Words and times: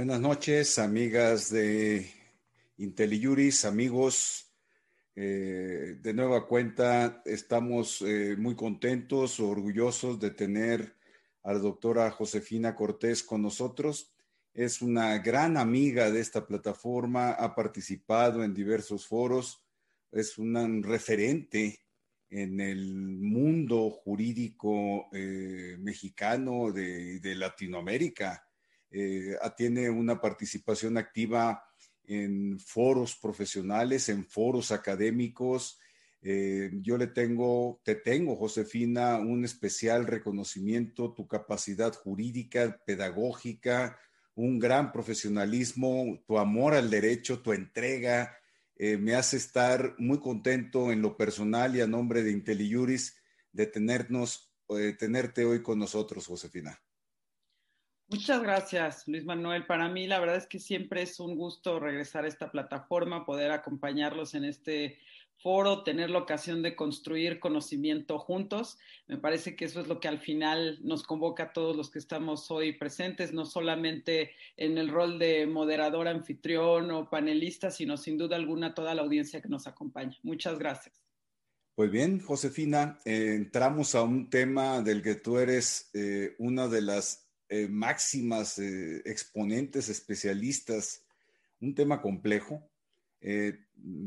Buenas 0.00 0.20
noches, 0.22 0.78
amigas 0.78 1.50
de 1.50 2.10
IntelliJuris, 2.78 3.66
amigos. 3.66 4.50
Eh, 5.14 5.98
de 6.00 6.14
nueva 6.14 6.48
cuenta, 6.48 7.20
estamos 7.26 8.00
eh, 8.00 8.34
muy 8.38 8.56
contentos, 8.56 9.38
orgullosos 9.40 10.18
de 10.18 10.30
tener 10.30 10.96
a 11.42 11.52
la 11.52 11.58
doctora 11.58 12.10
Josefina 12.10 12.74
Cortés 12.74 13.22
con 13.22 13.42
nosotros. 13.42 14.10
Es 14.54 14.80
una 14.80 15.18
gran 15.18 15.58
amiga 15.58 16.10
de 16.10 16.20
esta 16.20 16.46
plataforma, 16.46 17.32
ha 17.32 17.54
participado 17.54 18.42
en 18.42 18.54
diversos 18.54 19.06
foros, 19.06 19.62
es 20.10 20.38
un 20.38 20.82
referente 20.82 21.78
en 22.30 22.58
el 22.58 22.94
mundo 22.94 23.90
jurídico 23.90 25.10
eh, 25.12 25.76
mexicano 25.78 26.72
de 26.72 27.34
Latinoamérica 27.36 28.46
eh, 28.90 29.36
tiene 29.56 29.88
una 29.88 30.20
participación 30.20 30.96
activa 30.96 31.62
en 32.04 32.58
foros 32.58 33.16
profesionales, 33.16 34.08
en 34.08 34.24
foros 34.24 34.72
académicos. 34.72 35.78
Eh, 36.22 36.70
yo 36.82 36.98
le 36.98 37.06
tengo, 37.06 37.80
te 37.84 37.94
tengo, 37.94 38.36
Josefina, 38.36 39.18
un 39.18 39.44
especial 39.44 40.06
reconocimiento, 40.06 41.14
tu 41.14 41.28
capacidad 41.28 41.94
jurídica, 41.94 42.80
pedagógica, 42.84 43.98
un 44.34 44.58
gran 44.58 44.92
profesionalismo, 44.92 46.22
tu 46.26 46.38
amor 46.38 46.74
al 46.74 46.90
derecho, 46.90 47.40
tu 47.40 47.52
entrega, 47.52 48.36
eh, 48.76 48.96
me 48.96 49.14
hace 49.14 49.36
estar 49.36 49.94
muy 49.98 50.18
contento 50.20 50.90
en 50.90 51.02
lo 51.02 51.16
personal 51.16 51.76
y 51.76 51.80
a 51.80 51.86
nombre 51.86 52.22
de 52.22 52.32
IntelliJuris 52.32 53.16
de 53.52 53.66
tenernos, 53.66 54.52
tenerte 54.98 55.44
hoy 55.44 55.62
con 55.62 55.80
nosotros, 55.80 56.28
Josefina. 56.28 56.80
Muchas 58.10 58.42
gracias, 58.42 59.06
Luis 59.06 59.24
Manuel. 59.24 59.66
Para 59.66 59.88
mí, 59.88 60.08
la 60.08 60.18
verdad 60.18 60.34
es 60.34 60.48
que 60.48 60.58
siempre 60.58 61.02
es 61.02 61.20
un 61.20 61.36
gusto 61.36 61.78
regresar 61.78 62.24
a 62.24 62.28
esta 62.28 62.50
plataforma, 62.50 63.24
poder 63.24 63.52
acompañarlos 63.52 64.34
en 64.34 64.44
este 64.44 64.98
foro, 65.36 65.84
tener 65.84 66.10
la 66.10 66.18
ocasión 66.18 66.60
de 66.60 66.74
construir 66.74 67.38
conocimiento 67.38 68.18
juntos. 68.18 68.78
Me 69.06 69.16
parece 69.16 69.54
que 69.54 69.64
eso 69.64 69.80
es 69.80 69.86
lo 69.86 70.00
que 70.00 70.08
al 70.08 70.18
final 70.18 70.80
nos 70.82 71.04
convoca 71.04 71.44
a 71.44 71.52
todos 71.52 71.76
los 71.76 71.88
que 71.88 72.00
estamos 72.00 72.50
hoy 72.50 72.72
presentes, 72.72 73.32
no 73.32 73.46
solamente 73.46 74.32
en 74.56 74.76
el 74.76 74.88
rol 74.88 75.20
de 75.20 75.46
moderador, 75.46 76.08
anfitrión 76.08 76.90
o 76.90 77.08
panelista, 77.08 77.70
sino 77.70 77.96
sin 77.96 78.18
duda 78.18 78.34
alguna 78.34 78.74
toda 78.74 78.92
la 78.96 79.02
audiencia 79.02 79.40
que 79.40 79.48
nos 79.48 79.68
acompaña. 79.68 80.18
Muchas 80.24 80.58
gracias. 80.58 81.00
Pues 81.76 81.92
bien, 81.92 82.18
Josefina, 82.18 82.98
eh, 83.04 83.34
entramos 83.36 83.94
a 83.94 84.02
un 84.02 84.28
tema 84.28 84.82
del 84.82 85.00
que 85.00 85.14
tú 85.14 85.38
eres 85.38 85.90
eh, 85.94 86.34
una 86.40 86.66
de 86.66 86.82
las 86.82 87.29
eh, 87.52 87.66
máximas 87.66 88.60
eh, 88.60 89.02
exponentes, 89.04 89.88
especialistas, 89.88 91.04
un 91.60 91.74
tema 91.74 92.00
complejo. 92.00 92.70
Eh, 93.20 93.58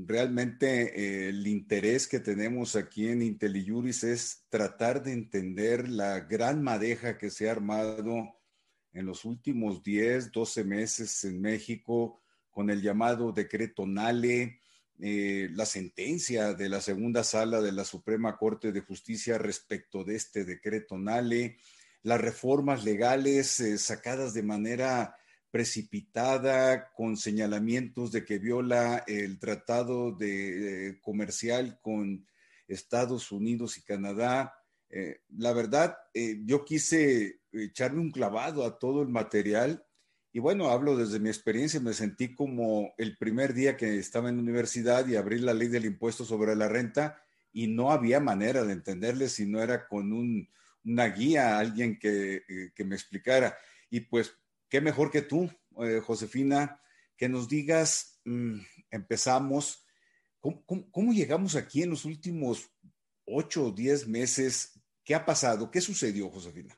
realmente 0.08 1.28
el 1.28 1.46
interés 1.46 2.08
que 2.08 2.22
tenemos 2.22 2.78
aquí 2.78 3.10
en 3.10 3.22
IntelliJuris 3.22 4.06
es 4.06 4.46
tratar 4.48 5.04
de 5.04 5.12
entender 5.12 5.90
la 5.90 6.22
gran 6.22 6.64
madeja 6.64 7.18
que 7.18 7.30
se 7.30 7.50
ha 7.50 7.52
armado 7.52 8.34
en 8.94 9.06
los 9.06 9.26
últimos 9.26 9.84
10, 9.84 10.32
12 10.32 10.64
meses 10.64 11.26
en 11.26 11.42
México 11.42 12.22
con 12.50 12.70
el 12.70 12.82
llamado 12.82 13.34
decreto 13.34 13.86
NALE, 13.86 14.62
la 15.00 15.66
sentencia 15.66 16.54
de 16.54 16.70
la 16.70 16.80
segunda 16.80 17.26
sala 17.26 17.62
de 17.62 17.74
la 17.74 17.84
Suprema 17.84 18.38
Corte 18.38 18.72
de 18.72 18.80
Justicia 18.80 19.38
respecto 19.38 20.06
de 20.06 20.16
este 20.16 20.46
decreto 20.46 20.98
NALE, 20.98 21.58
las 22.04 22.20
reformas 22.20 22.84
legales 22.84 23.60
eh, 23.60 23.78
sacadas 23.78 24.34
de 24.34 24.44
manera 24.44 25.18
precipitada, 25.50 26.92
con 26.94 27.16
señalamientos 27.16 28.12
de 28.12 28.26
que 28.26 28.40
viola 28.40 29.04
el 29.08 29.40
tratado 29.40 30.12
de, 30.12 30.90
eh, 30.90 31.00
comercial 31.02 31.80
con 31.82 32.26
Estados 32.68 33.32
Unidos 33.32 33.78
y 33.78 33.84
Canadá. 33.84 34.54
Eh, 34.90 35.22
la 35.38 35.54
verdad, 35.54 35.96
yo 36.46 36.66
quise 36.66 37.40
echarme 37.52 38.02
un 38.02 38.12
clavado 38.12 38.66
a 38.66 38.78
todo 38.78 39.02
el 39.02 39.10
material 39.10 39.86
y 40.32 40.40
bueno, 40.40 40.70
hablo 40.70 40.98
desde 40.98 41.20
mi 41.20 41.30
experiencia, 41.30 41.80
me 41.80 41.94
sentí 41.94 42.34
como 42.34 42.94
el 42.98 43.18
primer 43.18 43.54
día 43.54 43.78
que 43.78 44.00
estaba 44.00 44.30
en 44.30 44.38
la 44.38 44.42
universidad 44.42 45.08
y 45.08 45.16
abrí 45.16 45.40
la 45.40 45.54
ley 45.54 45.68
del 45.68 45.86
impuesto 45.86 46.26
sobre 46.26 46.56
la 46.56 46.68
renta 46.68 47.22
y 47.52 47.68
no 47.68 47.92
había 47.92 48.20
manera 48.20 48.64
de 48.64 48.74
entenderle 48.74 49.30
si 49.30 49.46
no 49.46 49.62
era 49.62 49.88
con 49.88 50.12
un, 50.12 50.50
una 50.86 51.08
guía, 51.08 51.58
alguien 51.58 51.98
que, 51.98 52.44
eh, 52.48 52.72
que, 52.76 52.84
me 52.84 52.96
explicara. 52.96 53.58
Y 53.90 54.02
pues, 54.02 54.36
qué 54.70 54.82
mejor 54.82 55.12
que 55.12 55.22
tú, 55.22 55.50
eh, 55.84 56.00
Josefina, 56.04 56.82
que 57.16 57.30
nos 57.30 57.48
digas, 57.48 58.22
mm, 58.26 58.60
empezamos, 58.92 59.86
¿cómo, 60.40 60.66
¿cómo, 60.66 61.14
llegamos 61.14 61.56
aquí 61.56 61.84
en 61.84 61.92
los 61.92 62.06
últimos 62.06 62.70
ocho 63.26 63.68
o 63.68 63.72
diez 63.72 64.08
meses? 64.08 64.82
¿Qué 65.04 65.16
ha 65.16 65.26
pasado? 65.26 65.72
¿Qué 65.72 65.82
sucedió, 65.82 66.30
Josefina? 66.30 66.78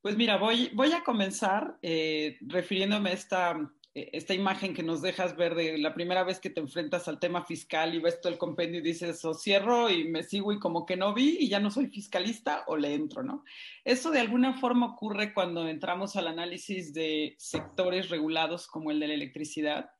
Pues 0.00 0.16
mira, 0.16 0.36
voy, 0.38 0.70
voy 0.74 0.92
a 0.92 1.02
comenzar 1.02 1.78
eh, 1.82 2.38
refiriéndome 2.40 3.10
a 3.10 3.14
esta 3.14 3.72
esta 4.12 4.34
imagen 4.34 4.74
que 4.74 4.82
nos 4.82 5.02
dejas 5.02 5.36
ver 5.36 5.54
de 5.54 5.78
la 5.78 5.94
primera 5.94 6.24
vez 6.24 6.40
que 6.40 6.50
te 6.50 6.60
enfrentas 6.60 7.08
al 7.08 7.18
tema 7.18 7.44
fiscal 7.44 7.94
y 7.94 8.00
ves 8.00 8.20
todo 8.20 8.32
el 8.32 8.38
compendio 8.38 8.80
y 8.80 8.82
dices, 8.82 9.24
o 9.24 9.34
cierro 9.34 9.90
y 9.90 10.04
me 10.04 10.22
sigo 10.22 10.52
y 10.52 10.58
como 10.58 10.86
que 10.86 10.96
no 10.96 11.14
vi 11.14 11.38
y 11.40 11.48
ya 11.48 11.60
no 11.60 11.70
soy 11.70 11.86
fiscalista 11.86 12.64
o 12.66 12.76
le 12.76 12.94
entro, 12.94 13.22
¿no? 13.22 13.44
Eso 13.84 14.10
de 14.10 14.20
alguna 14.20 14.54
forma 14.54 14.86
ocurre 14.86 15.34
cuando 15.34 15.66
entramos 15.68 16.16
al 16.16 16.28
análisis 16.28 16.92
de 16.94 17.34
sectores 17.38 18.08
regulados 18.08 18.66
como 18.66 18.90
el 18.90 19.00
de 19.00 19.08
la 19.08 19.14
electricidad, 19.14 19.90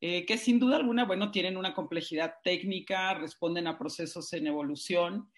eh, 0.00 0.26
que 0.26 0.38
sin 0.38 0.58
duda 0.58 0.76
alguna, 0.76 1.04
bueno, 1.04 1.30
tienen 1.30 1.56
una 1.56 1.74
complejidad 1.74 2.34
técnica, 2.42 3.14
responden 3.14 3.66
a 3.66 3.78
procesos 3.78 4.32
en 4.32 4.48
evolución. 4.48 5.30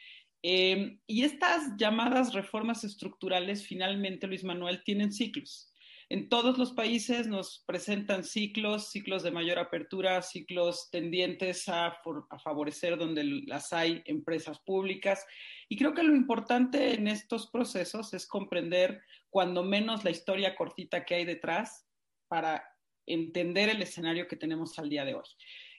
Eh, 0.43 0.99
y 1.07 1.25
estas 1.25 1.77
llamadas 1.77 2.33
reformas 2.33 2.85
estructurales, 2.85 3.67
finalmente, 3.67 4.27
Luis 4.27 4.45
Manuel, 4.45 4.83
tienen 4.85 5.13
ciclos. 5.13 5.74
En 6.09 6.29
todos 6.29 6.59
los 6.59 6.73
países 6.73 7.27
nos 7.27 7.65
presentan 7.67 8.25
ciclos, 8.25 8.91
ciclos 8.91 9.23
de 9.23 9.31
mayor 9.31 9.59
apertura, 9.59 10.21
ciclos 10.23 10.91
tendientes 10.91 11.69
a, 11.69 11.97
favorecer 12.43 12.99
donde 12.99 13.25
las 13.47 13.73
hay 13.73 14.03
empresas 14.07 14.61
públicas. 14.61 15.25
Y 15.69 15.77
creo 15.77 15.95
que 15.95 16.03
lo 16.03 16.15
importante 16.15 16.95
en 16.95 17.09
estos 17.09 17.51
procesos 17.51 18.13
es 18.13 18.27
comprender 18.27 19.01
cuando 19.31 19.63
menos 19.63 20.05
la 20.05 20.11
historia 20.11 20.55
cortita 20.57 21.05
que 21.05 21.15
hay 21.15 21.25
detrás 21.25 21.87
para 22.29 22.65
entender 23.07 23.69
el 23.69 23.83
escenario 23.83 24.29
que 24.29 24.37
tenemos 24.37 24.79
al 24.79 24.89
día 24.89 25.05
de 25.05 25.15
hoy. 25.15 25.29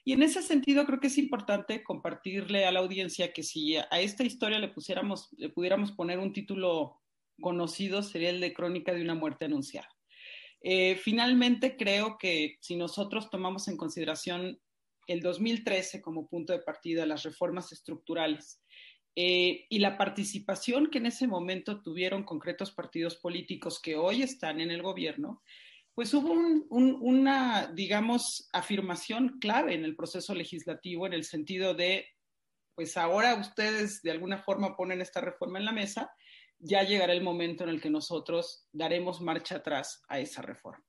Y 0.03 0.13
en 0.13 0.21
ese 0.21 0.43
sentido 0.43 0.85
creo 0.85 0.99
que 0.99 1.07
es 1.07 1.17
importante 1.17 1.83
compartirle 1.83 2.65
a 2.65 2.71
la 2.71 2.79
audiencia 2.79 3.33
que 3.33 3.41
si 3.41 3.75
a 3.77 3.99
esta 3.99 4.23
historia 4.23 4.59
le 4.59 4.67
pusiéramos, 4.67 5.29
le 5.37 5.49
pudiéramos 5.49 5.91
poner 5.91 6.19
un 6.19 6.31
título 6.31 7.01
conocido 7.41 8.03
sería 8.03 8.29
el 8.29 8.39
de 8.39 8.53
Crónica 8.53 8.93
de 8.93 9.01
una 9.01 9.15
muerte 9.15 9.45
anunciada. 9.45 9.94
Eh, 10.67 10.95
finalmente, 10.95 11.77
creo 11.77 12.17
que 12.17 12.57
si 12.59 12.75
nosotros 12.75 13.29
tomamos 13.29 13.67
en 13.67 13.77
consideración 13.77 14.59
el 15.05 15.21
2013 15.21 16.01
como 16.01 16.27
punto 16.27 16.53
de 16.53 16.63
partida, 16.63 17.05
las 17.05 17.21
reformas 17.21 17.71
estructurales 17.71 18.63
eh, 19.15 19.67
y 19.69 19.77
la 19.77 19.95
participación 19.95 20.89
que 20.89 20.97
en 20.97 21.05
ese 21.05 21.27
momento 21.27 21.83
tuvieron 21.83 22.23
concretos 22.23 22.71
partidos 22.71 23.15
políticos 23.17 23.79
que 23.79 23.95
hoy 23.95 24.23
están 24.23 24.59
en 24.59 24.71
el 24.71 24.81
gobierno, 24.81 25.43
pues 25.93 26.11
hubo 26.15 26.31
una, 26.31 27.67
digamos, 27.67 28.49
afirmación 28.51 29.37
clave 29.39 29.75
en 29.75 29.85
el 29.85 29.95
proceso 29.95 30.33
legislativo 30.33 31.05
en 31.05 31.13
el 31.13 31.25
sentido 31.25 31.75
de, 31.75 32.07
pues 32.73 32.97
ahora 32.97 33.35
ustedes 33.35 34.01
de 34.01 34.09
alguna 34.09 34.39
forma 34.39 34.75
ponen 34.75 34.99
esta 34.99 35.21
reforma 35.21 35.59
en 35.59 35.65
la 35.65 35.73
mesa 35.73 36.11
ya 36.65 36.83
llegará 36.83 37.13
el 37.13 37.21
momento 37.21 37.63
en 37.63 37.69
el 37.69 37.79
que 37.79 37.89
nosotros 37.89 38.67
daremos 38.71 39.21
marcha 39.21 39.57
atrás 39.57 40.01
a 40.07 40.19
esa 40.19 40.41
reforma. 40.41 40.83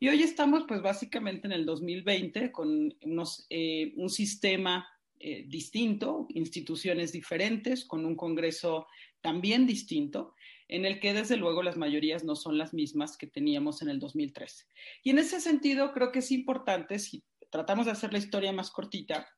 Y 0.00 0.08
hoy 0.08 0.22
estamos 0.22 0.64
pues 0.66 0.82
básicamente 0.82 1.46
en 1.46 1.52
el 1.52 1.64
2020 1.64 2.50
con 2.50 2.92
unos, 3.02 3.46
eh, 3.48 3.92
un 3.96 4.10
sistema 4.10 4.88
eh, 5.20 5.44
distinto, 5.46 6.26
instituciones 6.30 7.12
diferentes, 7.12 7.84
con 7.84 8.04
un 8.04 8.16
Congreso 8.16 8.86
también 9.20 9.66
distinto, 9.66 10.34
en 10.66 10.84
el 10.84 10.98
que 10.98 11.12
desde 11.12 11.36
luego 11.36 11.62
las 11.62 11.76
mayorías 11.76 12.24
no 12.24 12.34
son 12.34 12.58
las 12.58 12.72
mismas 12.72 13.16
que 13.16 13.26
teníamos 13.26 13.82
en 13.82 13.90
el 13.90 14.00
2013. 14.00 14.64
Y 15.04 15.10
en 15.10 15.18
ese 15.18 15.40
sentido 15.40 15.92
creo 15.92 16.10
que 16.10 16.20
es 16.20 16.32
importante, 16.32 16.98
si 16.98 17.22
tratamos 17.50 17.86
de 17.86 17.92
hacer 17.92 18.12
la 18.12 18.18
historia 18.18 18.52
más 18.52 18.70
cortita, 18.70 19.28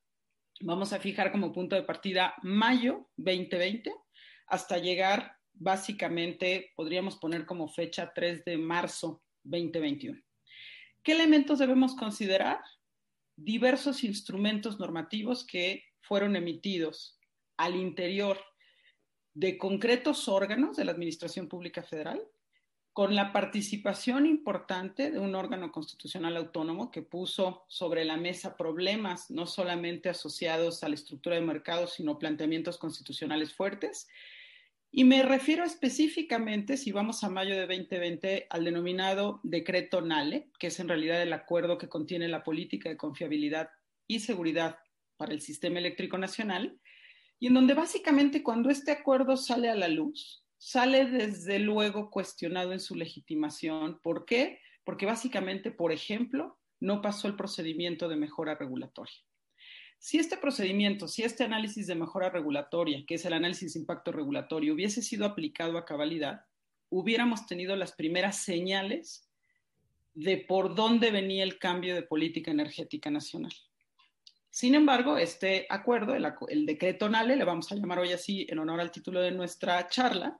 vamos 0.60 0.92
a 0.92 1.00
fijar 1.00 1.32
como 1.32 1.52
punto 1.52 1.76
de 1.76 1.82
partida 1.82 2.34
mayo 2.42 3.10
2020 3.16 3.92
hasta 4.46 4.78
llegar 4.78 5.41
básicamente 5.54 6.72
podríamos 6.76 7.16
poner 7.16 7.46
como 7.46 7.68
fecha 7.68 8.12
3 8.14 8.44
de 8.44 8.58
marzo 8.58 9.22
2021. 9.44 10.20
¿Qué 11.02 11.12
elementos 11.12 11.58
debemos 11.58 11.94
considerar? 11.94 12.60
Diversos 13.36 14.04
instrumentos 14.04 14.78
normativos 14.78 15.44
que 15.46 15.84
fueron 16.00 16.36
emitidos 16.36 17.18
al 17.56 17.76
interior 17.76 18.38
de 19.34 19.56
concretos 19.58 20.28
órganos 20.28 20.76
de 20.76 20.84
la 20.84 20.92
Administración 20.92 21.48
Pública 21.48 21.82
Federal 21.82 22.22
con 22.92 23.14
la 23.14 23.32
participación 23.32 24.26
importante 24.26 25.10
de 25.10 25.18
un 25.18 25.34
órgano 25.34 25.72
constitucional 25.72 26.36
autónomo 26.36 26.90
que 26.90 27.00
puso 27.00 27.64
sobre 27.68 28.04
la 28.04 28.18
mesa 28.18 28.56
problemas 28.56 29.30
no 29.30 29.46
solamente 29.46 30.10
asociados 30.10 30.84
a 30.84 30.88
la 30.88 30.96
estructura 30.96 31.36
de 31.36 31.42
mercado, 31.42 31.86
sino 31.86 32.18
planteamientos 32.18 32.76
constitucionales 32.76 33.54
fuertes. 33.54 34.08
Y 34.94 35.04
me 35.04 35.22
refiero 35.22 35.64
específicamente, 35.64 36.76
si 36.76 36.92
vamos 36.92 37.24
a 37.24 37.30
mayo 37.30 37.54
de 37.54 37.62
2020, 37.62 38.46
al 38.50 38.64
denominado 38.64 39.40
decreto 39.42 40.02
NALE, 40.02 40.50
que 40.58 40.66
es 40.66 40.78
en 40.80 40.88
realidad 40.88 41.22
el 41.22 41.32
acuerdo 41.32 41.78
que 41.78 41.88
contiene 41.88 42.28
la 42.28 42.44
política 42.44 42.90
de 42.90 42.98
confiabilidad 42.98 43.70
y 44.06 44.20
seguridad 44.20 44.76
para 45.16 45.32
el 45.32 45.40
sistema 45.40 45.78
eléctrico 45.78 46.18
nacional, 46.18 46.78
y 47.38 47.46
en 47.46 47.54
donde 47.54 47.72
básicamente 47.72 48.42
cuando 48.42 48.68
este 48.68 48.92
acuerdo 48.92 49.38
sale 49.38 49.70
a 49.70 49.74
la 49.74 49.88
luz, 49.88 50.44
sale 50.58 51.06
desde 51.06 51.58
luego 51.58 52.10
cuestionado 52.10 52.74
en 52.74 52.80
su 52.80 52.94
legitimación. 52.94 53.98
¿Por 54.02 54.26
qué? 54.26 54.60
Porque 54.84 55.06
básicamente, 55.06 55.70
por 55.70 55.90
ejemplo, 55.90 56.58
no 56.80 57.00
pasó 57.00 57.28
el 57.28 57.36
procedimiento 57.36 58.10
de 58.10 58.16
mejora 58.16 58.56
regulatoria. 58.56 59.16
Si 60.02 60.18
este 60.18 60.36
procedimiento, 60.36 61.06
si 61.06 61.22
este 61.22 61.44
análisis 61.44 61.86
de 61.86 61.94
mejora 61.94 62.28
regulatoria, 62.28 63.04
que 63.06 63.14
es 63.14 63.24
el 63.24 63.34
análisis 63.34 63.74
de 63.74 63.78
impacto 63.78 64.10
regulatorio, 64.10 64.74
hubiese 64.74 65.00
sido 65.00 65.24
aplicado 65.24 65.78
a 65.78 65.84
cabalidad, 65.84 66.44
hubiéramos 66.90 67.46
tenido 67.46 67.76
las 67.76 67.92
primeras 67.92 68.38
señales 68.38 69.30
de 70.12 70.38
por 70.38 70.74
dónde 70.74 71.12
venía 71.12 71.44
el 71.44 71.56
cambio 71.56 71.94
de 71.94 72.02
política 72.02 72.50
energética 72.50 73.12
nacional. 73.12 73.52
Sin 74.50 74.74
embargo, 74.74 75.18
este 75.18 75.66
acuerdo, 75.70 76.16
el, 76.16 76.66
decreto 76.66 77.08
NALE, 77.08 77.36
le 77.36 77.44
vamos 77.44 77.70
a 77.70 77.76
llamar 77.76 78.00
hoy 78.00 78.10
así 78.10 78.44
en 78.50 78.58
honor 78.58 78.80
al 78.80 78.90
título 78.90 79.20
de 79.20 79.30
nuestra 79.30 79.86
charla, 79.86 80.36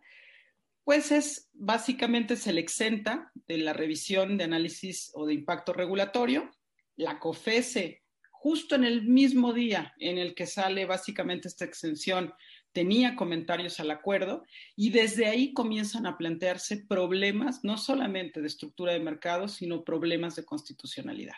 pues 0.82 1.12
es 1.12 1.48
básicamente 1.52 2.34
se 2.34 2.52
le 2.52 2.60
exenta 2.60 3.30
de 3.46 3.58
la 3.58 3.72
revisión 3.72 4.36
de 4.36 4.42
análisis 4.42 5.12
o 5.14 5.24
de 5.24 5.34
impacto 5.34 5.72
regulatorio. 5.72 6.50
La 6.96 7.20
COFESE, 7.20 8.01
justo 8.42 8.74
en 8.74 8.82
el 8.82 9.04
mismo 9.04 9.52
día 9.52 9.94
en 10.00 10.18
el 10.18 10.34
que 10.34 10.46
sale 10.46 10.84
básicamente 10.84 11.46
esta 11.46 11.64
exención, 11.64 12.34
tenía 12.72 13.14
comentarios 13.14 13.78
al 13.78 13.92
acuerdo 13.92 14.42
y 14.74 14.90
desde 14.90 15.26
ahí 15.26 15.52
comienzan 15.52 16.06
a 16.06 16.18
plantearse 16.18 16.84
problemas 16.88 17.62
no 17.62 17.78
solamente 17.78 18.40
de 18.40 18.48
estructura 18.48 18.94
de 18.94 18.98
mercado, 18.98 19.46
sino 19.46 19.84
problemas 19.84 20.34
de 20.34 20.44
constitucionalidad. 20.44 21.36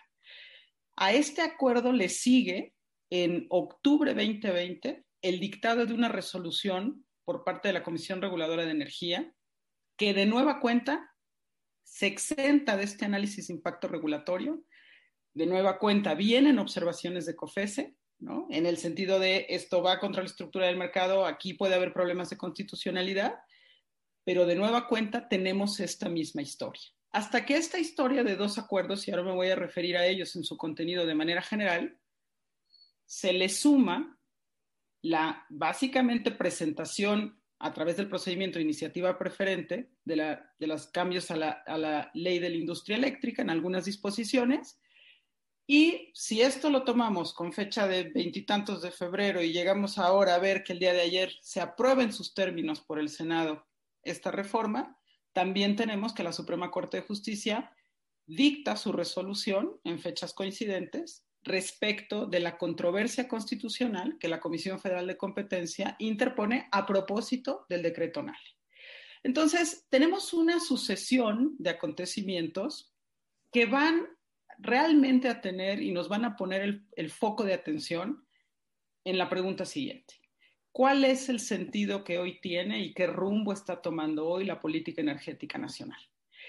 A 0.96 1.12
este 1.12 1.42
acuerdo 1.42 1.92
le 1.92 2.08
sigue 2.08 2.72
en 3.10 3.48
octubre 3.50 4.14
2020 4.14 5.04
el 5.20 5.40
dictado 5.40 5.84
de 5.84 5.92
una 5.92 6.08
resolución 6.08 7.04
por 7.26 7.44
parte 7.44 7.68
de 7.68 7.74
la 7.74 7.82
Comisión 7.82 8.22
Reguladora 8.22 8.64
de 8.64 8.70
Energía, 8.70 9.30
que 9.98 10.14
de 10.14 10.24
nueva 10.24 10.58
cuenta 10.58 11.10
se 11.82 12.06
exenta 12.06 12.78
de 12.78 12.84
este 12.84 13.04
análisis 13.04 13.48
de 13.48 13.54
impacto 13.54 13.88
regulatorio. 13.88 14.64
De 15.34 15.46
nueva 15.46 15.78
cuenta 15.78 16.14
vienen 16.14 16.58
observaciones 16.58 17.26
de 17.26 17.36
COFESE, 17.36 17.96
¿no? 18.20 18.46
En 18.50 18.66
el 18.66 18.76
sentido 18.78 19.18
de 19.18 19.46
esto 19.50 19.82
va 19.82 19.98
contra 19.98 20.22
la 20.22 20.28
estructura 20.28 20.66
del 20.66 20.76
mercado, 20.76 21.26
aquí 21.26 21.54
puede 21.54 21.74
haber 21.74 21.92
problemas 21.92 22.30
de 22.30 22.38
constitucionalidad, 22.38 23.34
pero 24.24 24.46
de 24.46 24.54
nueva 24.54 24.88
cuenta 24.88 25.28
tenemos 25.28 25.80
esta 25.80 26.08
misma 26.08 26.42
historia. 26.42 26.82
Hasta 27.10 27.44
que 27.44 27.56
esta 27.56 27.78
historia 27.78 28.24
de 28.24 28.36
dos 28.36 28.58
acuerdos, 28.58 29.06
y 29.06 29.10
ahora 29.10 29.22
me 29.24 29.34
voy 29.34 29.48
a 29.48 29.56
referir 29.56 29.96
a 29.96 30.06
ellos 30.06 30.34
en 30.34 30.44
su 30.44 30.56
contenido 30.56 31.06
de 31.06 31.14
manera 31.14 31.42
general, 31.42 31.98
se 33.06 33.32
le 33.32 33.48
suma 33.48 34.18
la 35.02 35.46
básicamente 35.50 36.30
presentación 36.30 37.40
a 37.58 37.72
través 37.72 37.96
del 37.96 38.08
procedimiento 38.08 38.58
de 38.58 38.64
iniciativa 38.64 39.18
preferente 39.18 39.90
de, 40.04 40.38
los 40.58 40.86
cambios 40.88 41.30
a 41.30 41.36
la, 41.36 42.10
ley 42.14 42.38
de 42.38 42.50
la 42.50 42.56
industria 42.56 42.96
eléctrica 42.96 43.42
en 43.42 43.50
algunas 43.50 43.84
disposiciones. 43.84 44.80
Y 45.66 46.10
si 46.12 46.42
esto 46.42 46.68
lo 46.68 46.84
tomamos 46.84 47.32
con 47.32 47.52
fecha 47.52 47.88
de 47.88 48.04
veintitantos 48.04 48.82
de 48.82 48.90
febrero 48.90 49.42
y 49.42 49.52
llegamos 49.52 49.96
ahora 49.98 50.34
a 50.34 50.38
ver 50.38 50.62
que 50.62 50.74
el 50.74 50.78
día 50.78 50.92
de 50.92 51.00
ayer 51.00 51.32
se 51.40 51.60
aprueba 51.60 52.02
en 52.02 52.12
sus 52.12 52.34
términos 52.34 52.80
por 52.80 52.98
el 52.98 53.08
Senado 53.08 53.66
esta 54.02 54.30
reforma, 54.30 54.98
también 55.32 55.74
tenemos 55.74 56.12
que 56.12 56.22
la 56.22 56.32
Suprema 56.32 56.70
Corte 56.70 56.98
de 56.98 57.06
Justicia 57.06 57.72
dicta 58.26 58.76
su 58.76 58.92
resolución 58.92 59.80
en 59.84 59.98
fechas 59.98 60.34
coincidentes 60.34 61.24
respecto 61.42 62.26
de 62.26 62.40
la 62.40 62.56
controversia 62.56 63.28
constitucional 63.28 64.16
que 64.18 64.28
la 64.28 64.40
Comisión 64.40 64.80
Federal 64.80 65.06
de 65.06 65.16
Competencia 65.16 65.96
interpone 65.98 66.68
a 66.72 66.86
propósito 66.86 67.66
del 67.68 67.82
decreto 67.82 68.22
NALE. 68.22 68.38
Entonces, 69.22 69.86
tenemos 69.88 70.34
una 70.34 70.60
sucesión 70.60 71.54
de 71.58 71.70
acontecimientos 71.70 72.94
que 73.50 73.66
van 73.66 74.06
realmente 74.58 75.28
a 75.28 75.40
tener 75.40 75.82
y 75.82 75.92
nos 75.92 76.08
van 76.08 76.24
a 76.24 76.36
poner 76.36 76.62
el, 76.62 76.86
el 76.96 77.10
foco 77.10 77.44
de 77.44 77.54
atención 77.54 78.26
en 79.04 79.18
la 79.18 79.28
pregunta 79.28 79.64
siguiente. 79.64 80.14
¿Cuál 80.72 81.04
es 81.04 81.28
el 81.28 81.38
sentido 81.38 82.02
que 82.02 82.18
hoy 82.18 82.40
tiene 82.40 82.80
y 82.80 82.94
qué 82.94 83.06
rumbo 83.06 83.52
está 83.52 83.80
tomando 83.80 84.26
hoy 84.26 84.44
la 84.44 84.60
política 84.60 85.02
energética 85.02 85.56
nacional? 85.58 86.00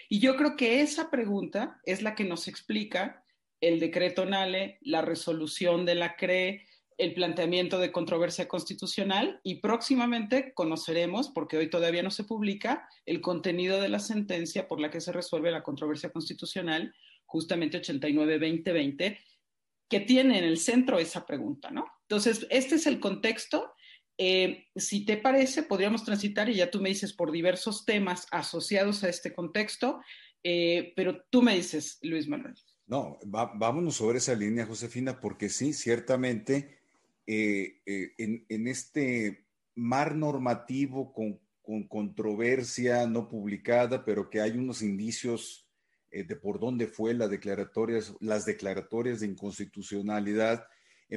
Y 0.09 0.19
yo 0.19 0.35
creo 0.35 0.55
que 0.55 0.81
esa 0.81 1.11
pregunta 1.11 1.79
es 1.83 2.01
la 2.01 2.15
que 2.15 2.23
nos 2.23 2.47
explica 2.47 3.23
el 3.61 3.79
decreto 3.79 4.25
NALE, 4.25 4.79
la 4.81 5.01
resolución 5.01 5.85
de 5.85 5.95
la 5.95 6.15
CRE, 6.15 6.65
el 6.97 7.13
planteamiento 7.13 7.77
de 7.77 7.91
controversia 7.91 8.47
constitucional 8.47 9.39
y 9.43 9.55
próximamente 9.55 10.53
conoceremos, 10.53 11.29
porque 11.29 11.57
hoy 11.57 11.69
todavía 11.69 12.03
no 12.03 12.11
se 12.11 12.23
publica, 12.23 12.87
el 13.05 13.21
contenido 13.21 13.81
de 13.81 13.89
la 13.89 13.99
sentencia 13.99 14.67
por 14.67 14.79
la 14.79 14.89
que 14.89 15.01
se 15.01 15.11
resuelve 15.11 15.51
la 15.51 15.63
controversia 15.63 16.11
constitucional, 16.11 16.93
justamente 17.25 17.81
89-2020, 17.81 19.17
que 19.89 19.99
tiene 19.99 20.39
en 20.39 20.45
el 20.45 20.57
centro 20.57 20.99
esa 20.99 21.25
pregunta, 21.25 21.71
¿no? 21.71 21.85
Entonces, 22.01 22.45
este 22.49 22.75
es 22.75 22.87
el 22.87 22.99
contexto. 22.99 23.73
Eh, 24.17 24.67
si 24.75 25.05
te 25.05 25.17
parece, 25.17 25.63
podríamos 25.63 26.03
transitar, 26.03 26.49
y 26.49 26.55
ya 26.55 26.71
tú 26.71 26.81
me 26.81 26.89
dices, 26.89 27.13
por 27.13 27.31
diversos 27.31 27.85
temas 27.85 28.27
asociados 28.31 29.03
a 29.03 29.09
este 29.09 29.33
contexto, 29.33 30.01
eh, 30.43 30.93
pero 30.95 31.23
tú 31.29 31.41
me 31.41 31.55
dices, 31.55 31.99
Luis 32.01 32.27
Manuel. 32.27 32.55
No, 32.87 33.17
vámonos 33.25 33.95
sobre 33.95 34.19
esa 34.19 34.35
línea, 34.35 34.65
Josefina, 34.65 35.19
porque 35.19 35.49
sí, 35.49 35.73
ciertamente 35.73 36.77
eh, 37.25 37.81
en, 37.85 38.67
este 38.67 39.47
mar 39.73 40.15
normativo 40.15 41.11
con, 41.11 41.39
controversia 41.87 43.07
no 43.07 43.27
publicada, 43.27 44.05
pero 44.05 44.29
que 44.29 44.39
hay 44.39 44.51
unos 44.51 44.83
indicios 44.83 45.64
eh, 46.11 46.23
de 46.23 46.35
por 46.35 46.59
dónde 46.59 46.87
fue 46.87 47.13
la 47.13 47.27
declaratorias, 47.27 48.13
las 48.19 48.45
declaratorias 48.45 49.19
de 49.19 49.27
inconstitucionalidad, 49.27 50.67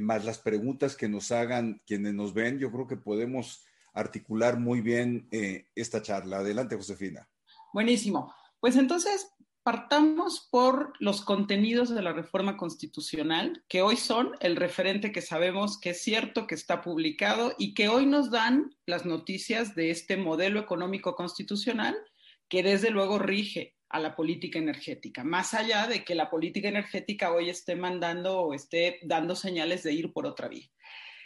más 0.01 0.25
las 0.25 0.39
preguntas 0.39 0.97
que 0.97 1.09
nos 1.09 1.33
hagan 1.33 1.83
quienes 1.87 2.15
nos 2.15 2.35
ven, 2.35 2.59
yo 2.59 2.71
creo 2.71 2.87
que 2.87 2.97
podemos 2.97 3.65
articular 3.95 4.59
muy 4.59 4.83
bien 4.83 5.27
esta 5.75 6.03
charla. 6.03 6.39
Adelante, 6.39 6.77
Josefina. 6.77 7.27
Buenísimo. 7.73 8.33
Pues 8.61 8.77
entonces, 8.77 9.29
partamos 9.69 10.49
por 10.51 10.95
los 10.99 11.21
contenidos 11.21 11.91
de 11.91 12.01
la 12.01 12.15
reforma 12.15 12.57
constitucional, 12.57 13.63
que 13.69 13.83
hoy 13.83 13.97
son 13.97 14.33
el 14.41 14.57
referente 14.57 15.13
que 15.13 15.21
sabemos 15.21 15.79
que 15.79 15.91
es 15.91 16.01
cierto, 16.01 16.47
que 16.47 16.55
está 16.55 16.81
publicado 16.81 17.53
y 17.59 17.75
que 17.75 17.91
hoy 17.91 18.07
nos 18.07 18.31
dan 18.31 18.75
las 18.87 19.05
noticias 19.05 19.75
de 19.75 19.91
este 19.91 20.17
modelo 20.17 20.59
económico 20.59 21.15
constitucional 21.15 21.95
que 22.49 22.63
desde 22.63 22.89
luego 22.89 23.19
rige 23.19 23.77
a 23.91 24.01
la 24.01 24.15
política 24.15 24.59
energética, 24.59 25.25
más 25.25 25.55
allá 25.55 25.87
de 25.87 26.05
que 26.05 26.15
la 26.15 26.31
política 26.31 26.69
energética 26.69 27.33
hoy 27.33 27.49
esté 27.49 27.75
mandando 27.77 28.41
o 28.41 28.55
esté 28.55 28.99
dando 29.03 29.35
señales 29.35 29.83
de 29.83 29.93
ir 29.93 30.13
por 30.13 30.27
otra 30.27 30.49
vía. 30.49 30.69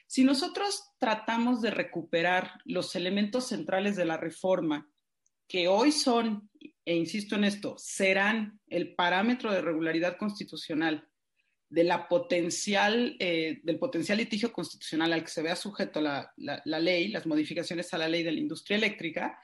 Si 0.06 0.24
nosotros 0.24 0.90
tratamos 0.98 1.62
de 1.62 1.70
recuperar 1.70 2.60
los 2.64 2.94
elementos 2.94 3.48
centrales 3.48 3.96
de 3.96 4.04
la 4.04 4.16
reforma, 4.16 4.88
que 5.48 5.68
hoy 5.68 5.90
son 5.92 6.50
e 6.84 6.94
insisto 6.96 7.36
en 7.36 7.44
esto, 7.44 7.76
serán 7.78 8.60
el 8.68 8.94
parámetro 8.94 9.52
de 9.52 9.60
regularidad 9.60 10.16
constitucional 10.16 11.08
de 11.68 11.84
la 11.84 12.08
potencial, 12.08 13.16
eh, 13.18 13.60
del 13.62 13.78
potencial 13.78 14.18
litigio 14.18 14.52
constitucional 14.52 15.12
al 15.12 15.22
que 15.22 15.30
se 15.30 15.42
vea 15.42 15.56
sujeto 15.56 16.00
la, 16.00 16.32
la, 16.36 16.80
ley, 16.80 17.08
las 17.08 17.26
modificaciones 17.26 17.94
a 17.94 17.98
la 17.98 18.08
ley 18.08 18.22
de 18.22 18.32
la 18.32 18.40
industria 18.40 18.76
eléctrica, 18.76 19.38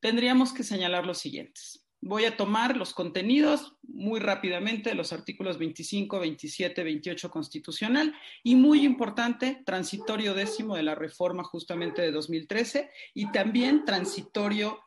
tendríamos 0.00 0.52
que 0.52 0.64
señalar 0.64 1.06
los 1.06 1.18
siguientes. 1.18 1.81
Voy 2.04 2.24
a 2.24 2.36
tomar 2.36 2.76
los 2.76 2.94
contenidos 2.94 3.76
muy 3.84 4.18
rápidamente 4.18 4.90
de 4.90 4.96
los 4.96 5.12
artículos 5.12 5.56
25, 5.56 6.18
27, 6.18 6.82
28 6.82 7.30
constitucional 7.30 8.12
y 8.42 8.56
muy 8.56 8.84
importante, 8.84 9.62
transitorio 9.64 10.34
décimo 10.34 10.74
de 10.74 10.82
la 10.82 10.96
reforma 10.96 11.44
justamente 11.44 12.02
de 12.02 12.10
2013 12.10 12.90
y 13.14 13.30
también 13.30 13.84
transitorio 13.84 14.80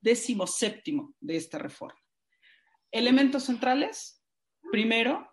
décimo 0.00 0.46
séptimo 0.46 1.12
de 1.20 1.36
esta 1.36 1.58
reforma. 1.58 1.98
Elementos 2.92 3.42
centrales. 3.42 4.22
Primero, 4.70 5.28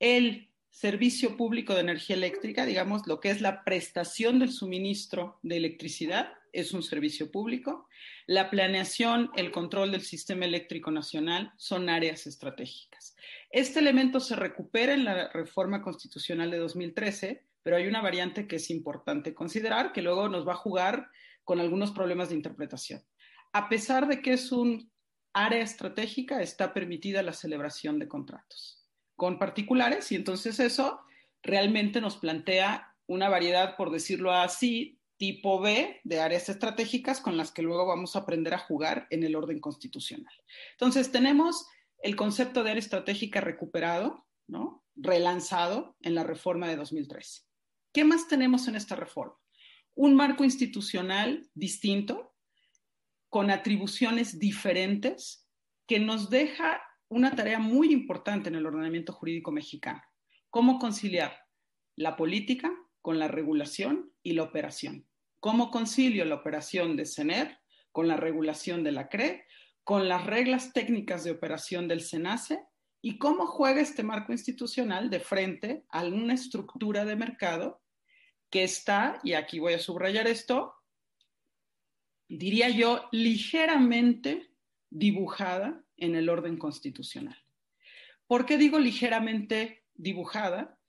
el 0.00 0.52
servicio 0.68 1.38
público 1.38 1.72
de 1.72 1.80
energía 1.80 2.16
eléctrica, 2.16 2.66
digamos, 2.66 3.06
lo 3.06 3.20
que 3.20 3.30
es 3.30 3.40
la 3.40 3.64
prestación 3.64 4.38
del 4.38 4.52
suministro 4.52 5.38
de 5.42 5.56
electricidad, 5.56 6.34
es 6.52 6.72
un 6.72 6.82
servicio 6.82 7.30
público. 7.30 7.88
La 8.26 8.50
planeación, 8.50 9.30
el 9.36 9.50
control 9.50 9.92
del 9.92 10.02
sistema 10.02 10.44
eléctrico 10.44 10.90
nacional 10.90 11.52
son 11.56 11.88
áreas 11.88 12.26
estratégicas. 12.26 13.16
Este 13.50 13.80
elemento 13.80 14.20
se 14.20 14.36
recupera 14.36 14.94
en 14.94 15.04
la 15.04 15.30
reforma 15.32 15.82
constitucional 15.82 16.50
de 16.50 16.58
2013, 16.58 17.46
pero 17.62 17.76
hay 17.76 17.86
una 17.86 18.00
variante 18.00 18.46
que 18.46 18.56
es 18.56 18.70
importante 18.70 19.34
considerar, 19.34 19.92
que 19.92 20.02
luego 20.02 20.28
nos 20.28 20.46
va 20.46 20.52
a 20.52 20.56
jugar 20.56 21.08
con 21.44 21.60
algunos 21.60 21.90
problemas 21.90 22.28
de 22.28 22.36
interpretación. 22.36 23.02
A 23.52 23.68
pesar 23.68 24.06
de 24.06 24.22
que 24.22 24.32
es 24.32 24.52
un 24.52 24.90
área 25.32 25.62
estratégica, 25.62 26.40
está 26.42 26.72
permitida 26.72 27.22
la 27.22 27.32
celebración 27.32 27.98
de 27.98 28.08
contratos 28.08 28.80
con 29.16 29.38
particulares 29.38 30.10
y 30.12 30.16
entonces 30.16 30.58
eso 30.60 31.00
realmente 31.42 32.00
nos 32.00 32.16
plantea 32.16 32.94
una 33.06 33.28
variedad, 33.28 33.76
por 33.76 33.90
decirlo 33.90 34.32
así, 34.32 34.99
tipo 35.20 35.60
B 35.60 36.00
de 36.02 36.18
áreas 36.18 36.48
estratégicas 36.48 37.20
con 37.20 37.36
las 37.36 37.52
que 37.52 37.60
luego 37.60 37.84
vamos 37.84 38.16
a 38.16 38.20
aprender 38.20 38.54
a 38.54 38.58
jugar 38.58 39.06
en 39.10 39.22
el 39.22 39.36
orden 39.36 39.60
constitucional. 39.60 40.32
Entonces, 40.70 41.12
tenemos 41.12 41.66
el 42.02 42.16
concepto 42.16 42.64
de 42.64 42.70
área 42.70 42.80
estratégica 42.80 43.42
recuperado, 43.42 44.26
¿no? 44.46 44.82
relanzado 44.96 45.94
en 46.00 46.14
la 46.14 46.24
reforma 46.24 46.68
de 46.68 46.76
2013. 46.76 47.42
¿Qué 47.92 48.02
más 48.02 48.28
tenemos 48.28 48.66
en 48.66 48.76
esta 48.76 48.96
reforma? 48.96 49.36
Un 49.94 50.16
marco 50.16 50.42
institucional 50.42 51.50
distinto, 51.52 52.34
con 53.28 53.50
atribuciones 53.50 54.38
diferentes, 54.38 55.46
que 55.86 56.00
nos 56.00 56.30
deja 56.30 56.82
una 57.10 57.36
tarea 57.36 57.58
muy 57.58 57.92
importante 57.92 58.48
en 58.48 58.54
el 58.54 58.64
ordenamiento 58.64 59.12
jurídico 59.12 59.52
mexicano. 59.52 60.02
¿Cómo 60.48 60.78
conciliar 60.78 61.36
la 61.94 62.16
política 62.16 62.72
con 63.02 63.18
la 63.18 63.28
regulación 63.28 64.14
y 64.22 64.32
la 64.32 64.44
operación? 64.44 65.09
¿Cómo 65.40 65.70
concilio 65.70 66.24
la 66.26 66.36
operación 66.36 66.96
de 66.96 67.06
CENER 67.06 67.58
con 67.92 68.06
la 68.06 68.16
regulación 68.16 68.84
de 68.84 68.92
la 68.92 69.08
CRE, 69.08 69.46
con 69.84 70.08
las 70.08 70.26
reglas 70.26 70.72
técnicas 70.72 71.24
de 71.24 71.30
operación 71.30 71.88
del 71.88 72.02
SENACE 72.02 72.62
y 73.00 73.18
cómo 73.18 73.46
juega 73.46 73.80
este 73.80 74.02
marco 74.02 74.32
institucional 74.32 75.08
de 75.08 75.20
frente 75.20 75.84
a 75.88 76.04
una 76.04 76.34
estructura 76.34 77.04
de 77.06 77.16
mercado 77.16 77.82
que 78.50 78.64
está, 78.64 79.18
y 79.22 79.32
aquí 79.32 79.58
voy 79.58 79.74
a 79.74 79.78
subrayar 79.78 80.26
esto, 80.26 80.74
diría 82.28 82.68
yo, 82.68 83.08
ligeramente 83.12 84.52
dibujada 84.90 85.84
en 85.96 86.16
el 86.16 86.28
orden 86.28 86.58
constitucional. 86.58 87.38
¿Por 88.26 88.44
qué 88.44 88.58
digo 88.58 88.78
ligeramente 88.78 89.86
dibujada? 89.94 90.79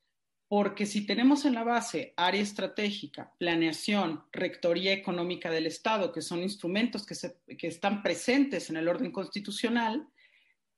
Porque 0.51 0.85
si 0.85 1.05
tenemos 1.05 1.45
en 1.45 1.53
la 1.53 1.63
base 1.63 2.13
área 2.17 2.41
estratégica, 2.41 3.33
planeación, 3.37 4.25
rectoría 4.33 4.91
económica 4.91 5.49
del 5.49 5.65
Estado, 5.65 6.11
que 6.11 6.21
son 6.21 6.43
instrumentos 6.43 7.05
que, 7.05 7.15
que 7.55 7.67
están 7.67 8.03
presentes 8.03 8.69
en 8.69 8.75
el 8.75 8.89
orden 8.89 9.13
constitucional, 9.13 10.05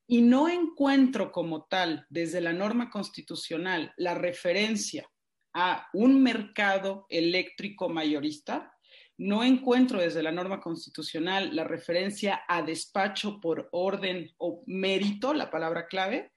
y 0.06 0.22
no 0.22 0.48
encuentro 0.48 1.32
como 1.32 1.64
tal 1.64 2.06
desde 2.08 2.40
la 2.40 2.52
norma 2.52 2.88
constitucional 2.88 3.92
la 3.96 4.14
referencia 4.14 5.10
a 5.52 5.88
un 5.92 6.22
mercado 6.22 7.06
eléctrico 7.08 7.88
mayorista, 7.88 8.72
no 9.16 9.42
encuentro 9.42 9.98
desde 9.98 10.22
la 10.22 10.30
norma 10.30 10.60
constitucional 10.60 11.56
la 11.56 11.64
referencia 11.64 12.42
a 12.46 12.62
despacho 12.62 13.40
por 13.40 13.70
orden 13.72 14.30
o 14.38 14.62
mérito, 14.66 15.34
la 15.34 15.50
palabra 15.50 15.88
clave, 15.88 16.30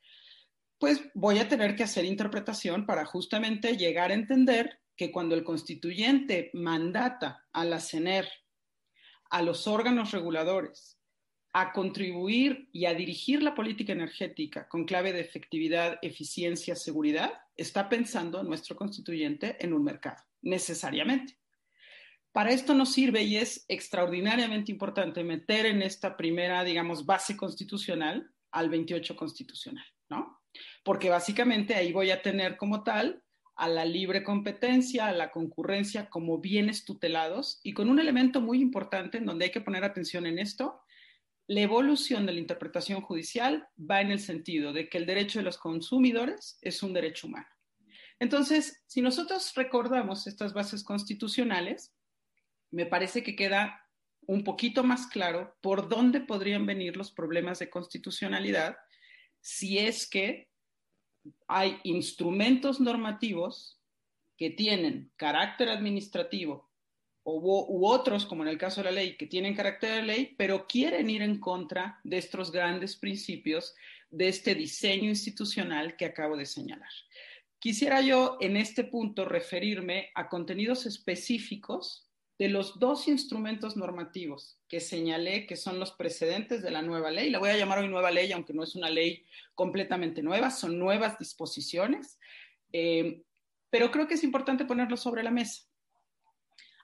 pues 0.80 1.02
voy 1.14 1.40
a 1.40 1.48
tener 1.48 1.76
que 1.76 1.84
hacer 1.84 2.06
interpretación 2.06 2.86
para 2.86 3.06
justamente 3.06 3.78
llegar 3.78 4.12
a 4.12 4.16
entender 4.16 4.80
que 4.96 5.12
cuando 5.12 5.36
el 5.36 5.44
constituyente 5.44 6.50
mandata 6.54 7.46
a 7.54 7.66
la 7.66 7.80
CENER, 7.80 8.28
a 9.30 9.42
los 9.42 9.68
órganos 9.68 10.12
reguladores, 10.12 10.98
a 11.54 11.72
contribuir 11.72 12.70
y 12.72 12.86
a 12.86 12.94
dirigir 12.94 13.42
la 13.42 13.56
política 13.56 13.94
energética 13.94 14.68
con 14.68 14.86
clave 14.86 15.14
de 15.14 15.22
efectividad, 15.22 15.98
eficiencia, 16.02 16.76
seguridad, 16.76 17.34
está 17.56 17.90
pensando 17.90 18.44
nuestro 18.44 18.76
constituyente 18.76 19.58
en 19.60 19.74
un 19.74 19.84
mercado, 19.84 20.24
necesariamente. 20.42 21.38
Para 22.32 22.52
esto 22.52 22.76
nos 22.76 22.92
sirve 22.92 23.24
y 23.24 23.38
es 23.38 23.66
extraordinariamente 23.68 24.72
importante 24.72 25.24
meter 25.24 25.66
en 25.66 25.82
esta 25.82 26.16
primera, 26.16 26.64
digamos, 26.64 27.06
base 27.06 27.36
constitucional 27.36 28.32
al 28.52 28.70
28 28.70 29.16
constitucional, 29.16 29.86
¿no? 30.10 30.37
Porque 30.84 31.10
básicamente 31.10 31.76
ahí 31.76 31.92
voy 31.92 32.12
a 32.12 32.22
tener 32.22 32.58
como 32.58 32.84
tal 32.84 33.24
a 33.56 33.68
la 33.68 33.86
libre 33.86 34.24
competencia, 34.24 35.08
a 35.08 35.12
la 35.12 35.32
concurrencia 35.32 36.10
como 36.10 36.40
bienes 36.40 36.86
tutelados 36.86 37.60
y 37.64 37.74
con 37.74 37.90
un 37.90 38.00
elemento 38.00 38.40
muy 38.40 38.62
importante 38.62 39.18
en 39.18 39.26
donde 39.26 39.46
hay 39.46 39.52
que 39.52 39.62
poner 39.62 39.84
atención 39.84 40.28
en 40.28 40.38
esto, 40.38 40.80
la 41.48 41.62
evolución 41.62 42.26
de 42.26 42.34
la 42.34 42.40
interpretación 42.40 43.02
judicial 43.02 43.68
va 43.80 44.02
en 44.02 44.12
el 44.12 44.20
sentido 44.20 44.74
de 44.74 44.90
que 44.90 44.98
el 44.98 45.06
derecho 45.06 45.40
de 45.40 45.46
los 45.46 45.58
consumidores 45.58 46.60
es 46.62 46.84
un 46.84 46.94
derecho 46.94 47.28
humano. 47.28 47.48
Entonces, 48.20 48.84
si 48.86 49.02
nosotros 49.02 49.54
recordamos 49.56 50.28
estas 50.28 50.54
bases 50.54 50.84
constitucionales, 50.84 51.94
me 52.70 52.86
parece 52.86 53.24
que 53.24 53.36
queda 53.36 53.82
un 54.28 54.44
poquito 54.44 54.84
más 54.84 55.08
claro 55.08 55.56
por 55.62 55.88
dónde 55.88 56.20
podrían 56.20 56.66
venir 56.66 56.98
los 56.98 57.12
problemas 57.12 57.60
de 57.60 57.70
constitucionalidad 57.70 58.76
si 59.42 59.78
es 59.78 60.10
que 60.10 60.48
hay 61.48 61.80
instrumentos 61.84 62.80
normativos 62.80 63.80
que 64.38 64.50
tienen 64.52 65.12
carácter 65.16 65.70
administrativo 65.70 66.68
u, 67.24 67.86
otros, 67.86 68.26
como 68.26 68.44
en 68.44 68.50
el 68.50 68.58
caso 68.58 68.82
de 68.82 68.86
la 68.86 68.92
ley, 68.92 69.18
que 69.18 69.28
tienen 69.28 69.56
carácter 69.56 69.96
de 69.96 70.04
ley, 70.04 70.36
pero 70.38 70.66
quieren 70.66 71.10
ir 71.10 71.22
en 71.22 71.40
contra 71.40 72.00
de 72.04 72.18
estos 72.18 72.52
grandes 72.52 72.96
principios 72.96 73.76
de 74.10 74.30
este 74.30 74.56
diseño 74.56 75.10
institucional 75.10 75.98
que 75.98 76.06
acabo 76.06 76.38
de 76.38 76.46
señalar. 76.46 76.90
Quisiera 77.60 78.02
yo 78.02 78.38
en 78.40 78.56
este 78.56 78.86
punto 78.86 79.26
referirme 79.26 80.10
a 80.16 80.30
contenidos 80.30 80.86
específicos 80.86 82.07
de 82.40 82.50
los 82.50 82.78
dos 82.80 83.08
instrumentos 83.08 83.76
normativos 83.76 84.60
que 84.68 84.80
señalé 84.80 85.48
que 85.48 85.56
son 85.56 85.80
los 85.80 85.92
precedentes 85.92 86.62
de 86.62 86.72
la 86.72 86.82
nueva 86.82 87.10
ley, 87.10 87.30
la 87.30 87.40
voy 87.40 87.50
a 87.50 87.58
llamar 87.58 87.80
hoy 87.80 87.88
nueva 87.88 88.12
ley, 88.12 88.32
aunque 88.32 88.54
no 88.54 88.64
es 88.64 88.76
una 88.76 88.90
ley 88.90 89.26
completamente 89.56 90.22
nueva, 90.22 90.52
son 90.52 90.78
nuevas 90.78 91.18
disposiciones, 91.18 92.20
eh, 92.72 93.24
pero 93.70 93.92
creo 93.92 94.08
que 94.08 94.14
es 94.14 94.24
importante 94.24 94.66
ponerlo 94.66 94.98
sobre 94.98 95.24
la 95.24 95.32
mesa. 95.32 95.64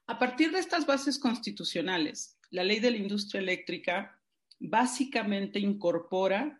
A 0.08 0.18
partir 0.18 0.52
de 0.52 0.60
estas 0.60 0.86
bases 0.86 1.20
constitucionales, 1.20 2.38
la 2.50 2.64
ley 2.64 2.80
de 2.80 2.92
la 2.92 2.98
industria 2.98 3.40
eléctrica 3.40 4.20
básicamente 4.60 5.60
incorpora 5.60 6.60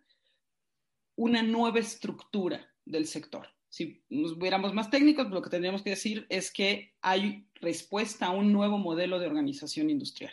una 1.16 1.42
nueva 1.42 1.80
estructura 1.80 2.70
del 2.86 3.08
sector 3.08 3.48
si 3.74 4.04
nos 4.08 4.38
viéramos 4.38 4.72
más 4.72 4.92
técnicos, 4.92 5.32
lo 5.32 5.42
que 5.42 5.50
tendríamos 5.50 5.82
que 5.82 5.90
decir 5.90 6.28
es 6.30 6.52
que 6.52 6.94
hay 7.02 7.48
respuesta 7.56 8.28
a 8.28 8.30
un 8.30 8.54
nuevo 8.54 8.78
modelo 8.78 9.18
de 9.18 9.26
organización 9.26 9.90
industrial. 9.90 10.32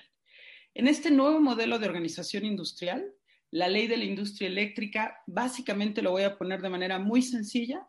En 0.75 0.87
este 0.87 1.11
nuevo 1.11 1.41
modelo 1.41 1.79
de 1.79 1.87
organización 1.87 2.45
industrial, 2.45 3.15
la 3.51 3.69
ley 3.69 3.87
de 3.87 3.97
la 3.97 4.05
industria 4.05 4.47
eléctrica, 4.47 5.23
básicamente 5.27 6.03
lo 6.03 6.11
voy 6.11 6.25
a 6.25 6.37
poner 6.37 6.61
de 6.61 6.69
manera 6.69 6.99
muy 6.99 7.23
sencilla, 7.23 7.89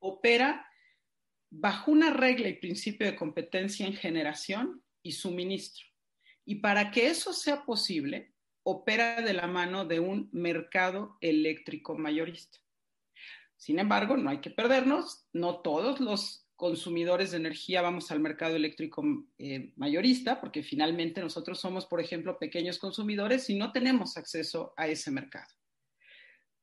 opera 0.00 0.66
bajo 1.50 1.92
una 1.92 2.10
regla 2.10 2.48
y 2.48 2.54
principio 2.54 3.06
de 3.06 3.14
competencia 3.14 3.86
en 3.86 3.94
generación 3.94 4.82
y 5.04 5.12
suministro. 5.12 5.86
Y 6.44 6.56
para 6.56 6.90
que 6.90 7.06
eso 7.06 7.32
sea 7.32 7.64
posible, 7.64 8.32
opera 8.64 9.22
de 9.22 9.34
la 9.34 9.46
mano 9.46 9.84
de 9.84 10.00
un 10.00 10.28
mercado 10.32 11.16
eléctrico 11.20 11.96
mayorista. 11.96 12.58
Sin 13.58 13.78
embargo, 13.80 14.16
no 14.16 14.30
hay 14.30 14.40
que 14.40 14.50
perdernos, 14.50 15.26
no 15.32 15.60
todos 15.60 16.00
los 16.00 16.46
consumidores 16.54 17.32
de 17.32 17.36
energía 17.36 17.82
vamos 17.82 18.10
al 18.10 18.20
mercado 18.20 18.56
eléctrico 18.56 19.04
eh, 19.36 19.72
mayorista, 19.76 20.40
porque 20.40 20.62
finalmente 20.62 21.20
nosotros 21.20 21.60
somos, 21.60 21.84
por 21.84 22.00
ejemplo, 22.00 22.38
pequeños 22.38 22.78
consumidores 22.78 23.50
y 23.50 23.56
no 23.56 23.72
tenemos 23.72 24.16
acceso 24.16 24.72
a 24.76 24.86
ese 24.86 25.10
mercado. 25.10 25.57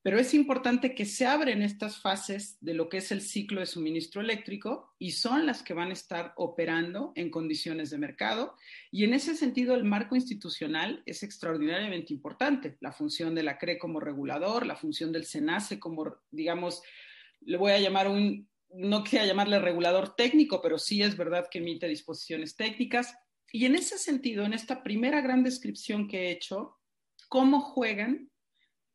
Pero 0.06 0.20
es 0.20 0.36
importante 0.36 0.94
que 0.94 1.04
se 1.04 1.26
abren 1.26 1.64
estas 1.64 2.00
fases 2.00 2.60
de 2.62 2.76
lo 2.76 2.90
que 2.90 2.98
es 2.98 3.12
el 3.12 3.22
ciclo 3.22 3.60
de 3.60 3.66
suministro 3.66 4.22
eléctrico 4.22 4.94
y 5.00 5.10
son 5.14 5.48
las 5.48 5.64
que 5.64 5.74
van 5.74 5.90
a 5.90 5.94
estar 5.94 6.32
operando 6.36 7.12
en 7.16 7.32
condiciones 7.32 7.90
de 7.90 7.98
mercado. 7.98 8.56
Y 8.92 9.04
en 9.04 9.16
ese 9.16 9.34
sentido, 9.34 9.74
el 9.74 9.84
marco 9.84 10.16
institucional 10.16 11.02
es 11.08 11.24
extraordinariamente 11.24 12.14
importante. 12.14 12.78
La 12.82 12.92
función 12.92 13.34
de 13.34 13.42
la 13.42 13.58
CRE 13.58 13.80
como 13.80 14.00
regulador, 14.00 14.68
la 14.68 14.76
función 14.76 15.12
del 15.12 15.26
SENACE 15.26 15.80
como, 15.80 16.16
digamos, 16.30 16.84
le 17.42 17.58
voy 17.58 17.72
a 17.72 17.80
llamar 17.80 18.08
un, 18.08 18.48
no 18.76 19.04
quisiera 19.04 19.26
llamarle 19.26 19.58
regulador 19.58 20.16
técnico, 20.16 20.62
pero 20.62 20.78
sí 20.78 21.02
es 21.02 21.18
verdad 21.18 21.48
que 21.50 21.58
emite 21.58 21.88
disposiciones 21.88 22.56
técnicas. 22.56 23.16
Y 23.52 23.66
en 23.66 23.74
ese 23.74 23.98
sentido, 23.98 24.46
en 24.46 24.54
esta 24.54 24.84
primera 24.84 25.22
gran 25.22 25.42
descripción 25.42 26.08
que 26.08 26.28
he 26.28 26.32
hecho, 26.32 26.78
cómo 27.28 27.60
juegan 27.60 28.30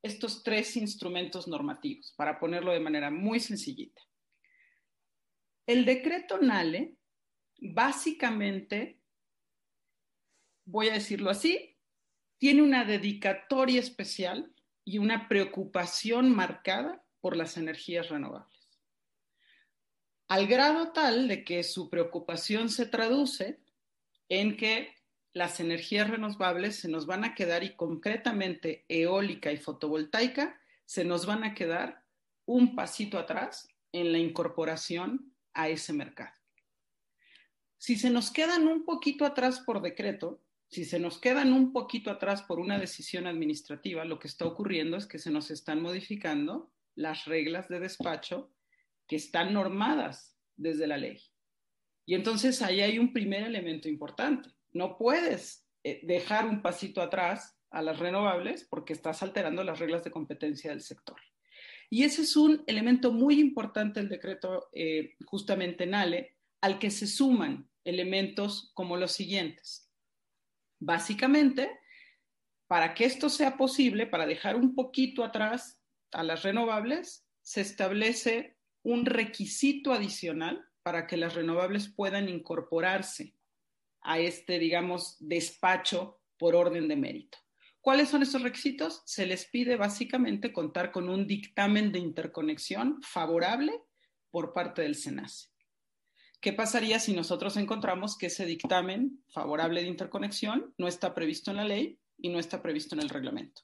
estos 0.02 0.42
tres 0.42 0.76
instrumentos 0.76 1.46
normativos, 1.46 2.12
para 2.16 2.38
ponerlo 2.38 2.72
de 2.72 2.80
manera 2.80 3.10
muy 3.10 3.40
sencillita. 3.40 4.02
El 5.66 5.84
decreto 5.84 6.38
NALE 6.38 6.96
básicamente 7.60 9.00
voy 10.64 10.88
a 10.88 10.94
decirlo 10.94 11.30
así, 11.30 11.76
tiene 12.38 12.62
una 12.62 12.84
dedicatoria 12.84 13.80
especial 13.80 14.54
y 14.84 14.98
una 14.98 15.28
preocupación 15.28 16.34
marcada 16.34 17.04
por 17.20 17.36
las 17.36 17.56
energías 17.56 18.08
renovables. 18.08 18.78
Al 20.28 20.46
grado 20.46 20.92
tal 20.92 21.28
de 21.28 21.44
que 21.44 21.62
su 21.64 21.90
preocupación 21.90 22.70
se 22.70 22.86
traduce 22.86 23.60
en 24.28 24.56
que 24.56 24.94
las 25.32 25.60
energías 25.60 26.10
renovables 26.10 26.76
se 26.76 26.88
nos 26.88 27.06
van 27.06 27.24
a 27.24 27.34
quedar 27.34 27.62
y 27.62 27.76
concretamente 27.76 28.84
eólica 28.88 29.52
y 29.52 29.56
fotovoltaica 29.56 30.60
se 30.84 31.04
nos 31.04 31.26
van 31.26 31.44
a 31.44 31.54
quedar 31.54 32.04
un 32.46 32.74
pasito 32.74 33.18
atrás 33.18 33.68
en 33.92 34.12
la 34.12 34.18
incorporación 34.18 35.32
a 35.54 35.68
ese 35.68 35.92
mercado. 35.92 36.34
Si 37.78 37.96
se 37.96 38.10
nos 38.10 38.30
quedan 38.30 38.66
un 38.66 38.84
poquito 38.84 39.24
atrás 39.24 39.60
por 39.60 39.80
decreto, 39.80 40.42
si 40.68 40.84
se 40.84 40.98
nos 40.98 41.18
quedan 41.18 41.52
un 41.52 41.72
poquito 41.72 42.10
atrás 42.10 42.42
por 42.42 42.60
una 42.60 42.78
decisión 42.78 43.26
administrativa, 43.26 44.04
lo 44.04 44.18
que 44.18 44.28
está 44.28 44.46
ocurriendo 44.46 44.96
es 44.96 45.06
que 45.06 45.18
se 45.18 45.30
nos 45.30 45.50
están 45.50 45.80
modificando 45.80 46.70
las 46.94 47.24
reglas 47.24 47.68
de 47.68 47.80
despacho 47.80 48.52
que 49.06 49.16
están 49.16 49.52
normadas 49.54 50.36
desde 50.56 50.86
la 50.86 50.96
ley. 50.96 51.20
Y 52.04 52.14
entonces 52.14 52.62
ahí 52.62 52.80
hay 52.80 52.98
un 52.98 53.12
primer 53.12 53.44
elemento 53.44 53.88
importante. 53.88 54.50
No 54.72 54.96
puedes 54.96 55.66
eh, 55.82 56.00
dejar 56.02 56.46
un 56.46 56.62
pasito 56.62 57.00
atrás 57.02 57.56
a 57.70 57.82
las 57.82 57.98
renovables 57.98 58.66
porque 58.68 58.92
estás 58.92 59.22
alterando 59.22 59.64
las 59.64 59.78
reglas 59.78 60.04
de 60.04 60.10
competencia 60.10 60.70
del 60.70 60.82
sector. 60.82 61.16
Y 61.88 62.04
ese 62.04 62.22
es 62.22 62.36
un 62.36 62.62
elemento 62.66 63.12
muy 63.12 63.40
importante 63.40 64.00
del 64.00 64.08
decreto 64.08 64.68
eh, 64.72 65.14
justamente 65.26 65.86
NALE, 65.86 66.36
al 66.60 66.78
que 66.78 66.90
se 66.90 67.06
suman 67.06 67.68
elementos 67.84 68.70
como 68.74 68.96
los 68.96 69.12
siguientes. 69.12 69.90
Básicamente, 70.78 71.70
para 72.68 72.94
que 72.94 73.04
esto 73.04 73.28
sea 73.28 73.56
posible, 73.56 74.06
para 74.06 74.26
dejar 74.26 74.56
un 74.56 74.74
poquito 74.74 75.24
atrás 75.24 75.80
a 76.12 76.22
las 76.22 76.42
renovables, 76.42 77.26
se 77.42 77.60
establece 77.60 78.56
un 78.82 79.06
requisito 79.06 79.92
adicional 79.92 80.64
para 80.82 81.06
que 81.06 81.16
las 81.16 81.34
renovables 81.34 81.88
puedan 81.88 82.28
incorporarse 82.28 83.34
a 84.02 84.18
este, 84.18 84.58
digamos, 84.58 85.16
despacho 85.20 86.20
por 86.38 86.54
orden 86.54 86.88
de 86.88 86.96
mérito. 86.96 87.38
¿Cuáles 87.80 88.10
son 88.10 88.22
estos 88.22 88.42
requisitos? 88.42 89.02
Se 89.06 89.26
les 89.26 89.46
pide 89.46 89.76
básicamente 89.76 90.52
contar 90.52 90.92
con 90.92 91.08
un 91.08 91.26
dictamen 91.26 91.92
de 91.92 91.98
interconexión 91.98 93.02
favorable 93.02 93.72
por 94.30 94.52
parte 94.52 94.82
del 94.82 94.94
SENACE. 94.94 95.48
¿Qué 96.40 96.52
pasaría 96.52 96.98
si 96.98 97.12
nosotros 97.12 97.56
encontramos 97.56 98.16
que 98.16 98.26
ese 98.26 98.46
dictamen 98.46 99.22
favorable 99.28 99.82
de 99.82 99.88
interconexión 99.88 100.74
no 100.78 100.88
está 100.88 101.14
previsto 101.14 101.50
en 101.50 101.58
la 101.58 101.64
ley 101.64 101.98
y 102.18 102.30
no 102.30 102.38
está 102.38 102.62
previsto 102.62 102.94
en 102.94 103.02
el 103.02 103.10
reglamento? 103.10 103.62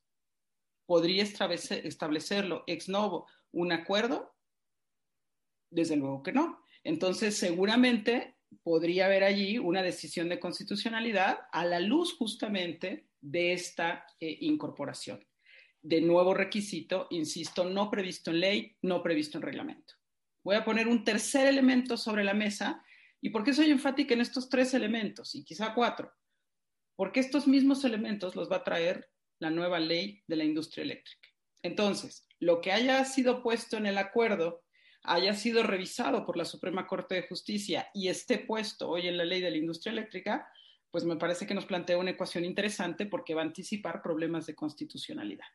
¿Podría 0.85 1.23
establecerlo 1.23 2.65
ex 2.67 2.89
novo 2.89 3.27
un 3.53 3.73
acuerdo? 3.73 4.35
Desde 5.71 5.97
luego 5.97 6.23
que 6.23 6.33
no. 6.33 6.63
Entonces, 6.85 7.37
seguramente 7.37 8.36
podría 8.63 9.07
haber 9.07 9.25
allí 9.25 9.59
una 9.59 9.83
decisión 9.83 10.29
de 10.29 10.41
constitucionalidad 10.41 11.41
a 11.53 11.65
la 11.65 11.81
luz 11.81 12.17
justamente 12.17 13.09
de 13.21 13.53
esta 13.53 14.07
eh, 14.21 14.39
incorporación. 14.41 15.27
De 15.83 16.01
nuevo 16.01 16.35
requisito, 16.35 17.07
insisto, 17.11 17.65
no 17.65 17.91
previsto 17.91 18.31
en 18.31 18.41
ley, 18.41 18.77
no 18.83 19.03
previsto 19.03 19.39
en 19.39 19.43
reglamento. 19.43 19.95
Voy 20.45 20.57
a 20.57 20.65
poner 20.65 20.89
un 20.89 21.05
tercer 21.05 21.47
elemento 21.47 21.97
sobre 21.97 22.25
la 22.25 22.35
mesa. 22.35 22.85
¿Y 23.21 23.31
por 23.31 23.43
qué 23.43 23.53
soy 23.53 23.71
enfática 23.71 24.15
en 24.15 24.21
estos 24.21 24.49
tres 24.49 24.75
elementos 24.75 25.35
y 25.35 25.45
quizá 25.45 25.75
cuatro? 25.75 26.13
Porque 26.97 27.21
estos 27.21 27.47
mismos 27.49 27.85
elementos 27.85 28.37
los 28.37 28.51
va 28.51 28.57
a 28.57 28.65
traer 28.65 29.09
la 29.39 29.51
nueva 29.51 29.81
ley 29.81 30.23
de 30.27 30.37
la 30.37 30.45
industria 30.45 30.85
eléctrica. 30.85 31.29
Entonces, 31.63 32.27
lo 32.39 32.61
que 32.61 32.73
haya 32.73 33.05
sido 33.05 33.43
puesto 33.43 33.77
en 33.77 33.87
el 33.87 33.99
acuerdo 33.99 34.65
haya 35.07 35.35
sido 35.35 35.63
revisado 35.63 36.25
por 36.25 36.37
la 36.37 36.45
Suprema 36.45 36.87
Corte 36.87 37.15
de 37.17 37.29
Justicia 37.29 37.89
y 37.95 38.09
esté 38.09 38.39
puesto 38.39 38.89
hoy 38.89 39.07
en 39.07 39.17
la 39.17 39.25
ley 39.25 39.41
de 39.41 39.51
la 39.51 39.57
industria 39.57 39.93
eléctrica, 39.93 40.49
pues 40.91 41.05
me 41.05 41.17
parece 41.17 41.47
que 41.47 41.55
nos 41.55 41.67
plantea 41.67 41.99
una 41.99 42.11
ecuación 42.11 42.45
interesante 42.45 43.07
porque 43.07 43.35
va 43.35 43.43
a 43.43 43.45
anticipar 43.45 44.03
problemas 44.03 44.47
de 44.47 44.55
constitucionalidad. 44.55 45.47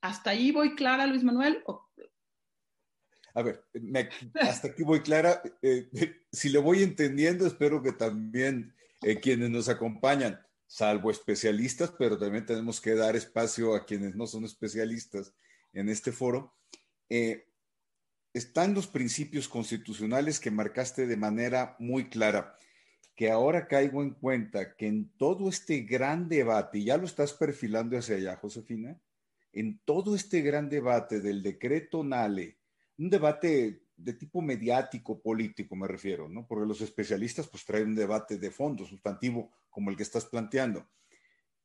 ¿Hasta 0.00 0.30
ahí 0.30 0.52
voy 0.52 0.74
clara, 0.74 1.06
Luis 1.06 1.24
Manuel? 1.24 1.62
A 3.34 3.42
ver, 3.42 3.64
hasta 4.40 4.68
aquí 4.68 4.82
voy 4.82 5.00
clara. 5.00 5.42
Eh, 5.60 5.88
si 6.32 6.48
lo 6.48 6.62
voy 6.62 6.82
entendiendo, 6.82 7.46
espero 7.46 7.82
que 7.82 7.92
también 7.92 8.74
eh, 9.02 9.20
quienes 9.20 9.50
nos 9.50 9.68
acompañan, 9.68 10.40
salvo 10.66 11.10
especialistas, 11.10 11.92
pero 11.98 12.18
también 12.18 12.46
tenemos 12.46 12.80
que 12.80 12.94
dar 12.94 13.14
espacio 13.14 13.74
a 13.74 13.84
quienes 13.84 14.16
no 14.16 14.26
son 14.26 14.44
especialistas 14.44 15.34
en 15.72 15.88
este 15.88 16.12
foro, 16.12 16.54
eh, 17.10 17.46
están 18.36 18.74
los 18.74 18.86
principios 18.86 19.48
constitucionales 19.48 20.40
que 20.40 20.50
marcaste 20.50 21.06
de 21.06 21.16
manera 21.16 21.74
muy 21.78 22.10
clara, 22.10 22.58
que 23.14 23.30
ahora 23.30 23.66
caigo 23.66 24.02
en 24.02 24.10
cuenta 24.10 24.76
que 24.76 24.86
en 24.88 25.08
todo 25.16 25.48
este 25.48 25.80
gran 25.80 26.28
debate, 26.28 26.80
y 26.80 26.84
ya 26.84 26.98
lo 26.98 27.06
estás 27.06 27.32
perfilando 27.32 27.96
hacia 27.96 28.16
allá, 28.16 28.36
Josefina, 28.36 29.00
en 29.54 29.80
todo 29.86 30.14
este 30.14 30.42
gran 30.42 30.68
debate 30.68 31.20
del 31.20 31.42
decreto 31.42 32.04
NALE, 32.04 32.58
un 32.98 33.08
debate 33.08 33.84
de 33.96 34.12
tipo 34.12 34.42
mediático, 34.42 35.18
político, 35.18 35.74
me 35.74 35.88
refiero, 35.88 36.28
¿no? 36.28 36.46
Porque 36.46 36.68
los 36.68 36.82
especialistas 36.82 37.48
pues 37.48 37.64
traen 37.64 37.88
un 37.88 37.94
debate 37.94 38.36
de 38.36 38.50
fondo, 38.50 38.84
sustantivo, 38.84 39.50
como 39.70 39.88
el 39.88 39.96
que 39.96 40.02
estás 40.02 40.26
planteando. 40.26 40.86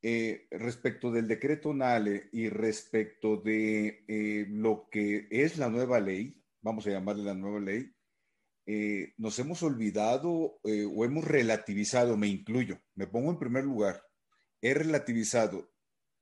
Eh, 0.02 0.48
respecto 0.52 1.12
del 1.12 1.28
decreto 1.28 1.74
NALE 1.74 2.30
y 2.32 2.48
respecto 2.48 3.36
de 3.36 4.06
eh, 4.08 4.46
lo 4.50 4.88
que 4.90 5.28
es 5.30 5.58
la 5.58 5.70
nueva 5.70 6.00
ley, 6.00 6.41
vamos 6.62 6.86
a 6.88 6.92
llamarle 6.92 7.24
la 7.24 7.34
nueva 7.34 7.60
ley, 7.60 7.92
eh, 8.66 9.14
nos 9.18 9.38
hemos 9.40 9.64
olvidado 9.64 10.60
eh, 10.64 10.86
o 10.86 11.04
hemos 11.04 11.26
relativizado, 11.26 12.16
me 12.18 12.28
incluyo, 12.28 12.80
me 12.96 13.08
pongo 13.08 13.32
en 13.32 13.40
primer 13.40 13.64
lugar, 13.64 14.04
he 14.62 14.74
relativizado 14.74 15.72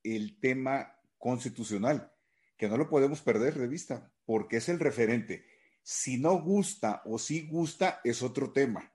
el 0.04 0.39
tema 0.39 0.95
constitucional, 1.17 2.12
que 2.58 2.69
no 2.69 2.78
lo 2.78 2.89
podemos 2.89 3.21
perder 3.21 3.56
de 3.56 3.67
vista, 3.67 4.12
porque 4.25 4.58
es 4.58 4.69
el 4.69 4.80
referente. 4.80 5.45
Si 5.82 6.17
no 6.17 6.41
gusta 6.41 7.02
o 7.06 7.19
si 7.19 7.47
gusta, 7.47 7.99
es 8.04 8.21
otro 8.21 8.52
tema. 8.52 8.93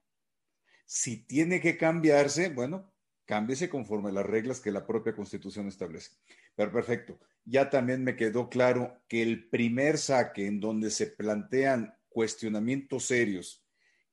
Si 0.86 1.26
tiene 1.26 1.60
que 1.60 1.76
cambiarse, 1.76 2.50
bueno, 2.50 2.94
cámbiese 3.26 3.68
conforme 3.68 4.10
a 4.10 4.12
las 4.12 4.26
reglas 4.26 4.60
que 4.60 4.70
la 4.70 4.86
propia 4.86 5.14
constitución 5.14 5.68
establece. 5.68 6.12
Pero 6.54 6.72
perfecto 6.72 7.18
ya 7.44 7.70
también 7.70 8.04
me 8.04 8.16
quedó 8.16 8.48
claro 8.48 9.02
que 9.08 9.22
el 9.22 9.48
primer 9.48 9.98
saque 9.98 10.46
en 10.46 10.60
donde 10.60 10.90
se 10.90 11.08
plantean 11.08 11.94
cuestionamientos 12.08 13.04
serios 13.04 13.64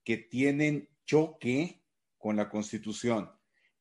que 0.03 0.17
tienen 0.17 0.89
choque 1.05 1.83
con 2.17 2.35
la 2.35 2.49
Constitución, 2.49 3.31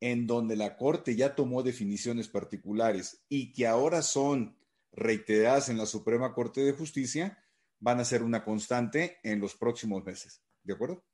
en 0.00 0.26
donde 0.26 0.56
la 0.56 0.76
Corte 0.76 1.16
ya 1.16 1.34
tomó 1.34 1.62
definiciones 1.62 2.28
particulares 2.28 3.24
y 3.28 3.52
que 3.52 3.66
ahora 3.66 4.02
son 4.02 4.56
reiteradas 4.92 5.68
en 5.68 5.78
la 5.78 5.86
Suprema 5.86 6.32
Corte 6.32 6.62
de 6.62 6.72
Justicia, 6.72 7.38
van 7.78 8.00
a 8.00 8.04
ser 8.04 8.22
una 8.22 8.44
constante 8.44 9.18
en 9.22 9.40
los 9.40 9.54
próximos 9.54 10.04
meses. 10.04 10.42
¿De 10.62 10.74
acuerdo? 10.74 11.04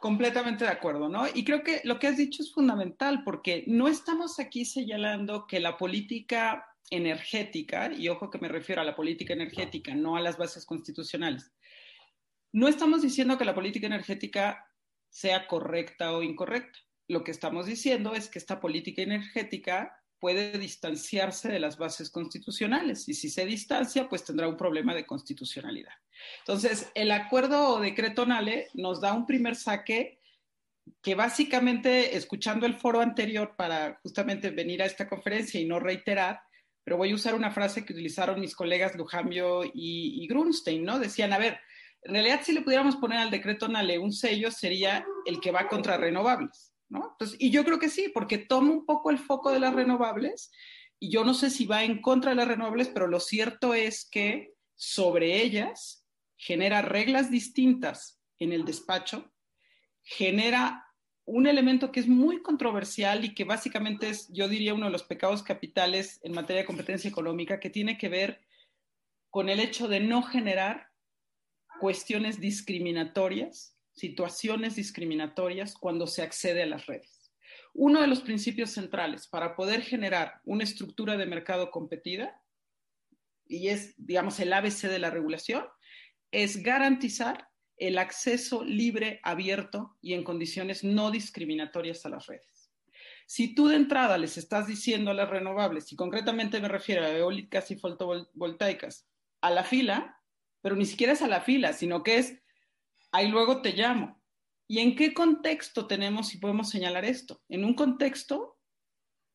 Completamente 0.00 0.64
de 0.64 0.70
acuerdo, 0.70 1.08
¿no? 1.08 1.26
Y 1.32 1.44
creo 1.44 1.62
que 1.62 1.82
lo 1.84 1.98
que 1.98 2.06
has 2.06 2.16
dicho 2.16 2.42
es 2.42 2.52
fundamental 2.52 3.22
porque 3.24 3.64
no 3.66 3.86
estamos 3.86 4.40
aquí 4.40 4.64
señalando 4.64 5.46
que 5.46 5.60
la 5.60 5.76
política 5.76 6.66
energética, 6.88 7.92
y 7.92 8.08
ojo 8.08 8.30
que 8.30 8.38
me 8.38 8.48
refiero 8.48 8.80
a 8.80 8.84
la 8.84 8.96
política 8.96 9.32
energética, 9.32 9.94
no 9.94 10.16
a 10.16 10.20
las 10.20 10.38
bases 10.38 10.64
constitucionales, 10.64 11.52
no 12.52 12.68
estamos 12.68 13.02
diciendo 13.02 13.38
que 13.38 13.44
la 13.44 13.54
política 13.54 13.86
energética 13.86 14.66
sea 15.08 15.46
correcta 15.46 16.12
o 16.12 16.22
incorrecta. 16.22 16.78
Lo 17.08 17.22
que 17.22 17.30
estamos 17.30 17.66
diciendo 17.66 18.14
es 18.14 18.28
que 18.28 18.38
esta 18.38 18.60
política 18.60 19.02
energética 19.02 19.96
puede 20.18 20.58
distanciarse 20.58 21.48
de 21.48 21.60
las 21.60 21.78
bases 21.78 22.10
constitucionales 22.10 23.08
y 23.08 23.14
si 23.14 23.30
se 23.30 23.46
distancia, 23.46 24.08
pues 24.08 24.24
tendrá 24.24 24.48
un 24.48 24.56
problema 24.56 24.94
de 24.94 25.06
constitucionalidad. 25.06 25.94
Entonces, 26.40 26.90
el 26.94 27.10
acuerdo 27.10 27.74
o 27.74 27.80
decreto 27.80 28.26
NALE 28.26 28.68
nos 28.74 29.00
da 29.00 29.14
un 29.14 29.26
primer 29.26 29.56
saque 29.56 30.20
que 31.02 31.14
básicamente, 31.14 32.16
escuchando 32.16 32.66
el 32.66 32.74
foro 32.74 33.00
anterior 33.00 33.54
para 33.56 33.98
justamente 34.02 34.50
venir 34.50 34.82
a 34.82 34.86
esta 34.86 35.08
conferencia 35.08 35.60
y 35.60 35.64
no 35.64 35.80
reiterar, 35.80 36.40
pero 36.84 36.96
voy 36.96 37.12
a 37.12 37.14
usar 37.14 37.34
una 37.34 37.50
frase 37.50 37.84
que 37.84 37.92
utilizaron 37.92 38.40
mis 38.40 38.54
colegas 38.54 38.96
Lujambio 38.96 39.62
y, 39.64 40.26
Grunstein, 40.28 40.84
¿no? 40.84 40.98
Decían, 40.98 41.32
a 41.32 41.38
ver, 41.38 41.58
en 42.02 42.14
realidad 42.14 42.40
si 42.42 42.52
le 42.52 42.62
pudiéramos 42.62 42.96
poner 42.96 43.18
al 43.18 43.30
decreto 43.30 43.68
NALE 43.68 43.98
un 43.98 44.12
sello 44.12 44.50
sería 44.50 45.04
el 45.26 45.40
que 45.40 45.50
va 45.50 45.68
contra 45.68 45.96
renovables, 45.96 46.72
¿no? 46.88 47.10
Entonces, 47.12 47.36
y 47.40 47.50
yo 47.50 47.64
creo 47.64 47.78
que 47.78 47.90
sí, 47.90 48.10
porque 48.12 48.38
toma 48.38 48.72
un 48.72 48.86
poco 48.86 49.10
el 49.10 49.18
foco 49.18 49.50
de 49.52 49.60
las 49.60 49.74
renovables 49.74 50.50
y 50.98 51.10
yo 51.10 51.24
no 51.24 51.34
sé 51.34 51.50
si 51.50 51.66
va 51.66 51.84
en 51.84 52.00
contra 52.00 52.30
de 52.30 52.36
las 52.36 52.48
renovables, 52.48 52.88
pero 52.88 53.06
lo 53.06 53.20
cierto 53.20 53.74
es 53.74 54.08
que 54.10 54.54
sobre 54.74 55.42
ellas 55.42 56.06
genera 56.36 56.82
reglas 56.82 57.30
distintas 57.30 58.20
en 58.38 58.52
el 58.52 58.64
despacho, 58.64 59.30
genera 60.02 60.89
un 61.32 61.46
elemento 61.46 61.92
que 61.92 62.00
es 62.00 62.08
muy 62.08 62.42
controversial 62.42 63.24
y 63.24 63.34
que 63.34 63.44
básicamente 63.44 64.08
es, 64.08 64.28
yo 64.32 64.48
diría, 64.48 64.74
uno 64.74 64.86
de 64.86 64.92
los 64.92 65.04
pecados 65.04 65.44
capitales 65.44 66.18
en 66.24 66.32
materia 66.32 66.62
de 66.62 66.66
competencia 66.66 67.08
económica, 67.08 67.60
que 67.60 67.70
tiene 67.70 67.96
que 67.96 68.08
ver 68.08 68.40
con 69.30 69.48
el 69.48 69.60
hecho 69.60 69.86
de 69.86 70.00
no 70.00 70.24
generar 70.24 70.88
cuestiones 71.78 72.40
discriminatorias, 72.40 73.76
situaciones 73.92 74.74
discriminatorias 74.74 75.74
cuando 75.74 76.08
se 76.08 76.22
accede 76.22 76.64
a 76.64 76.66
las 76.66 76.86
redes. 76.86 77.30
Uno 77.74 78.00
de 78.00 78.08
los 78.08 78.22
principios 78.22 78.72
centrales 78.72 79.28
para 79.28 79.54
poder 79.54 79.82
generar 79.82 80.40
una 80.44 80.64
estructura 80.64 81.16
de 81.16 81.26
mercado 81.26 81.70
competida, 81.70 82.42
y 83.46 83.68
es, 83.68 83.94
digamos, 83.96 84.40
el 84.40 84.52
ABC 84.52 84.88
de 84.88 84.98
la 84.98 85.10
regulación, 85.10 85.64
es 86.32 86.60
garantizar 86.60 87.49
el 87.80 87.98
acceso 87.98 88.62
libre, 88.62 89.20
abierto 89.22 89.96
y 90.00 90.12
en 90.12 90.22
condiciones 90.22 90.84
no 90.84 91.10
discriminatorias 91.10 92.04
a 92.06 92.10
las 92.10 92.26
redes. 92.26 92.70
Si 93.26 93.54
tú 93.54 93.68
de 93.68 93.76
entrada 93.76 94.18
les 94.18 94.36
estás 94.36 94.66
diciendo 94.66 95.10
a 95.10 95.14
las 95.14 95.30
renovables, 95.30 95.90
y 95.92 95.96
concretamente 95.96 96.60
me 96.60 96.68
refiero 96.68 97.04
a 97.04 97.10
eólicas 97.10 97.70
y 97.70 97.76
fotovoltaicas, 97.76 99.08
a 99.40 99.50
la 99.50 99.64
fila, 99.64 100.20
pero 100.60 100.76
ni 100.76 100.84
siquiera 100.84 101.14
es 101.14 101.22
a 101.22 101.28
la 101.28 101.40
fila, 101.40 101.72
sino 101.72 102.02
que 102.02 102.18
es, 102.18 102.38
ahí 103.12 103.28
luego 103.28 103.62
te 103.62 103.72
llamo. 103.72 104.20
¿Y 104.68 104.80
en 104.80 104.94
qué 104.94 105.14
contexto 105.14 105.86
tenemos 105.86 106.34
y 106.34 106.38
podemos 106.38 106.68
señalar 106.68 107.04
esto? 107.04 107.42
En 107.48 107.64
un 107.64 107.74
contexto 107.74 108.58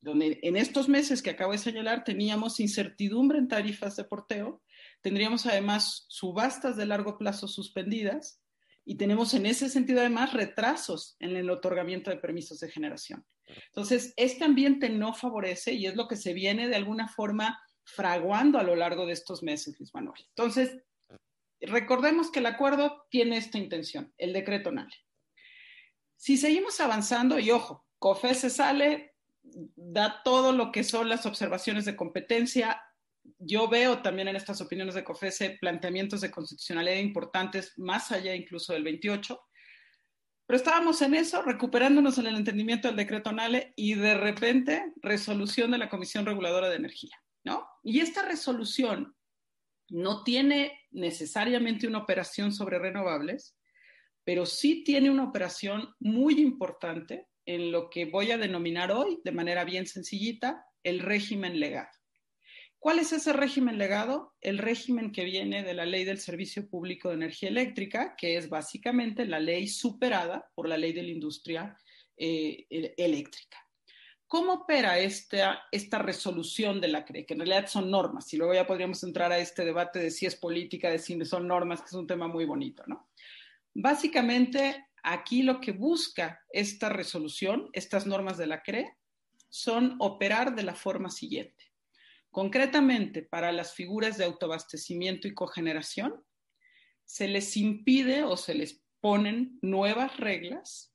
donde 0.02 0.40
en 0.44 0.56
estos 0.56 0.88
meses 0.88 1.24
que 1.24 1.32
acabo 1.32 1.52
de 1.52 1.58
señalar 1.58 2.04
teníamos 2.04 2.60
incertidumbre 2.60 3.40
en 3.40 3.48
tarifas 3.48 3.96
de 3.96 4.04
porteo, 4.04 4.62
Tendríamos 5.02 5.46
además 5.46 6.06
subastas 6.08 6.78
de 6.78 6.86
largo 6.86 7.18
plazo 7.18 7.48
suspendidas 7.48 8.42
y 8.86 8.98
tenemos 8.98 9.34
en 9.34 9.46
ese 9.46 9.70
sentido 9.70 10.00
además 10.00 10.34
retrasos 10.34 11.16
en 11.20 11.36
el 11.36 11.50
otorgamiento 11.50 12.12
de 12.12 12.18
permisos 12.18 12.60
de 12.60 12.70
generación. 12.70 13.26
Entonces, 13.68 14.14
este 14.16 14.46
ambiente 14.46 14.90
no 14.90 15.14
favorece 15.14 15.74
y 15.74 15.86
es 15.86 15.96
lo 15.96 16.08
que 16.08 16.16
se 16.16 16.34
viene 16.34 16.68
de 16.68 16.76
alguna 16.76 17.08
forma 17.08 17.60
fraguando 17.84 18.58
a 18.58 18.64
lo 18.64 18.76
largo 18.76 19.06
de 19.06 19.14
estos 19.14 19.44
meses, 19.44 19.80
Luis 19.80 19.94
Manuel. 19.94 20.20
Entonces, 20.30 20.78
recordemos 21.62 22.32
que 22.32 22.40
el 22.40 22.48
acuerdo 22.48 23.06
tiene 23.10 23.38
esta 23.38 23.58
intención, 23.58 24.14
el 24.18 24.34
decreto 24.34 24.72
NALE. 24.72 24.96
Si 26.16 26.38
seguimos 26.38 26.80
avanzando, 26.80 27.40
y 27.40 27.52
ojo, 27.52 27.86
COFE 28.00 28.34
se 28.34 28.50
sale, 28.50 29.16
da 29.44 30.24
todo 30.24 30.52
lo 30.52 30.72
que 30.72 30.84
son 30.84 31.10
las 31.10 31.26
observaciones 31.26 31.86
de 31.86 31.96
competencia, 31.96 32.82
yo 33.40 33.68
veo 33.68 34.02
también 34.02 34.28
en 34.28 34.36
estas 34.36 34.62
opiniones 34.62 34.96
de 34.96 35.04
COFESE 35.04 35.58
planteamientos 35.60 36.22
de 36.22 36.32
constitucionalidad 36.32 36.98
importantes, 36.98 37.74
más 37.78 38.12
allá 38.12 38.36
incluso 38.36 38.74
del 38.74 38.84
28. 38.84 39.40
Pero 40.48 40.58
estábamos 40.58 41.02
en 41.02 41.16
eso, 41.16 41.42
recuperándonos 41.42 42.18
en 42.18 42.28
el 42.28 42.36
entendimiento 42.36 42.88
del 42.88 42.98
decreto 42.98 43.32
NALE 43.32 43.74
y 43.76 43.96
de 43.96 44.16
repente 44.16 44.94
resolución 45.02 45.72
de 45.72 45.80
la 45.80 45.90
Comisión 45.90 46.26
Reguladora 46.26 46.70
de 46.70 46.76
Energía, 46.76 47.18
¿no? 47.44 47.68
Y 47.84 48.00
esta 48.00 48.24
resolución 48.24 49.16
no 49.90 50.24
tiene 50.24 50.80
necesariamente 50.92 51.88
una 51.88 52.00
operación 52.00 52.54
sobre 52.54 52.80
renovables, 52.80 53.58
pero 54.24 54.46
sí 54.46 54.84
tiene 54.84 55.10
una 55.10 55.24
operación 55.24 55.94
muy 56.00 56.42
importante 56.42 57.28
en 57.46 57.72
lo 57.72 57.90
que 57.90 58.06
voy 58.06 58.32
a 58.32 58.38
denominar 58.38 58.92
hoy, 58.92 59.20
de 59.24 59.32
manera 59.32 59.64
bien 59.64 59.86
sencillita, 59.86 60.66
el 60.84 61.00
régimen 61.00 61.60
legal. 61.60 61.88
¿Cuál 62.86 63.00
es 63.00 63.14
ese 63.14 63.34
régimen 63.34 63.80
legado? 63.80 64.36
El 64.42 64.60
régimen 64.60 65.12
que 65.12 65.24
viene 65.24 65.64
de 65.64 65.74
la 65.74 65.88
ley 65.88 66.06
del 66.06 66.20
Servicio 66.20 66.70
Público 66.70 67.10
de 67.10 67.16
Energía 67.16 67.50
Eléctrica, 67.50 68.16
que 68.16 68.38
es 68.38 68.48
básicamente 68.48 69.26
la 69.26 69.40
ley 69.40 69.68
superada 69.68 70.52
por 70.54 70.70
la 70.70 70.78
ley 70.78 70.94
de 70.94 71.02
la 71.02 71.10
industria 71.10 71.76
eh, 72.16 72.68
eléctrica. 72.70 73.58
¿Cómo 74.28 74.54
opera 74.54 75.00
esta, 75.00 75.64
esta 75.72 75.98
resolución 75.98 76.80
de 76.80 76.90
la 76.90 77.04
CRE? 77.04 77.26
Que 77.26 77.34
en 77.34 77.40
realidad 77.40 77.66
son 77.66 77.90
normas, 77.90 78.32
y 78.32 78.38
luego 78.38 78.54
ya 78.54 78.68
podríamos 78.68 79.02
entrar 79.04 79.32
a 79.32 79.40
este 79.40 79.66
debate 79.66 79.98
de 79.98 80.12
si 80.12 80.28
es 80.28 80.36
política, 80.36 80.92
de 80.92 81.00
si 81.00 81.26
son 81.26 81.48
normas, 81.48 81.82
que 81.82 81.88
es 81.88 81.94
un 81.94 82.06
tema 82.06 82.28
muy 82.28 82.46
bonito, 82.46 82.84
¿no? 82.86 83.10
Básicamente, 83.74 84.90
aquí 85.02 85.42
lo 85.42 85.60
que 85.60 85.72
busca 85.72 86.46
esta 86.52 86.90
resolución, 86.90 87.68
estas 87.74 88.06
normas 88.06 88.38
de 88.38 88.46
la 88.46 88.62
CRE, 88.62 88.96
son 89.50 89.96
operar 89.98 90.54
de 90.54 90.62
la 90.62 90.76
forma 90.76 91.10
siguiente. 91.10 91.65
Concretamente, 92.36 93.22
para 93.22 93.54
las 93.54 93.76
figuras 93.76 94.18
de 94.18 94.26
autoabastecimiento 94.26 95.26
y 95.26 95.34
cogeneración, 95.34 96.22
se 97.06 97.30
les 97.30 97.56
impide 97.56 98.24
o 98.24 98.36
se 98.36 98.54
les 98.54 98.84
ponen 99.00 99.58
nuevas 99.62 100.18
reglas 100.18 100.94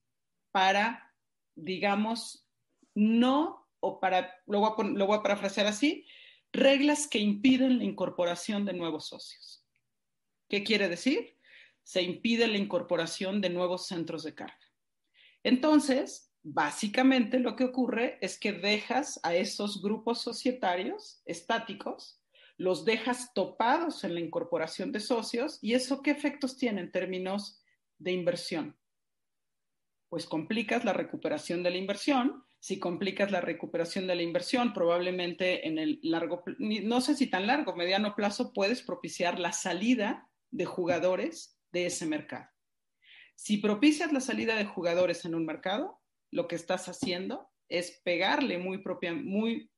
para, 0.51 1.15
digamos, 1.55 2.47
no, 2.95 3.67
o 3.81 4.01
para, 4.01 4.35
lo 4.45 4.61
voy, 4.61 5.17
a, 5.17 5.23
parafrasear 5.23 5.67
así, 5.67 6.07
reglas 6.53 7.09
que 7.09 7.21
impiden 7.21 7.79
la 7.79 7.85
incorporación 7.85 8.67
de 8.67 8.75
nuevos 8.75 9.07
socios. 9.07 9.65
¿Qué 10.47 10.63
quiere 10.63 10.91
decir? 10.91 11.39
Se 11.83 12.03
impide 12.03 12.49
la 12.49 12.59
incorporación 12.59 13.41
de 13.41 13.49
nuevos 13.49 13.87
centros 13.87 14.25
de 14.25 14.35
carga. 14.35 14.61
Entonces, 15.43 16.30
básicamente 16.43 17.39
lo 17.39 17.57
que 17.57 17.65
ocurre 17.65 18.19
es 18.21 18.39
que 18.39 18.53
dejas 18.53 19.21
a 19.23 19.35
esos 19.35 19.83
grupos 19.83 20.21
societarios 20.21 21.23
estáticos, 21.25 22.21
los 22.57 22.85
dejas 22.85 23.33
topados 23.35 24.05
en 24.05 24.15
la 24.15 24.21
incorporación 24.21 24.93
de 24.93 25.01
socios 25.01 25.59
y 25.63 25.75
eso 25.75 26.03
qué 26.03 26.11
efectos 26.11 26.57
tiene 26.57 26.83
en 26.83 26.93
términos 26.93 27.63
de 27.99 28.13
inversión. 28.13 28.77
Pues 30.09 30.27
complicas 30.27 30.85
la 30.85 30.93
recuperación 30.93 31.63
de 31.63 31.71
la 31.71 31.77
inversión. 31.77 32.45
Si 32.59 32.79
complicas 32.79 33.31
la 33.31 33.41
recuperación 33.41 34.07
de 34.07 34.15
la 34.15 34.23
inversión, 34.23 34.75
probablemente 34.75 35.67
en 35.67 35.79
el 35.79 36.01
largo, 36.03 36.43
no 36.59 37.01
sé 37.01 37.15
si 37.15 37.29
tan 37.29 37.47
largo, 37.47 37.75
mediano 37.75 38.15
plazo, 38.15 38.53
puedes 38.53 38.83
propiciar 38.83 39.39
la 39.39 39.53
salida 39.53 40.29
de 40.51 40.67
jugadores 40.67 41.57
de 41.73 41.87
ese 41.87 42.07
mercado. 42.07 42.49
Si 43.37 43.57
propicias 43.57 44.13
la 44.13 44.21
salida 44.21 44.57
de 44.57 44.67
jugadores 44.67 45.25
en 45.25 45.35
un 45.35 45.47
mercado, 45.47 46.00
lo 46.31 46.49
que 46.49 46.57
estás 46.57 46.89
haciendo 46.89 47.51
es 47.69 48.01
pegarle 48.05 48.59
muy, 48.59 48.79
propia, 48.79 49.15
muy, 49.15 49.71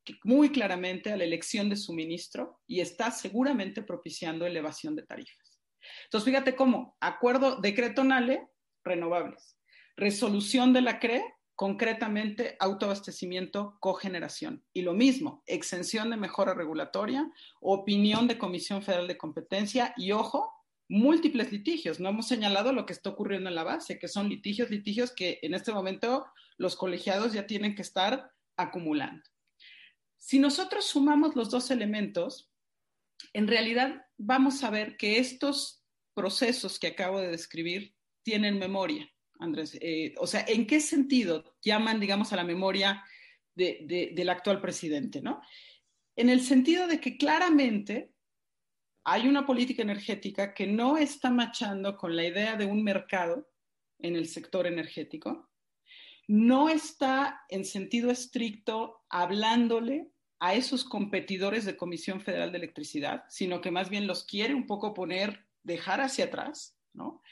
claramente 0.52 1.12
a 1.12 1.16
la 1.16 1.24
elección 1.24 1.68
de 1.68 1.76
suministro 1.76 2.60
y 2.66 2.80
estás 2.80 3.20
seguramente 3.20 3.82
propiciando 3.82 4.46
elevación 4.46 4.96
de 4.96 5.02
tarifas. 5.02 5.60
Entonces, 6.04 6.24
fíjate 6.24 6.56
cómo 6.56 6.96
acuerdo 7.00 7.56
decreto 7.56 8.02
NALE, 8.02 8.48
renovables. 8.82 9.58
Resolución 9.96 10.72
de 10.72 10.80
la 10.80 10.98
CRE, 10.98 11.22
concretamente 11.54 12.56
autoabastecimiento, 12.58 13.76
cogeneración. 13.78 14.64
Y 14.72 14.82
lo 14.82 14.94
mismo, 14.94 15.42
exención 15.46 16.10
de 16.10 16.16
mejora 16.16 16.54
regulatoria, 16.54 17.30
opinión 17.60 18.26
de 18.26 18.38
Comisión 18.38 18.82
Federal 18.82 19.06
de 19.06 19.18
Competencia 19.18 19.92
y, 19.96 20.12
ojo, 20.12 20.51
múltiples 20.92 21.50
litigios. 21.50 22.00
No 22.00 22.10
hemos 22.10 22.28
señalado 22.28 22.72
lo 22.74 22.84
que 22.84 22.92
está 22.92 23.08
ocurriendo 23.08 23.48
en 23.48 23.54
la 23.54 23.64
base, 23.64 23.98
que 23.98 24.08
son 24.08 24.28
litigios, 24.28 24.70
litigios 24.70 25.10
que 25.10 25.38
en 25.40 25.54
este 25.54 25.72
momento 25.72 26.26
los 26.58 26.76
colegiados 26.76 27.32
ya 27.32 27.46
tienen 27.46 27.74
que 27.74 27.80
estar 27.80 28.30
acumulando. 28.56 29.22
Si 30.18 30.38
nosotros 30.38 30.84
sumamos 30.84 31.34
los 31.34 31.50
dos 31.50 31.70
elementos, 31.70 32.50
en 33.32 33.48
realidad 33.48 34.06
vamos 34.18 34.62
a 34.62 34.70
ver 34.70 34.98
que 34.98 35.18
estos 35.18 35.82
procesos 36.12 36.78
que 36.78 36.88
acabo 36.88 37.20
de 37.20 37.30
describir 37.30 37.94
tienen 38.22 38.58
memoria, 38.58 39.10
Andrés. 39.38 39.78
Eh, 39.80 40.14
o 40.18 40.26
sea, 40.26 40.44
¿en 40.46 40.66
qué 40.66 40.80
sentido 40.80 41.56
llaman, 41.62 42.00
digamos, 42.00 42.34
a 42.34 42.36
la 42.36 42.44
memoria 42.44 43.02
del 43.54 44.28
actual 44.28 44.60
presidente? 44.60 45.22
¿no? 45.22 45.40
En 46.16 46.28
el 46.28 46.42
sentido 46.42 46.86
de 46.86 47.00
que 47.00 47.16
claramente 47.16 48.11
hay 49.04 49.28
una 49.28 49.46
política 49.46 49.82
energética 49.82 50.54
que 50.54 50.66
no 50.66 50.96
está 50.96 51.30
machando 51.30 51.96
con 51.96 52.14
la 52.16 52.24
idea 52.24 52.56
de 52.56 52.66
un 52.66 52.82
mercado 52.82 53.48
en 53.98 54.16
el 54.16 54.28
sector 54.28 54.66
energético, 54.66 55.50
no 56.28 56.68
está 56.68 57.44
en 57.48 57.64
sentido 57.64 58.10
estricto 58.10 59.02
hablándole 59.08 60.10
a 60.38 60.54
esos 60.54 60.84
competidores 60.84 61.64
de 61.64 61.76
Comisión 61.76 62.20
Federal 62.20 62.52
de 62.52 62.58
Electricidad, 62.58 63.24
sino 63.28 63.60
que 63.60 63.70
más 63.70 63.90
bien 63.90 64.06
los 64.06 64.24
quiere 64.24 64.54
un 64.54 64.66
poco 64.66 64.94
poner, 64.94 65.46
dejar 65.62 66.00
hacia 66.00 66.26
atrás, 66.26 66.76
¿no? 66.92 67.22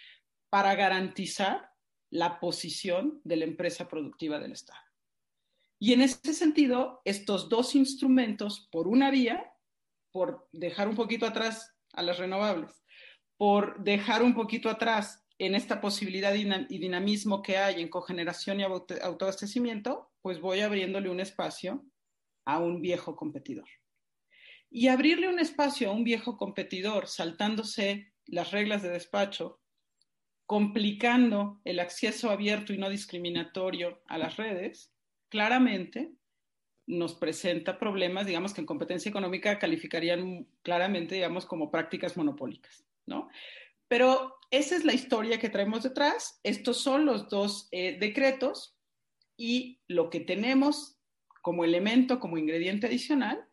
Para 0.48 0.74
garantizar 0.74 1.70
la 2.10 2.40
posición 2.40 3.20
de 3.24 3.36
la 3.36 3.44
empresa 3.44 3.88
productiva 3.88 4.38
del 4.38 4.52
Estado. 4.52 4.80
Y 5.78 5.92
en 5.92 6.02
ese 6.02 6.34
sentido, 6.34 7.00
estos 7.04 7.48
dos 7.48 7.74
instrumentos, 7.74 8.68
por 8.70 8.86
una 8.86 9.10
vía, 9.10 9.49
por 10.12 10.48
dejar 10.52 10.88
un 10.88 10.96
poquito 10.96 11.26
atrás 11.26 11.74
a 11.92 12.02
las 12.02 12.18
renovables, 12.18 12.84
por 13.36 13.82
dejar 13.82 14.22
un 14.22 14.34
poquito 14.34 14.68
atrás 14.68 15.24
en 15.38 15.54
esta 15.54 15.80
posibilidad 15.80 16.34
y 16.34 16.78
dinamismo 16.78 17.40
que 17.40 17.56
hay 17.56 17.80
en 17.80 17.88
cogeneración 17.88 18.60
y 18.60 18.64
autoabastecimiento, 18.64 20.12
pues 20.20 20.38
voy 20.38 20.60
abriéndole 20.60 21.08
un 21.08 21.20
espacio 21.20 21.86
a 22.44 22.58
un 22.58 22.82
viejo 22.82 23.16
competidor. 23.16 23.68
Y 24.68 24.88
abrirle 24.88 25.28
un 25.28 25.40
espacio 25.40 25.88
a 25.88 25.92
un 25.92 26.04
viejo 26.04 26.36
competidor 26.36 27.06
saltándose 27.08 28.12
las 28.26 28.50
reglas 28.50 28.82
de 28.82 28.90
despacho, 28.90 29.60
complicando 30.46 31.60
el 31.64 31.80
acceso 31.80 32.30
abierto 32.30 32.72
y 32.72 32.78
no 32.78 32.90
discriminatorio 32.90 34.02
a 34.06 34.18
las 34.18 34.36
redes, 34.36 34.92
claramente 35.30 36.12
nos 36.90 37.14
presenta 37.14 37.78
problemas, 37.78 38.26
digamos, 38.26 38.52
que 38.52 38.60
en 38.60 38.66
competencia 38.66 39.08
económica 39.08 39.58
calificarían 39.58 40.46
claramente, 40.62 41.14
digamos, 41.14 41.46
como 41.46 41.70
prácticas 41.70 42.16
monopólicas, 42.16 42.84
¿no? 43.06 43.28
Pero 43.86 44.36
esa 44.50 44.76
es 44.76 44.84
la 44.84 44.92
historia 44.92 45.38
que 45.38 45.48
traemos 45.48 45.84
detrás. 45.84 46.40
Estos 46.42 46.78
son 46.78 47.06
los 47.06 47.28
dos 47.28 47.68
eh, 47.70 47.96
decretos 47.98 48.76
y 49.36 49.80
lo 49.86 50.10
que 50.10 50.20
tenemos 50.20 50.98
como 51.42 51.64
elemento, 51.64 52.18
como 52.20 52.38
ingrediente 52.38 52.88
adicional, 52.88 53.46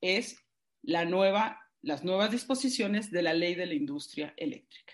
es 0.00 0.36
la 0.82 1.04
nueva, 1.04 1.60
las 1.80 2.04
nuevas 2.04 2.30
disposiciones 2.30 3.10
de 3.10 3.22
la 3.22 3.32
ley 3.32 3.54
de 3.54 3.66
la 3.66 3.74
industria 3.74 4.34
eléctrica. 4.36 4.92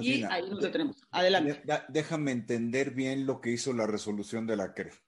y 0.00 0.24
ahí 0.24 0.42
nos 0.50 0.60
detenemos. 0.60 0.96
Adelante. 1.10 1.62
Déjame 1.88 2.32
entender 2.32 2.90
bien 2.90 3.26
lo 3.26 3.40
que 3.40 3.50
hizo 3.50 3.72
la 3.72 3.86
resolución 3.86 4.46
de 4.46 4.56
la 4.56 4.74
CRE 4.74 5.07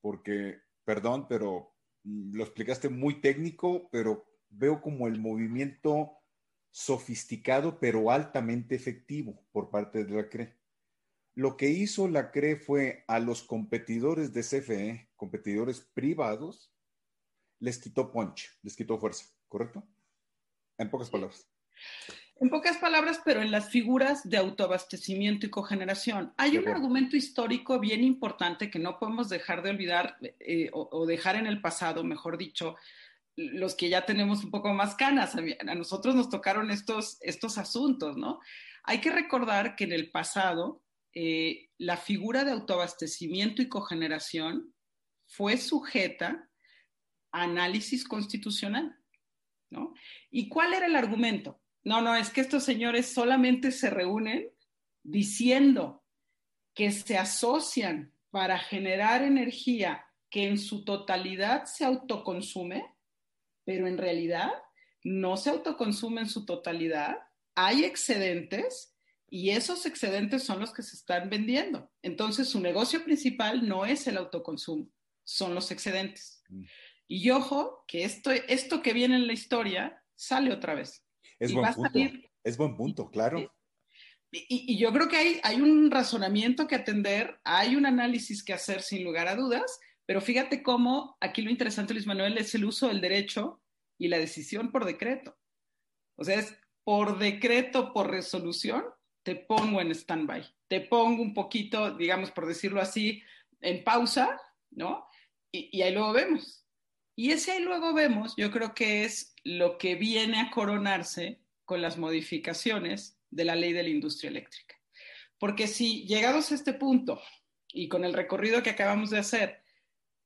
porque, 0.00 0.60
perdón, 0.84 1.26
pero 1.28 1.74
mm, 2.04 2.36
lo 2.36 2.44
explicaste 2.44 2.88
muy 2.88 3.20
técnico, 3.20 3.88
pero 3.90 4.26
veo 4.48 4.80
como 4.80 5.08
el 5.08 5.20
movimiento 5.20 6.18
sofisticado, 6.70 7.78
pero 7.80 8.10
altamente 8.10 8.74
efectivo 8.74 9.42
por 9.52 9.70
parte 9.70 10.04
de 10.04 10.14
la 10.14 10.28
CRE. 10.28 10.56
Lo 11.34 11.56
que 11.56 11.68
hizo 11.70 12.08
la 12.08 12.30
CRE 12.30 12.56
fue 12.56 13.04
a 13.06 13.20
los 13.20 13.42
competidores 13.42 14.32
de 14.32 14.42
CFE, 14.42 15.10
competidores 15.16 15.80
privados, 15.80 16.72
les 17.60 17.78
quitó 17.78 18.10
punch, 18.10 18.58
les 18.62 18.76
quitó 18.76 18.98
fuerza, 18.98 19.26
¿correcto? 19.48 19.86
En 20.78 20.90
pocas 20.90 21.10
palabras. 21.10 21.48
En 22.40 22.50
pocas 22.50 22.76
palabras, 22.76 23.20
pero 23.24 23.42
en 23.42 23.50
las 23.50 23.68
figuras 23.68 24.28
de 24.28 24.36
autoabastecimiento 24.36 25.46
y 25.46 25.50
cogeneración. 25.50 26.32
Hay 26.36 26.56
un 26.56 26.68
argumento 26.68 27.16
histórico 27.16 27.80
bien 27.80 28.04
importante 28.04 28.70
que 28.70 28.78
no 28.78 28.98
podemos 28.98 29.28
dejar 29.28 29.62
de 29.62 29.70
olvidar 29.70 30.18
eh, 30.38 30.70
o, 30.72 31.04
dejar 31.04 31.34
en 31.34 31.48
el 31.48 31.60
pasado, 31.60 32.04
mejor 32.04 32.38
dicho, 32.38 32.76
los 33.34 33.74
que 33.74 33.88
ya 33.88 34.06
tenemos 34.06 34.44
un 34.44 34.52
poco 34.52 34.72
más 34.72 34.94
canas. 34.94 35.34
A, 35.34 35.74
nosotros 35.74 36.14
nos 36.14 36.30
tocaron 36.30 36.70
estos, 36.70 37.18
estos 37.22 37.58
asuntos, 37.58 38.16
¿no? 38.16 38.38
Hay 38.84 39.00
que 39.00 39.10
recordar 39.10 39.74
que 39.74 39.84
en 39.84 39.92
el 39.92 40.12
pasado 40.12 40.84
eh, 41.14 41.70
la 41.76 41.96
figura 41.96 42.44
de 42.44 42.52
autoabastecimiento 42.52 43.62
y 43.62 43.68
cogeneración 43.68 44.72
fue 45.26 45.56
sujeta 45.56 46.48
a 47.32 47.42
análisis 47.42 48.04
constitucional, 48.04 48.96
¿no? 49.70 49.92
¿Y 50.30 50.48
cuál 50.48 50.72
era 50.72 50.86
el 50.86 50.94
argumento? 50.94 51.60
No, 51.84 52.00
no, 52.00 52.14
es 52.16 52.30
que 52.30 52.40
estos 52.40 52.64
señores 52.64 53.12
solamente 53.12 53.70
se 53.70 53.90
reúnen 53.90 54.50
diciendo 55.02 56.04
que 56.74 56.90
se 56.92 57.16
asocian 57.16 58.14
para 58.30 58.58
generar 58.58 59.22
energía 59.22 60.04
que 60.30 60.46
en 60.46 60.58
su 60.58 60.84
totalidad 60.84 61.64
se 61.64 61.84
autoconsume, 61.84 62.84
pero 63.64 63.86
en 63.86 63.98
realidad 63.98 64.50
no 65.02 65.36
se 65.36 65.50
autoconsume 65.50 66.22
en 66.22 66.28
su 66.28 66.44
totalidad, 66.44 67.16
hay 67.54 67.84
excedentes 67.84 68.94
y 69.30 69.50
esos 69.50 69.86
excedentes 69.86 70.42
son 70.42 70.60
los 70.60 70.72
que 70.72 70.82
se 70.82 70.96
están 70.96 71.28
vendiendo. 71.30 71.90
Entonces 72.02 72.48
su 72.48 72.60
negocio 72.60 73.04
principal 73.04 73.66
no 73.66 73.84
es 73.84 74.06
el 74.06 74.16
autoconsumo, 74.16 74.88
son 75.24 75.54
los 75.54 75.70
excedentes. 75.70 76.42
Mm. 76.48 76.64
Y 77.08 77.30
ojo, 77.30 77.84
que 77.88 78.04
esto, 78.04 78.30
esto 78.30 78.82
que 78.82 78.92
viene 78.92 79.16
en 79.16 79.26
la 79.26 79.32
historia 79.32 80.02
sale 80.14 80.52
otra 80.52 80.74
vez. 80.74 81.04
Es 81.38 81.52
buen 81.52 81.72
punto. 81.72 81.98
es 82.44 82.56
buen 82.56 82.76
punto, 82.76 83.10
claro. 83.10 83.52
Y, 84.30 84.76
yo 84.78 84.92
creo 84.92 85.08
que 85.08 85.16
hay, 85.16 85.40
hay 85.42 85.60
un 85.60 85.90
razonamiento 85.90 86.66
que 86.66 86.74
atender, 86.74 87.40
hay 87.44 87.76
un 87.76 87.86
análisis 87.86 88.44
que 88.44 88.52
hacer 88.52 88.82
sin 88.82 89.04
lugar 89.04 89.26
a 89.28 89.36
dudas, 89.36 89.80
pero 90.04 90.20
fíjate 90.20 90.62
cómo 90.62 91.16
aquí 91.20 91.42
lo 91.42 91.50
interesante, 91.50 91.94
Luis 91.94 92.06
Manuel, 92.06 92.36
es 92.38 92.54
el 92.54 92.64
uso 92.64 92.88
del 92.88 93.00
derecho 93.00 93.62
y 93.98 94.08
la 94.08 94.18
decisión 94.18 94.70
por 94.70 94.84
decreto. 94.84 95.36
O 96.16 96.24
sea, 96.24 96.38
es 96.38 96.56
por 96.84 97.18
decreto, 97.18 97.92
por 97.92 98.10
resolución, 98.10 98.84
te 99.22 99.36
pongo 99.36 99.80
en 99.80 99.92
stand-by, 99.92 100.44
te 100.68 100.80
pongo 100.82 101.22
un 101.22 101.34
poquito, 101.34 101.96
digamos, 101.96 102.30
por 102.30 102.46
decirlo 102.46 102.80
así, 102.80 103.22
en 103.60 103.84
pausa, 103.84 104.40
¿no? 104.70 105.06
Y, 105.52 105.70
y 105.78 105.82
ahí 105.82 105.92
luego 105.92 106.12
vemos. 106.12 106.66
Y 107.18 107.32
ese 107.32 107.50
ahí 107.50 107.64
luego 107.64 107.92
vemos, 107.92 108.34
yo 108.36 108.52
creo 108.52 108.76
que 108.76 109.04
es 109.04 109.34
lo 109.42 109.76
que 109.76 109.96
viene 109.96 110.38
a 110.38 110.52
coronarse 110.52 111.40
con 111.64 111.82
las 111.82 111.98
modificaciones 111.98 113.18
de 113.28 113.44
la 113.44 113.56
ley 113.56 113.72
de 113.72 113.82
la 113.82 113.88
industria 113.88 114.30
eléctrica. 114.30 114.76
Porque 115.36 115.66
si 115.66 116.06
llegados 116.06 116.52
a 116.52 116.54
este 116.54 116.74
punto 116.74 117.20
y 117.72 117.88
con 117.88 118.04
el 118.04 118.12
recorrido 118.12 118.62
que 118.62 118.70
acabamos 118.70 119.10
de 119.10 119.18
hacer, 119.18 119.64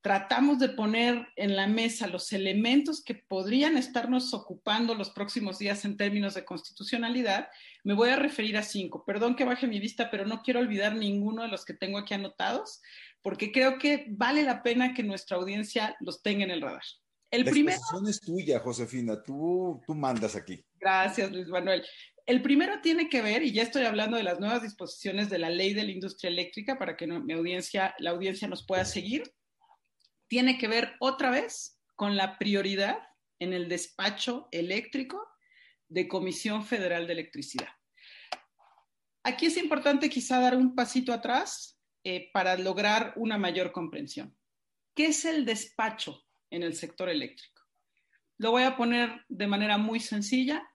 tratamos 0.01 0.59
de 0.59 0.69
poner 0.69 1.29
en 1.35 1.55
la 1.55 1.65
mesa 1.65 2.05
los 2.05 2.31
elementos 2.31 3.03
que 3.03 3.15
podrían 3.15 3.75
estarnos 3.75 4.31
ocupando 4.35 4.93
los 4.93 5.09
próximos 5.09 5.57
días 5.57 5.85
en 5.85 5.97
términos 5.97 6.35
de 6.35 6.45
constitucionalidad, 6.45 7.47
me 7.83 7.95
voy 7.95 8.09
a 8.11 8.17
referir 8.17 8.55
a 8.55 8.61
cinco. 8.61 9.03
Perdón 9.03 9.35
que 9.35 9.45
baje 9.45 9.65
mi 9.65 9.79
vista, 9.79 10.11
pero 10.11 10.27
no 10.27 10.43
quiero 10.43 10.59
olvidar 10.59 10.95
ninguno 10.95 11.41
de 11.41 11.47
los 11.47 11.65
que 11.65 11.73
tengo 11.73 11.97
aquí 11.97 12.13
anotados 12.13 12.81
porque 13.23 13.51
creo 13.51 13.79
que 13.79 14.05
vale 14.09 14.43
la 14.43 14.61
pena 14.61 14.93
que 14.93 15.01
nuestra 15.01 15.37
audiencia 15.37 15.95
los 16.01 16.21
tenga 16.21 16.43
en 16.43 16.51
el 16.51 16.61
radar. 16.61 16.83
El 17.31 17.45
la 17.45 17.51
primero... 17.51 17.79
es 18.07 18.19
tuya, 18.19 18.59
Josefina, 18.59 19.23
tú, 19.23 19.81
tú 19.87 19.95
mandas 19.95 20.35
aquí. 20.35 20.63
Gracias, 20.79 21.31
Luis 21.31 21.47
Manuel. 21.47 21.83
El 22.25 22.41
primero 22.41 22.79
tiene 22.81 23.09
que 23.09 23.21
ver, 23.21 23.41
y 23.41 23.51
ya 23.51 23.63
estoy 23.63 23.85
hablando 23.85 24.17
de 24.17 24.23
las 24.23 24.39
nuevas 24.39 24.61
disposiciones 24.61 25.29
de 25.29 25.39
la 25.39 25.49
ley 25.49 25.73
de 25.73 25.83
la 25.83 25.91
industria 25.91 26.29
eléctrica 26.29 26.77
para 26.77 26.95
que 26.95 27.07
mi 27.07 27.33
audiencia, 27.33 27.95
la 27.97 28.11
audiencia 28.11 28.47
nos 28.47 28.65
pueda 28.65 28.85
seguir, 28.85 29.23
tiene 30.27 30.57
que 30.57 30.67
ver 30.67 30.93
otra 30.99 31.31
vez 31.31 31.79
con 31.95 32.15
la 32.15 32.37
prioridad 32.37 32.97
en 33.39 33.53
el 33.53 33.67
despacho 33.67 34.47
eléctrico 34.51 35.21
de 35.89 36.07
Comisión 36.07 36.65
Federal 36.65 37.07
de 37.07 37.13
Electricidad. 37.13 37.69
Aquí 39.23 39.45
es 39.45 39.57
importante 39.57 40.09
quizá 40.09 40.39
dar 40.39 40.55
un 40.55 40.75
pasito 40.75 41.13
atrás 41.13 41.72
eh, 42.03 42.29
para 42.33 42.57
lograr 42.57 43.13
una 43.15 43.37
mayor 43.37 43.71
comprensión. 43.71 44.35
¿Qué 44.95 45.07
es 45.07 45.25
el 45.25 45.45
despacho 45.45 46.23
en 46.49 46.63
el 46.63 46.75
sector 46.75 47.09
eléctrico? 47.09 47.61
Lo 48.37 48.51
voy 48.51 48.63
a 48.63 48.75
poner 48.75 49.25
de 49.29 49.47
manera 49.47 49.77
muy 49.77 49.99
sencilla. 49.99 50.67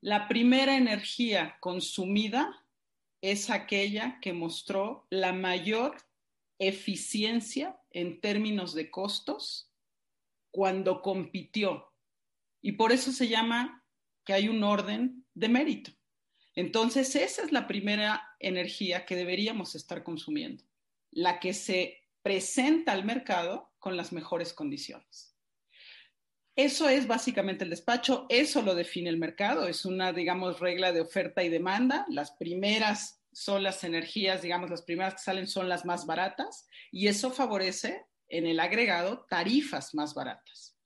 La 0.00 0.28
primera 0.28 0.76
energía 0.76 1.56
consumida 1.60 2.64
es 3.20 3.50
aquella 3.50 4.18
que 4.20 4.32
mostró 4.32 5.06
la 5.10 5.32
mayor 5.32 5.96
eficiencia 6.58 7.78
en 7.90 8.20
términos 8.20 8.74
de 8.74 8.90
costos 8.90 9.72
cuando 10.50 11.02
compitió. 11.02 11.92
Y 12.60 12.72
por 12.72 12.92
eso 12.92 13.12
se 13.12 13.28
llama 13.28 13.84
que 14.24 14.32
hay 14.32 14.48
un 14.48 14.62
orden 14.64 15.24
de 15.34 15.48
mérito. 15.48 15.92
Entonces, 16.54 17.14
esa 17.14 17.44
es 17.44 17.52
la 17.52 17.66
primera 17.66 18.27
energía 18.40 19.04
que 19.04 19.16
deberíamos 19.16 19.74
estar 19.74 20.02
consumiendo, 20.02 20.64
la 21.10 21.40
que 21.40 21.54
se 21.54 22.02
presenta 22.22 22.92
al 22.92 23.04
mercado 23.04 23.72
con 23.78 23.96
las 23.96 24.12
mejores 24.12 24.52
condiciones. 24.52 25.34
Eso 26.56 26.88
es 26.88 27.06
básicamente 27.06 27.62
el 27.62 27.70
despacho, 27.70 28.26
eso 28.28 28.62
lo 28.62 28.74
define 28.74 29.10
el 29.10 29.16
mercado, 29.16 29.68
es 29.68 29.84
una, 29.84 30.12
digamos, 30.12 30.58
regla 30.58 30.92
de 30.92 31.00
oferta 31.00 31.44
y 31.44 31.48
demanda. 31.48 32.04
Las 32.08 32.32
primeras 32.32 33.22
son 33.32 33.62
las 33.62 33.84
energías, 33.84 34.42
digamos, 34.42 34.68
las 34.68 34.82
primeras 34.82 35.14
que 35.14 35.20
salen 35.20 35.46
son 35.46 35.68
las 35.68 35.84
más 35.84 36.04
baratas 36.06 36.66
y 36.90 37.06
eso 37.06 37.30
favorece 37.30 38.04
en 38.28 38.46
el 38.46 38.58
agregado 38.58 39.24
tarifas 39.30 39.94
más 39.94 40.14
baratas. 40.14 40.77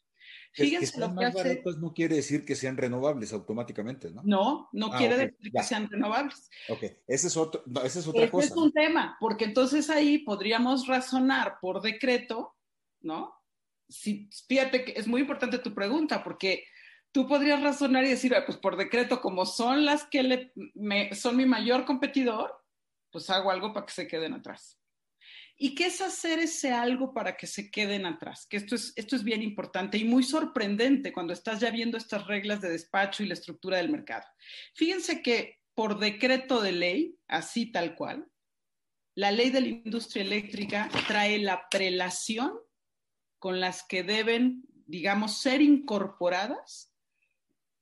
Fíjense 0.53 0.93
que 0.93 1.01
lo 1.01 1.15
que 1.15 1.25
hace... 1.25 1.63
no 1.79 1.95
quiere 1.95 2.17
decir 2.17 2.45
que 2.45 2.55
sean 2.55 2.77
renovables 2.77 3.33
automáticamente, 3.33 4.11
¿no? 4.11 4.23
No, 4.25 4.69
no 4.73 4.91
ah, 4.93 4.99
quiere 4.99 5.17
decir 5.17 5.53
que 5.53 5.63
sean 5.63 5.89
renovables. 5.91 6.51
Ok, 6.69 6.83
ese 7.07 7.29
es, 7.29 7.37
otro, 7.37 7.63
no, 7.67 7.81
ese 7.83 8.01
es 8.01 8.07
otra 8.07 8.31
cosa. 8.31 8.45
Ese 8.45 8.55
es 8.55 8.61
un 8.61 8.73
tema, 8.73 9.17
porque 9.19 9.45
entonces 9.45 9.89
ahí 9.89 10.19
podríamos 10.19 10.87
razonar 10.87 11.59
por 11.61 11.81
decreto, 11.81 12.55
¿no? 13.01 13.35
Si, 13.89 14.29
fíjate 14.47 14.85
que 14.85 14.93
es 14.93 15.07
muy 15.07 15.23
importante 15.23 15.59
tu 15.59 15.75
pregunta, 15.75 16.23
porque 16.23 16.65
tú 17.13 17.27
podrías 17.27 17.63
razonar 17.63 18.05
y 18.05 18.11
decir, 18.11 18.35
pues 18.45 18.59
por 18.59 18.77
decreto, 18.77 19.23
como 19.23 19.47
son 19.47 19.87
las 19.87 20.05
que 20.05 20.23
le, 20.23 20.53
me, 20.75 21.15
son 21.15 21.37
mi 21.37 21.47
mayor 21.47 21.87
competidor, 21.87 22.53
pues 23.11 23.31
hago 23.31 23.51
algo 23.51 23.73
para 23.73 23.87
que 23.87 23.93
se 23.93 24.07
queden 24.07 24.35
atrás. 24.35 24.79
¿Y 25.65 25.77
qué 25.77 25.87
es 25.87 26.01
hacer 26.01 26.41
ese 26.41 26.73
algo 26.73 27.15
para 27.15 27.37
que 27.37 27.47
se 27.47 27.71
queden 27.71 28.05
atrás? 28.05 28.49
Que 28.51 28.57
esto 28.57 28.75
es, 28.75 28.93
esto 28.97 29.15
es 29.15 29.23
bien 29.23 29.45
importante 29.45 29.97
y 29.97 30.03
muy 30.03 30.25
sorprendente 30.25 31.13
cuando 31.13 31.33
estás 31.33 31.61
ya 31.61 31.71
viendo 31.71 31.97
estas 31.97 32.27
reglas 32.27 32.61
de 32.61 32.69
despacho 32.69 33.23
y 33.23 33.29
la 33.29 33.35
estructura 33.35 33.77
del 33.77 33.89
mercado. 33.89 34.27
Fíjense 34.75 35.23
que 35.23 35.61
por 35.77 36.01
decreto 36.01 36.61
de 36.61 36.73
ley, 36.73 37.17
así 37.29 37.71
tal 37.71 37.95
cual, 37.95 38.29
la 39.15 39.31
ley 39.31 39.51
de 39.51 39.61
la 39.61 39.69
industria 39.69 40.25
eléctrica 40.25 40.91
trae 41.07 41.39
la 41.39 41.69
prelación 41.71 42.59
con 43.39 43.61
las 43.61 43.85
que 43.85 44.03
deben, 44.03 44.65
digamos, 44.87 45.39
ser 45.39 45.63
incorporadas 45.63 46.93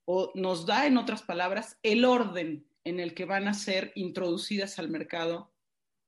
o 0.04 0.32
nos 0.34 0.66
da, 0.66 0.86
en 0.86 0.98
otras 0.98 1.22
palabras, 1.22 1.78
el 1.82 2.04
orden 2.04 2.66
en 2.84 3.00
el 3.00 3.14
que 3.14 3.24
van 3.24 3.48
a 3.48 3.54
ser 3.54 3.90
introducidas 3.94 4.78
al 4.78 4.90
mercado 4.90 5.54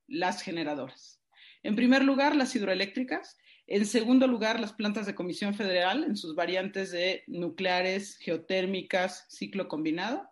las 0.06 0.42
generadoras. 0.42 1.21
En 1.62 1.76
primer 1.76 2.04
lugar, 2.04 2.34
las 2.34 2.54
hidroeléctricas. 2.54 3.38
En 3.66 3.86
segundo 3.86 4.26
lugar, 4.26 4.58
las 4.58 4.72
plantas 4.72 5.06
de 5.06 5.14
Comisión 5.14 5.54
Federal 5.54 6.04
en 6.04 6.16
sus 6.16 6.34
variantes 6.34 6.90
de 6.90 7.24
nucleares, 7.26 8.18
geotérmicas, 8.18 9.26
ciclo 9.28 9.68
combinado. 9.68 10.28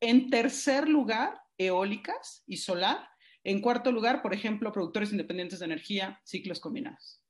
En 0.00 0.30
tercer 0.30 0.88
lugar, 0.88 1.40
eólicas 1.56 2.44
y 2.46 2.58
solar. 2.58 3.08
En 3.42 3.60
cuarto 3.60 3.92
lugar, 3.92 4.22
por 4.22 4.34
ejemplo, 4.34 4.72
productores 4.72 5.12
independientes 5.12 5.58
de 5.58 5.66
energía, 5.66 6.20
ciclos 6.24 6.60
combinados. 6.60 7.22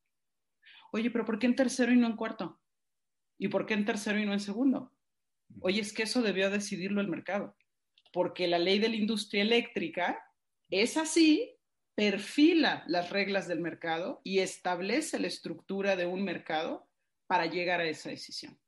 Oye, 0.93 1.11
pero 1.11 1.25
¿por 1.25 1.39
qué 1.39 1.47
en 1.47 1.57
tercero 1.57 1.93
y 1.93 1.97
no 1.97 2.07
en 2.07 2.17
cuarto? 2.17 2.61
¿Y 3.39 3.49
por 3.49 3.67
qué 3.67 3.75
en 3.75 3.85
tercero 3.85 4.19
y 4.19 4.27
no 4.27 4.33
en 4.33 4.41
segundo? 4.41 4.93
Oye, 5.61 5.81
es 5.81 5.93
que 5.93 6.05
eso 6.05 6.23
debió 6.23 6.51
decidirlo 6.51 7.01
el 7.01 7.09
mercado, 7.09 7.57
porque 8.13 8.47
la 8.47 8.59
ley 8.59 8.79
de 8.79 8.89
la 8.89 8.97
industria 8.97 9.43
eléctrica 9.43 10.23
es 10.71 10.97
así, 10.97 11.54
perfila 11.95 12.85
las 12.87 13.11
reglas 13.11 13.47
del 13.47 13.61
mercado 13.61 14.21
y 14.25 14.41
establece 14.41 15.19
la 15.19 15.29
estructura 15.29 15.97
de 15.97 16.07
un 16.07 16.25
mercado 16.25 16.89
para 17.27 17.47
llegar 17.47 17.81
a 17.81 17.89
esa 17.89 18.11
decisión. 18.11 18.59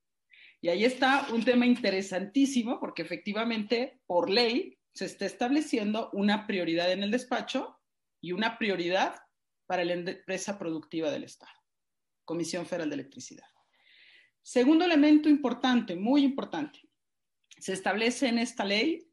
Y 0.60 0.68
ahí 0.68 0.84
está 0.84 1.28
un 1.32 1.44
tema 1.44 1.66
interesantísimo, 1.66 2.80
porque 2.80 3.02
efectivamente, 3.02 4.00
por 4.06 4.30
ley, 4.30 4.78
se 4.94 5.04
está 5.04 5.26
estableciendo 5.26 6.10
una 6.12 6.46
prioridad 6.46 6.90
en 6.90 7.02
el 7.02 7.10
despacho 7.10 7.78
y 8.20 8.32
una 8.32 8.58
prioridad 8.58 9.14
para 9.66 9.84
la 9.84 9.92
empresa 9.92 10.58
productiva 10.58 11.10
del 11.10 11.24
Estado, 11.24 11.52
Comisión 12.24 12.64
Federal 12.66 12.88
de 12.88 12.94
Electricidad. 12.94 13.46
Segundo 14.42 14.84
elemento 14.84 15.28
importante, 15.28 15.96
muy 15.96 16.22
importante, 16.22 16.80
se 17.58 17.72
establece 17.72 18.28
en 18.28 18.38
esta 18.38 18.64
ley 18.64 19.10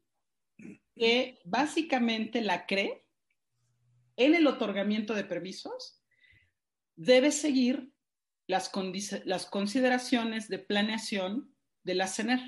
que 0.94 1.40
básicamente 1.44 2.40
la 2.40 2.66
CRE, 2.66 3.03
en 4.16 4.34
el 4.34 4.46
otorgamiento 4.46 5.14
de 5.14 5.24
permisos, 5.24 6.02
debe 6.96 7.32
seguir 7.32 7.90
las, 8.46 8.68
consideraciones 9.48 10.48
de 10.48 10.58
planeación 10.58 11.54
de 11.82 11.94
la 11.94 12.06
CENER. 12.06 12.40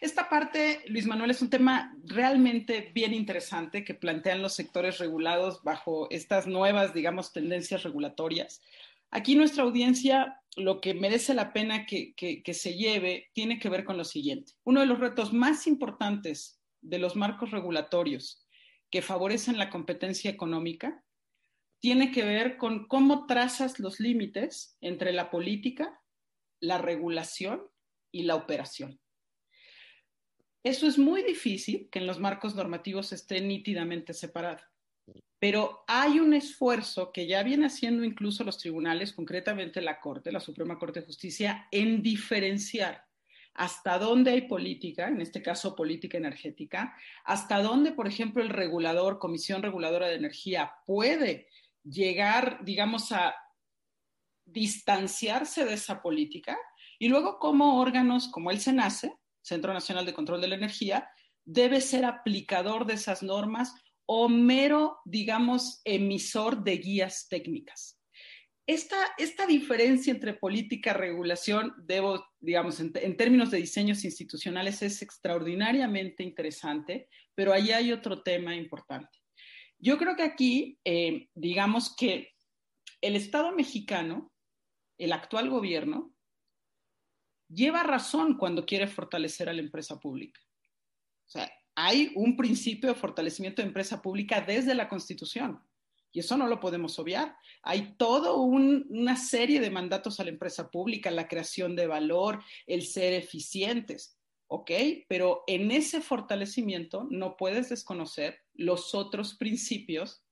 Esta 0.00 0.28
parte, 0.28 0.82
Luis 0.88 1.06
Manuel, 1.06 1.30
es 1.30 1.42
un 1.42 1.50
tema 1.50 1.96
realmente 2.04 2.92
bien 2.94 3.14
interesante 3.14 3.84
que 3.84 3.94
plantean 3.94 4.42
los 4.42 4.54
sectores 4.54 4.98
regulados 4.98 5.62
bajo 5.62 6.08
estas 6.10 6.46
nuevas, 6.46 6.94
digamos, 6.94 7.32
tendencias 7.32 7.82
regulatorias. 7.82 8.60
Aquí 9.10 9.34
nuestra 9.34 9.62
audiencia 9.62 10.40
lo 10.56 10.80
que 10.80 10.94
merece 10.94 11.34
la 11.34 11.52
pena 11.52 11.86
que, 11.86 12.42
se 12.52 12.76
lleve 12.76 13.30
tiene 13.32 13.58
que 13.58 13.68
ver 13.68 13.84
con 13.84 13.96
lo 13.96 14.04
siguiente. 14.04 14.52
Uno 14.64 14.80
de 14.80 14.86
los 14.86 14.98
retos 14.98 15.32
más 15.32 15.66
importantes 15.66 16.60
de 16.80 16.98
los 16.98 17.16
marcos 17.16 17.50
regulatorios 17.50 18.43
que 18.94 19.02
favorecen 19.02 19.58
la 19.58 19.70
competencia 19.70 20.30
económica 20.30 21.04
tiene 21.80 22.12
que 22.12 22.22
ver 22.22 22.56
con 22.58 22.86
cómo 22.86 23.26
trazas 23.26 23.80
los 23.80 23.98
límites 23.98 24.78
entre 24.80 25.12
la 25.12 25.32
política, 25.32 26.00
la 26.60 26.78
regulación 26.78 27.60
y 28.12 28.22
la 28.22 28.36
operación. 28.36 29.00
Eso 30.62 30.86
es 30.86 30.96
muy 30.96 31.24
difícil 31.24 31.88
que 31.90 31.98
en 31.98 32.06
los 32.06 32.20
marcos 32.20 32.54
normativos 32.54 33.12
esté 33.12 33.40
nítidamente 33.40 34.14
separado. 34.14 34.62
Pero 35.40 35.82
hay 35.88 36.20
un 36.20 36.32
esfuerzo 36.32 37.10
que 37.10 37.26
ya 37.26 37.42
viene 37.42 37.66
haciendo 37.66 38.04
incluso 38.04 38.44
los 38.44 38.58
tribunales, 38.58 39.12
concretamente 39.12 39.82
la 39.82 39.98
Corte, 39.98 40.30
la 40.30 40.38
Suprema 40.38 40.78
Corte 40.78 41.00
de 41.00 41.06
Justicia, 41.06 41.66
en 41.72 42.00
diferenciar 42.00 43.04
hasta 43.54 43.98
dónde 43.98 44.32
hay 44.32 44.42
política, 44.42 45.08
en 45.08 45.20
este 45.20 45.40
caso 45.40 45.76
política 45.76 46.18
energética, 46.18 46.94
hasta 47.24 47.62
dónde, 47.62 47.92
por 47.92 48.08
ejemplo, 48.08 48.42
el 48.42 48.50
regulador, 48.50 49.18
Comisión 49.18 49.62
Reguladora 49.62 50.08
de 50.08 50.16
Energía, 50.16 50.72
puede 50.84 51.48
llegar, 51.84 52.64
digamos, 52.64 53.12
a 53.12 53.34
distanciarse 54.44 55.64
de 55.64 55.74
esa 55.74 56.02
política 56.02 56.58
y 56.98 57.08
luego 57.08 57.38
cómo 57.38 57.80
órganos 57.80 58.28
como 58.28 58.50
el 58.50 58.60
SENACE, 58.60 59.14
Centro 59.40 59.72
Nacional 59.72 60.04
de 60.04 60.14
Control 60.14 60.40
de 60.40 60.48
la 60.48 60.56
Energía, 60.56 61.08
debe 61.44 61.80
ser 61.80 62.04
aplicador 62.04 62.86
de 62.86 62.94
esas 62.94 63.22
normas 63.22 63.74
o 64.06 64.28
mero, 64.28 64.98
digamos, 65.04 65.80
emisor 65.84 66.62
de 66.62 66.78
guías 66.78 67.28
técnicas. 67.28 67.98
Esta, 68.66 68.96
esta 69.18 69.46
diferencia 69.46 70.10
entre 70.10 70.32
política 70.32 70.94
regulación, 70.94 71.74
debo, 71.76 72.24
digamos, 72.40 72.80
en, 72.80 73.16
términos 73.16 73.50
de 73.50 73.58
diseños 73.58 74.04
institucionales, 74.04 74.80
es 74.80 75.02
extraordinariamente 75.02 76.22
interesante, 76.22 77.08
pero 77.34 77.52
ahí 77.52 77.72
hay 77.72 77.92
otro 77.92 78.22
tema 78.22 78.56
importante. 78.56 79.18
Yo 79.78 79.98
creo 79.98 80.16
que 80.16 80.22
aquí, 80.22 80.78
eh, 80.84 81.28
digamos 81.34 81.94
que 81.94 82.32
el 83.02 83.16
Estado 83.16 83.52
mexicano, 83.52 84.32
el 84.98 85.12
actual 85.12 85.50
gobierno, 85.50 86.14
lleva 87.48 87.82
razón 87.82 88.38
cuando 88.38 88.64
quiere 88.64 88.86
fortalecer 88.86 89.50
a 89.50 89.52
la 89.52 89.60
empresa 89.60 90.00
pública. 90.00 90.40
O 91.26 91.30
sea, 91.30 91.52
hay 91.74 92.12
un 92.14 92.34
principio 92.34 92.88
de 92.88 92.94
fortalecimiento 92.94 93.60
de 93.60 93.68
empresa 93.68 94.00
pública 94.00 94.40
desde 94.40 94.74
la 94.74 94.88
Constitución. 94.88 95.62
Y 96.14 96.20
eso 96.20 96.36
no 96.36 96.46
lo 96.46 96.60
podemos 96.60 96.98
obviar. 97.00 97.36
Hay 97.62 97.96
toda 97.96 98.32
una 98.34 99.16
serie 99.16 99.60
de 99.60 99.68
mandatos 99.68 100.20
a 100.20 100.24
la 100.24 100.30
empresa 100.30 100.70
pública, 100.70 101.10
la 101.10 101.26
creación 101.26 101.74
de 101.74 101.88
valor, 101.88 102.40
el 102.68 102.82
ser 102.82 103.12
eficientes, 103.12 104.16
¿ok? 104.46 104.70
Pero 105.08 105.42
en 105.48 105.72
ese 105.72 106.00
fortalecimiento 106.00 107.08
no 107.10 107.36
puedes 107.36 107.68
desconocer 107.68 108.38
los 108.54 108.94
otros 108.94 109.34
principios 109.34 110.24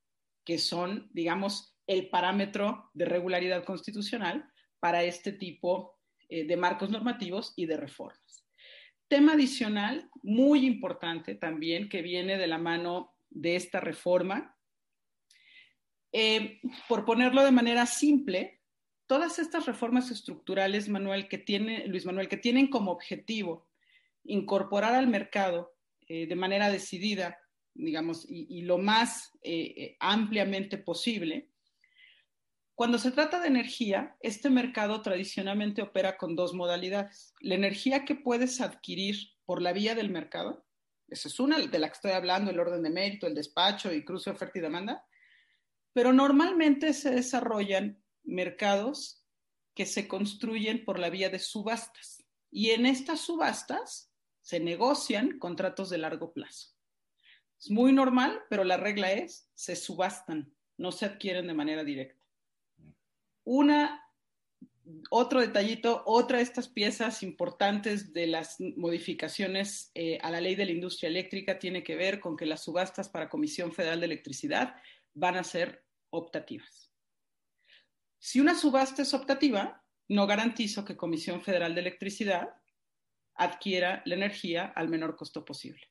que 0.44 0.58
son, 0.58 1.10
digamos, 1.12 1.76
el 1.88 2.08
parámetro 2.10 2.90
de 2.94 3.04
regularidad 3.04 3.64
constitucional 3.64 4.48
para 4.78 5.02
este 5.02 5.32
tipo 5.32 5.98
eh, 6.28 6.46
de 6.46 6.56
marcos 6.56 6.90
normativos 6.90 7.54
y 7.56 7.66
de 7.66 7.76
reformas. 7.76 8.46
Tema 9.08 9.32
adicional 9.32 10.08
muy 10.22 10.64
importante 10.64 11.34
también 11.34 11.88
que 11.88 12.02
viene 12.02 12.38
de 12.38 12.46
la 12.46 12.58
mano 12.58 13.14
de 13.30 13.56
esta 13.56 13.80
reforma. 13.80 14.56
Eh, 16.12 16.60
por 16.88 17.04
ponerlo 17.04 17.42
de 17.42 17.52
manera 17.52 17.86
simple, 17.86 18.60
todas 19.06 19.38
estas 19.38 19.66
reformas 19.66 20.10
estructurales, 20.10 20.88
Luis 20.88 20.90
Manuel, 20.90 21.28
que 22.28 22.36
tienen 22.36 22.68
como 22.68 22.92
objetivo 22.92 23.66
incorporar 24.24 24.94
al 24.94 25.08
mercado 25.08 25.74
eh, 26.06 26.26
de 26.26 26.36
manera 26.36 26.70
decidida, 26.70 27.38
digamos, 27.74 28.26
y, 28.28 28.62
lo 28.62 28.76
más 28.76 29.32
eh, 29.42 29.96
ampliamente 30.00 30.76
posible, 30.76 31.48
cuando 32.74 32.98
se 32.98 33.10
trata 33.10 33.40
de 33.40 33.48
energía, 33.48 34.16
este 34.20 34.50
mercado 34.50 35.02
tradicionalmente 35.02 35.82
opera 35.82 36.16
con 36.16 36.34
dos 36.34 36.54
modalidades. 36.54 37.34
La 37.40 37.54
energía 37.54 38.04
que 38.04 38.14
puedes 38.14 38.60
adquirir 38.60 39.16
por 39.44 39.62
la 39.62 39.72
vía 39.72 39.94
del 39.94 40.10
mercado, 40.10 40.64
esa 41.08 41.28
es 41.28 41.38
una 41.38 41.58
de 41.58 41.78
la 41.78 41.88
que 41.88 41.94
estoy 41.94 42.12
hablando, 42.12 42.50
el 42.50 42.58
orden 42.58 42.82
de 42.82 42.90
mérito, 42.90 43.26
el 43.26 43.34
despacho 43.34 43.92
y 43.92 44.04
cruce 44.04 44.30
oferta 44.30 44.58
y 44.58 44.62
demanda, 44.62 45.04
pero 45.92 46.12
normalmente 46.12 46.92
se 46.94 47.10
desarrollan 47.10 48.02
mercados 48.24 49.24
que 49.74 49.86
se 49.86 50.08
construyen 50.08 50.84
por 50.84 50.98
la 50.98 51.10
vía 51.10 51.30
de 51.30 51.38
subastas. 51.38 52.24
Y 52.50 52.70
en 52.70 52.86
estas 52.86 53.20
subastas 53.20 54.12
se 54.40 54.60
negocian 54.60 55.38
contratos 55.38 55.88
de 55.90 55.98
largo 55.98 56.32
plazo. 56.32 56.72
Es 57.58 57.70
muy 57.70 57.92
normal, 57.92 58.40
pero 58.50 58.64
la 58.64 58.76
regla 58.76 59.12
es, 59.12 59.48
se 59.54 59.76
subastan, 59.76 60.52
no 60.76 60.92
se 60.92 61.06
adquieren 61.06 61.46
de 61.46 61.54
manera 61.54 61.84
directa. 61.84 62.20
Una, 63.44 64.04
otro 65.10 65.40
detallito, 65.40 66.02
otra 66.06 66.38
de 66.38 66.42
estas 66.42 66.68
piezas 66.68 67.22
importantes 67.22 68.12
de 68.12 68.26
las 68.26 68.56
modificaciones 68.76 69.90
eh, 69.94 70.18
a 70.22 70.30
la 70.30 70.40
ley 70.40 70.54
de 70.54 70.66
la 70.66 70.72
industria 70.72 71.08
eléctrica 71.08 71.58
tiene 71.58 71.82
que 71.82 71.96
ver 71.96 72.20
con 72.20 72.36
que 72.36 72.46
las 72.46 72.64
subastas 72.64 73.08
para 73.08 73.28
Comisión 73.28 73.72
Federal 73.72 74.00
de 74.00 74.06
Electricidad 74.06 74.74
van 75.14 75.36
a 75.36 75.44
ser 75.44 75.84
optativas. 76.10 76.92
Si 78.18 78.40
una 78.40 78.54
subasta 78.54 79.02
es 79.02 79.14
optativa, 79.14 79.84
no 80.08 80.26
garantizo 80.26 80.84
que 80.84 80.96
Comisión 80.96 81.42
Federal 81.42 81.74
de 81.74 81.80
Electricidad 81.80 82.54
adquiera 83.34 84.02
la 84.04 84.14
energía 84.14 84.66
al 84.76 84.88
menor 84.88 85.16
costo 85.16 85.44
posible. 85.44 85.90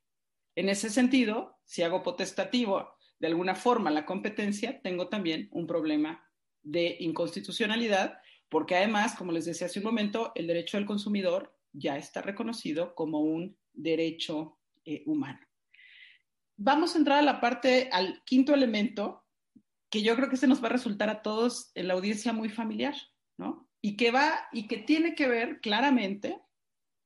En 0.56 0.70
ese 0.70 0.90
sentido, 0.90 1.60
si 1.66 1.82
hago 1.82 2.04
potestativo 2.04 2.90
de 3.20 3.28
alguna 3.28 3.56
forma 3.56 3.92
la 3.92 4.06
competencia, 4.06 4.82
tengo 4.82 5.08
también 5.08 5.48
un 5.52 5.68
problema 5.68 6.24
de 6.62 6.98
inconstitucionalidad, 7.00 8.20
porque 8.50 8.76
además, 8.76 9.16
como 9.16 9.32
les 9.32 9.46
decía 9.46 9.68
hace 9.68 9.80
un 9.80 9.86
momento, 9.86 10.32
el 10.36 10.48
derecho 10.48 10.78
del 10.78 10.86
consumidor 10.86 11.56
ya 11.74 11.98
está 11.98 12.22
reconocido 12.22 12.96
como 12.96 13.20
un 13.22 13.58
derecho 13.74 14.60
eh, 14.86 15.04
humano. 15.06 15.40
Vamos 16.64 16.94
a 16.94 17.00
entrar 17.00 17.18
a 17.18 17.24
la 17.24 17.42
parte, 17.42 17.90
al 17.92 18.24
quinto 18.24 18.54
elemento, 18.54 19.26
que 19.90 20.04
yo 20.04 20.16
creo 20.16 20.30
que 20.30 20.38
se 20.38 20.46
nos 20.46 20.64
va 20.64 20.68
a 20.68 20.72
resultar 20.72 21.10
a 21.10 21.24
todos 21.24 21.72
en 21.74 21.88
la 21.88 21.96
audiencia 21.96 22.34
muy 22.34 22.50
familiar, 22.50 22.94
¿no? 23.36 23.68
Y 23.82 23.98
que 23.98 24.12
va 24.12 24.48
y 24.52 24.68
que 24.68 24.78
tiene 24.78 25.16
que 25.16 25.28
ver 25.28 25.60
claramente 25.60 26.40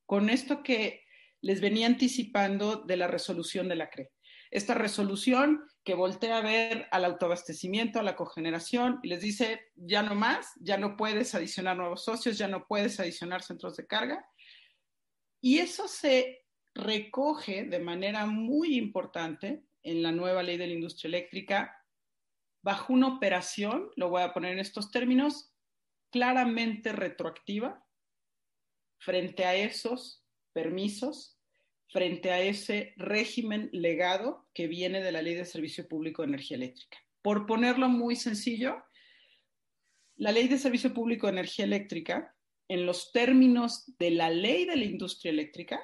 con 0.05 0.29
esto 0.29 0.61
que 0.61 1.05
les 1.39 1.61
venía 1.61 1.87
anticipando 1.87 2.83
de 2.83 2.97
la 2.97 3.07
resolución 3.07 3.69
de 3.69 3.75
la 3.77 3.89
CRE. 3.89 4.11
esta 4.51 4.73
resolución 4.73 5.63
que 5.85 5.95
voltea 5.95 6.37
a 6.37 6.41
ver 6.41 6.87
al 6.91 7.05
autoabastecimiento, 7.05 7.99
a 7.99 8.03
la 8.03 8.17
cogeneración 8.17 8.99
y 9.03 9.07
les 9.07 9.21
dice, 9.21 9.71
ya 9.75 10.03
no 10.03 10.15
más, 10.15 10.51
ya 10.59 10.77
no 10.77 10.97
puedes 10.97 11.33
adicionar 11.33 11.77
nuevos 11.77 12.03
socios, 12.03 12.37
ya 12.37 12.49
no 12.49 12.65
puedes 12.67 12.99
adicionar 12.99 13.41
centros 13.41 13.77
de 13.77 13.87
carga. 13.87 14.25
Y 15.39 15.59
eso 15.59 15.87
se 15.87 16.44
recoge 16.75 17.63
de 17.63 17.79
manera 17.79 18.25
muy 18.25 18.75
importante 18.75 19.63
en 19.81 20.03
la 20.03 20.11
nueva 20.11 20.43
ley 20.43 20.57
de 20.57 20.67
la 20.67 20.73
industria 20.73 21.07
eléctrica 21.07 21.75
bajo 22.61 22.93
una 22.93 23.07
operación, 23.07 23.89
lo 23.95 24.09
voy 24.09 24.23
a 24.23 24.33
poner 24.33 24.53
en 24.53 24.59
estos 24.59 24.91
términos, 24.91 25.53
claramente 26.11 26.91
retroactiva 26.91 27.85
frente 28.97 29.45
a 29.45 29.55
esos 29.55 30.25
permisos, 30.51 31.39
frente 31.89 32.31
a 32.31 32.41
ese 32.41 32.93
régimen 32.97 33.69
legado 33.71 34.47
que 34.53 34.67
viene 34.67 35.01
de 35.01 35.11
la 35.11 35.21
ley 35.21 35.35
de 35.35 35.45
servicio 35.45 35.87
público 35.87 36.23
de 36.23 36.29
energía 36.29 36.57
eléctrica. 36.57 36.97
Por 37.21 37.45
ponerlo 37.45 37.87
muy 37.87 38.15
sencillo, 38.15 38.83
la 40.15 40.31
ley 40.31 40.47
de 40.47 40.57
servicio 40.57 40.93
público 40.93 41.27
de 41.27 41.33
energía 41.33 41.65
eléctrica, 41.65 42.35
en 42.67 42.87
los 42.87 43.11
términos 43.11 43.85
de 43.99 44.09
la 44.09 44.31
ley 44.31 44.65
de 44.65 44.75
la 44.75 44.85
industria 44.85 45.29
eléctrica, 45.29 45.79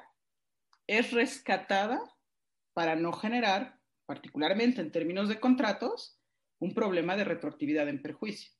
es 0.86 1.12
rescatada 1.12 2.00
para 2.74 2.96
no 2.96 3.12
generar, 3.12 3.80
particularmente 4.06 4.80
en 4.80 4.92
términos 4.92 5.28
de 5.28 5.40
contratos, 5.40 6.18
un 6.58 6.74
problema 6.74 7.16
de 7.16 7.24
retroactividad 7.24 7.88
en 7.88 8.02
perjuicio. 8.02 8.52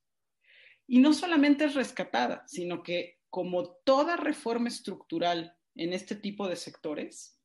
Y 0.87 0.99
no 0.99 1.13
solamente 1.13 1.65
es 1.65 1.75
rescatada, 1.75 2.45
sino 2.47 2.83
que 2.83 3.21
como 3.31 3.77
toda 3.85 4.17
reforma 4.17 4.69
estructural 4.69 5.57
en 5.75 5.95
este 5.95 6.15
tipo 6.15 6.49
de 6.49 6.57
sectores, 6.57 7.39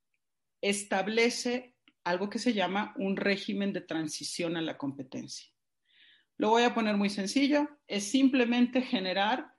establece 0.62 1.76
algo 2.04 2.30
que 2.30 2.40
se 2.40 2.54
llama 2.54 2.94
un 2.98 3.16
régimen 3.16 3.72
de 3.72 3.82
transición 3.82 4.58
a 4.58 4.62
la 4.62 4.78
competencia. 4.78 5.50
Lo 6.38 6.50
voy 6.50 6.64
a 6.64 6.74
poner 6.74 6.98
muy 6.98 7.10
sencillo, 7.10 7.70
es 7.88 8.04
simplemente 8.04 8.82
generar 8.82 9.54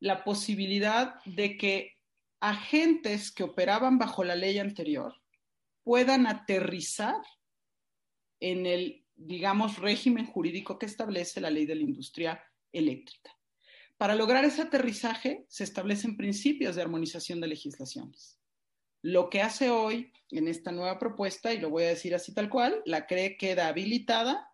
la 0.00 0.24
posibilidad 0.24 1.22
de 1.24 1.56
que 1.56 1.96
agentes 2.42 3.32
que 3.32 3.44
operaban 3.44 3.98
bajo 3.98 4.24
la 4.24 4.34
ley 4.34 4.58
anterior 4.58 5.14
puedan 5.82 6.26
aterrizar 6.26 7.16
en 8.40 8.66
el 8.66 9.02
digamos, 9.14 9.78
régimen 9.78 10.26
jurídico 10.26 10.78
que 10.78 10.86
establece 10.86 11.40
la 11.40 11.50
ley 11.50 11.66
de 11.66 11.74
la 11.74 11.82
industria 11.82 12.42
eléctrica. 12.72 13.30
Para 13.96 14.14
lograr 14.14 14.44
ese 14.44 14.62
aterrizaje 14.62 15.44
se 15.48 15.64
establecen 15.64 16.16
principios 16.16 16.74
de 16.74 16.82
armonización 16.82 17.40
de 17.40 17.48
legislaciones. 17.48 18.38
Lo 19.02 19.30
que 19.30 19.42
hace 19.42 19.70
hoy 19.70 20.12
en 20.30 20.48
esta 20.48 20.72
nueva 20.72 20.98
propuesta, 20.98 21.52
y 21.52 21.58
lo 21.58 21.70
voy 21.70 21.84
a 21.84 21.88
decir 21.88 22.14
así 22.14 22.34
tal 22.34 22.48
cual, 22.48 22.82
la 22.84 23.06
CRE 23.06 23.36
queda 23.36 23.68
habilitada 23.68 24.48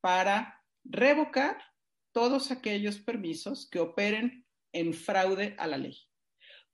para 0.00 0.64
revocar 0.84 1.58
todos 2.12 2.50
aquellos 2.50 2.98
permisos 2.98 3.68
que 3.68 3.80
operen 3.80 4.46
en 4.72 4.94
fraude 4.94 5.54
a 5.58 5.66
la 5.66 5.78
ley. 5.78 6.07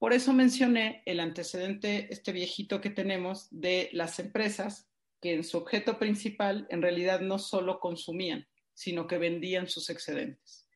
Por 0.05 0.13
eso 0.13 0.35
mencioné 0.35 1.03
el 1.07 1.19
antecedente, 1.19 2.09
este 2.13 2.31
viejito 2.31 2.83
que 2.83 2.91
tenemos 2.91 3.49
de 3.51 3.89
las 3.95 4.19
empresas 4.19 4.87
que 5.19 5.33
en 5.33 5.43
su 5.43 5.57
objeto 5.57 5.99
principal 5.99 6.67
en 6.69 6.83
realidad 6.83 7.23
no 7.23 7.39
solo 7.39 7.81
consumían, 7.81 8.47
sino 8.75 9.07
que 9.07 9.17
vendían 9.17 9.67
sus 9.67 9.89
excedentes. 9.89 10.69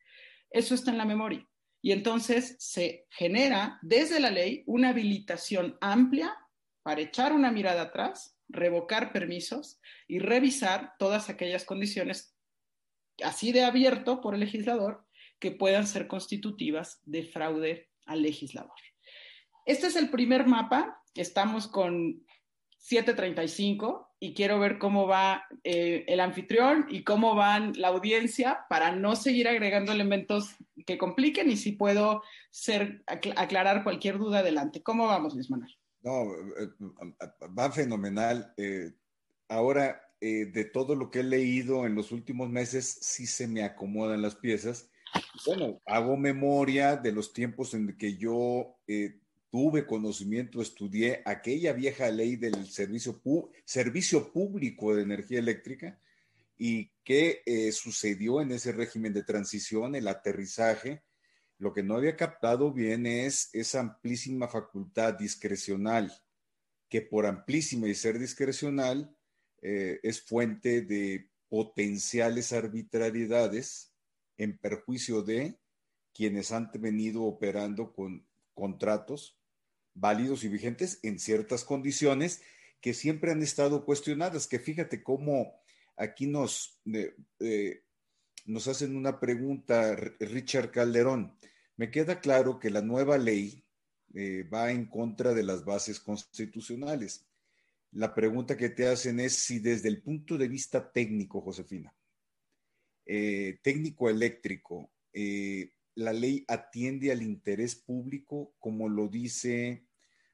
Eso 0.49 0.73
está 0.73 0.89
en 0.89 0.97
la 0.97 1.05
memoria. 1.05 1.47
Y 1.79 1.91
entonces 1.91 2.55
se 2.57 3.05
genera 3.11 3.77
desde 3.83 4.19
la 4.19 4.31
ley 4.31 4.63
una 4.65 4.89
habilitación 4.89 5.77
amplia 5.79 6.35
para 6.81 7.01
echar 7.01 7.31
una 7.31 7.51
mirada 7.51 7.83
atrás, 7.83 8.35
revocar 8.47 9.13
permisos 9.13 9.79
y 10.07 10.17
revisar 10.17 10.93
todas 10.97 11.29
aquellas 11.29 11.65
condiciones 11.65 12.35
así 13.23 13.51
de 13.51 13.63
abierto 13.63 14.21
por 14.21 14.33
el 14.33 14.39
legislador 14.39 15.05
que 15.37 15.51
puedan 15.51 15.85
ser 15.85 16.07
constitutivas 16.07 16.99
de 17.05 17.25
fraude 17.25 17.91
al 18.07 18.23
legislador. 18.23 18.73
Este 19.69 19.85
es 19.85 19.95
el 19.95 20.09
primer 20.09 20.47
mapa. 20.47 20.99
Estamos 21.13 21.67
con 21.67 22.25
7.35 22.89 24.07
y 24.19 24.33
quiero 24.33 24.59
ver 24.59 24.79
cómo 24.79 25.05
va 25.05 25.43
eh, 25.63 26.05
el 26.07 26.21
anfitrión 26.21 26.87
y 26.89 27.03
cómo 27.03 27.35
van 27.35 27.73
la 27.75 27.89
audiencia 27.89 28.65
para 28.67 28.95
no 28.95 29.15
seguir 29.15 29.47
agregando 29.47 29.91
elementos 29.91 30.55
que 30.87 30.97
compliquen 30.97 31.51
y 31.51 31.55
si 31.55 31.73
puedo 31.73 32.23
ser, 32.49 33.03
aclarar 33.05 33.83
cualquier 33.83 34.17
duda 34.17 34.39
adelante. 34.39 34.81
¿Cómo 34.81 35.05
vamos, 35.05 35.35
Luis 35.35 35.51
Manuel? 35.51 35.77
No, 36.01 36.23
eh, 36.23 36.69
va 37.55 37.71
fenomenal. 37.71 38.51
Eh, 38.57 38.93
ahora, 39.49 40.01
de 40.19 40.65
todo 40.73 40.95
lo 40.95 41.11
que 41.11 41.19
he 41.19 41.23
leído 41.23 41.85
en 41.85 41.93
los 41.93 42.11
últimos 42.11 42.49
meses, 42.49 42.97
sí 43.01 43.27
se 43.27 43.47
me 43.47 43.61
acomodan 43.61 44.23
las 44.23 44.33
piezas. 44.35 44.89
Bueno, 45.45 45.79
hago 45.85 46.17
memoria 46.17 46.95
de 46.95 47.11
los 47.11 47.33
tiempos 47.33 47.75
en 47.75 47.95
que 47.95 48.17
yo 48.17 48.75
tuve 49.49 49.85
conocimiento, 49.85 50.61
estudié 50.61 51.21
aquella 51.25 51.73
vieja 51.73 52.09
ley 52.11 52.35
del 52.35 52.67
servicio, 52.67 53.21
servicio 53.65 54.31
público 54.31 54.95
de 54.95 55.03
energía 55.03 55.39
eléctrica 55.39 55.99
y 56.57 56.91
qué 57.03 57.41
eh, 57.45 57.71
sucedió 57.71 58.41
en 58.41 58.51
ese 58.51 58.71
régimen 58.71 59.13
de 59.13 59.23
transición, 59.23 59.95
el 59.95 60.07
aterrizaje. 60.07 61.03
Lo 61.57 61.73
que 61.73 61.83
no 61.83 61.95
había 61.95 62.15
captado 62.15 62.71
bien 62.71 63.05
es 63.05 63.49
esa 63.53 63.79
amplísima 63.79 64.47
facultad 64.47 65.15
discrecional, 65.15 66.11
que 66.87 67.01
por 67.01 67.25
amplísima 67.25 67.87
y 67.87 67.95
ser 67.95 68.19
discrecional 68.19 69.15
eh, 69.61 69.99
es 70.03 70.21
fuente 70.21 70.81
de 70.81 71.29
potenciales 71.49 72.53
arbitrariedades 72.53 73.91
en 74.37 74.57
perjuicio 74.57 75.21
de 75.23 75.59
quienes 76.13 76.51
han 76.51 76.69
venido 76.79 77.23
operando 77.23 77.93
con 77.93 78.25
contratos 78.53 79.38
válidos 79.93 80.43
y 80.43 80.47
vigentes 80.47 80.99
en 81.03 81.19
ciertas 81.19 81.63
condiciones 81.63 82.41
que 82.81 82.93
siempre 82.93 83.31
han 83.31 83.41
estado 83.41 83.85
cuestionadas, 83.85 84.47
que 84.47 84.59
fíjate 84.59 85.03
cómo 85.03 85.59
aquí 85.97 86.27
nos, 86.27 86.79
eh, 86.85 87.15
eh, 87.39 87.83
nos 88.45 88.67
hacen 88.67 88.95
una 88.95 89.19
pregunta, 89.19 89.95
Richard 90.19 90.71
Calderón. 90.71 91.37
Me 91.75 91.91
queda 91.91 92.19
claro 92.19 92.59
que 92.59 92.69
la 92.69 92.81
nueva 92.81 93.17
ley 93.17 93.63
eh, 94.13 94.43
va 94.43 94.71
en 94.71 94.85
contra 94.85 95.33
de 95.33 95.43
las 95.43 95.65
bases 95.65 95.99
constitucionales. 95.99 97.25
La 97.91 98.13
pregunta 98.13 98.55
que 98.55 98.69
te 98.69 98.87
hacen 98.87 99.19
es 99.19 99.33
si 99.33 99.59
desde 99.59 99.89
el 99.89 100.01
punto 100.01 100.37
de 100.37 100.47
vista 100.47 100.91
técnico, 100.91 101.41
Josefina, 101.41 101.93
técnico 103.63 104.07
eléctrico, 104.07 104.91
la 105.99 106.13
ley 106.13 106.45
atiende 106.47 107.11
al 107.11 107.21
interés 107.21 107.75
público, 107.75 108.55
como 108.59 108.89
lo 108.89 109.07
dice 109.07 109.85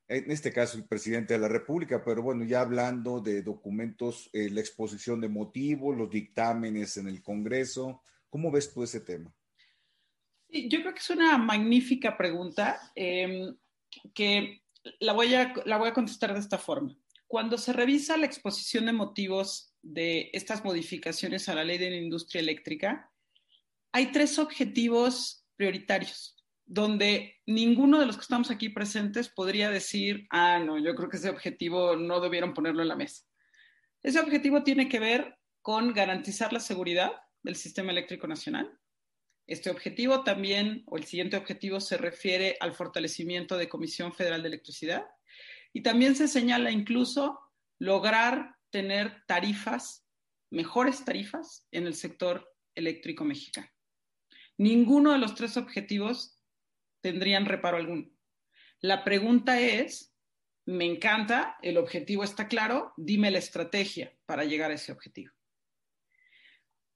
en 0.07 0.30
este 0.30 0.53
caso 0.53 0.78
el 0.78 0.86
presidente 0.86 1.34
de 1.34 1.39
la 1.39 1.47
República, 1.47 2.03
pero 2.03 2.22
bueno, 2.22 2.45
ya 2.45 2.61
hablando 2.61 3.22
de 3.22 3.41
documentos, 3.41 4.30
eh, 4.34 4.49
la 4.51 4.59
exposición 4.59 5.20
de 5.20 5.30
motivos, 5.30 5.97
los 5.97 6.09
dictámenes 6.09 6.97
en 6.97 7.07
el 7.07 7.24
Congreso, 7.24 8.01
¿cómo 8.30 8.51
ves 8.51 8.72
tú 8.72 8.84
ese 8.84 9.01
tema? 9.01 9.34
yo 10.47 10.80
creo 10.80 10.93
que 10.93 10.99
es 10.99 11.09
una 11.09 11.38
magnífica 11.38 12.16
pregunta 12.16 12.80
em, 12.95 13.57
que 14.13 14.61
la 14.99 15.11
voy, 15.11 15.34
a, 15.34 15.53
la 15.66 15.78
voy 15.78 15.89
a 15.89 15.93
contestar 15.93 16.34
de 16.34 16.39
esta 16.39 16.57
forma. 16.57 16.95
Cuando 17.28 17.57
se 17.57 17.74
revisa 17.74 18.16
la 18.16 18.28
exposición 18.28 18.86
de 18.86 18.93
motivos 18.93 19.74
de 19.82 20.30
estas 20.32 20.63
modificaciones 20.63 21.49
a 21.49 21.55
la 21.55 21.66
ley 21.66 21.78
de 21.78 21.89
la 21.89 21.97
industria 21.97 22.39
eléctrica, 22.39 23.11
hay 23.91 24.13
tres 24.13 24.39
objetivos 24.39 25.45
prioritarios 25.56 26.36
donde 26.66 27.36
ninguno 27.45 27.99
de 27.99 28.08
los 28.08 28.16
que 28.16 28.24
estamos 28.24 28.49
aquí 28.49 28.70
presentes 28.70 29.30
podría 29.30 29.70
decir, 29.70 30.28
ah, 30.32 30.60
no, 30.60 30.80
yo 30.80 30.95
creo 30.95 31.10
que 31.10 31.18
ese 31.18 31.30
objetivo 31.30 31.95
no 31.95 32.20
debieron 32.20 32.53
ponerlo 32.53 32.82
en 32.82 32.88
la 32.88 32.95
mesa. 32.95 33.24
Ese 34.01 34.20
objetivo 34.20 34.64
tiene 34.64 34.89
que 34.89 34.99
ver 34.99 35.38
con 35.62 35.93
garantizar 35.93 36.51
la 36.53 36.60
seguridad 36.60 37.12
del 37.43 37.56
sistema 37.56 37.91
eléctrico 37.91 38.28
nacional. 38.28 38.80
Este 39.47 39.70
objetivo 39.70 40.24
también, 40.24 40.84
o 40.88 40.97
el 40.97 41.03
siguiente 41.03 41.38
objetivo, 41.38 41.80
se 41.80 41.97
refiere 41.97 42.58
al 42.60 42.74
fortalecimiento 42.74 43.58
de 43.58 43.70
Comisión 43.70 44.12
Federal 44.12 44.41
de 44.41 44.47
Electricidad. 44.47 45.06
Y 45.72 45.84
también 45.84 46.16
se 46.16 46.28
señala 46.28 46.72
incluso 46.72 47.39
lograr 47.78 48.56
tener 48.72 49.24
tarifas, 49.28 50.03
mejores 50.49 51.06
tarifas 51.06 51.68
en 51.72 51.86
el 51.86 51.93
sector 51.93 52.51
eléctrico 52.74 53.24
mexicano. 53.24 53.68
Ninguno 54.58 55.12
de 55.12 55.20
los 55.20 55.36
tres 55.36 55.58
objetivos 55.58 56.41
tendrían 57.01 57.45
reparo 57.45 57.78
alguno. 57.78 58.10
La 58.82 59.03
pregunta 59.03 59.60
es, 59.60 60.16
me 60.66 60.86
encanta, 60.86 61.58
el 61.62 61.78
objetivo 61.78 62.24
está 62.24 62.47
claro, 62.47 62.93
dime 62.97 63.32
la 63.32 63.39
estrategia 63.39 64.14
para 64.26 64.45
llegar 64.45 64.72
a 64.72 64.76
ese 64.76 64.91
objetivo. 64.91 65.32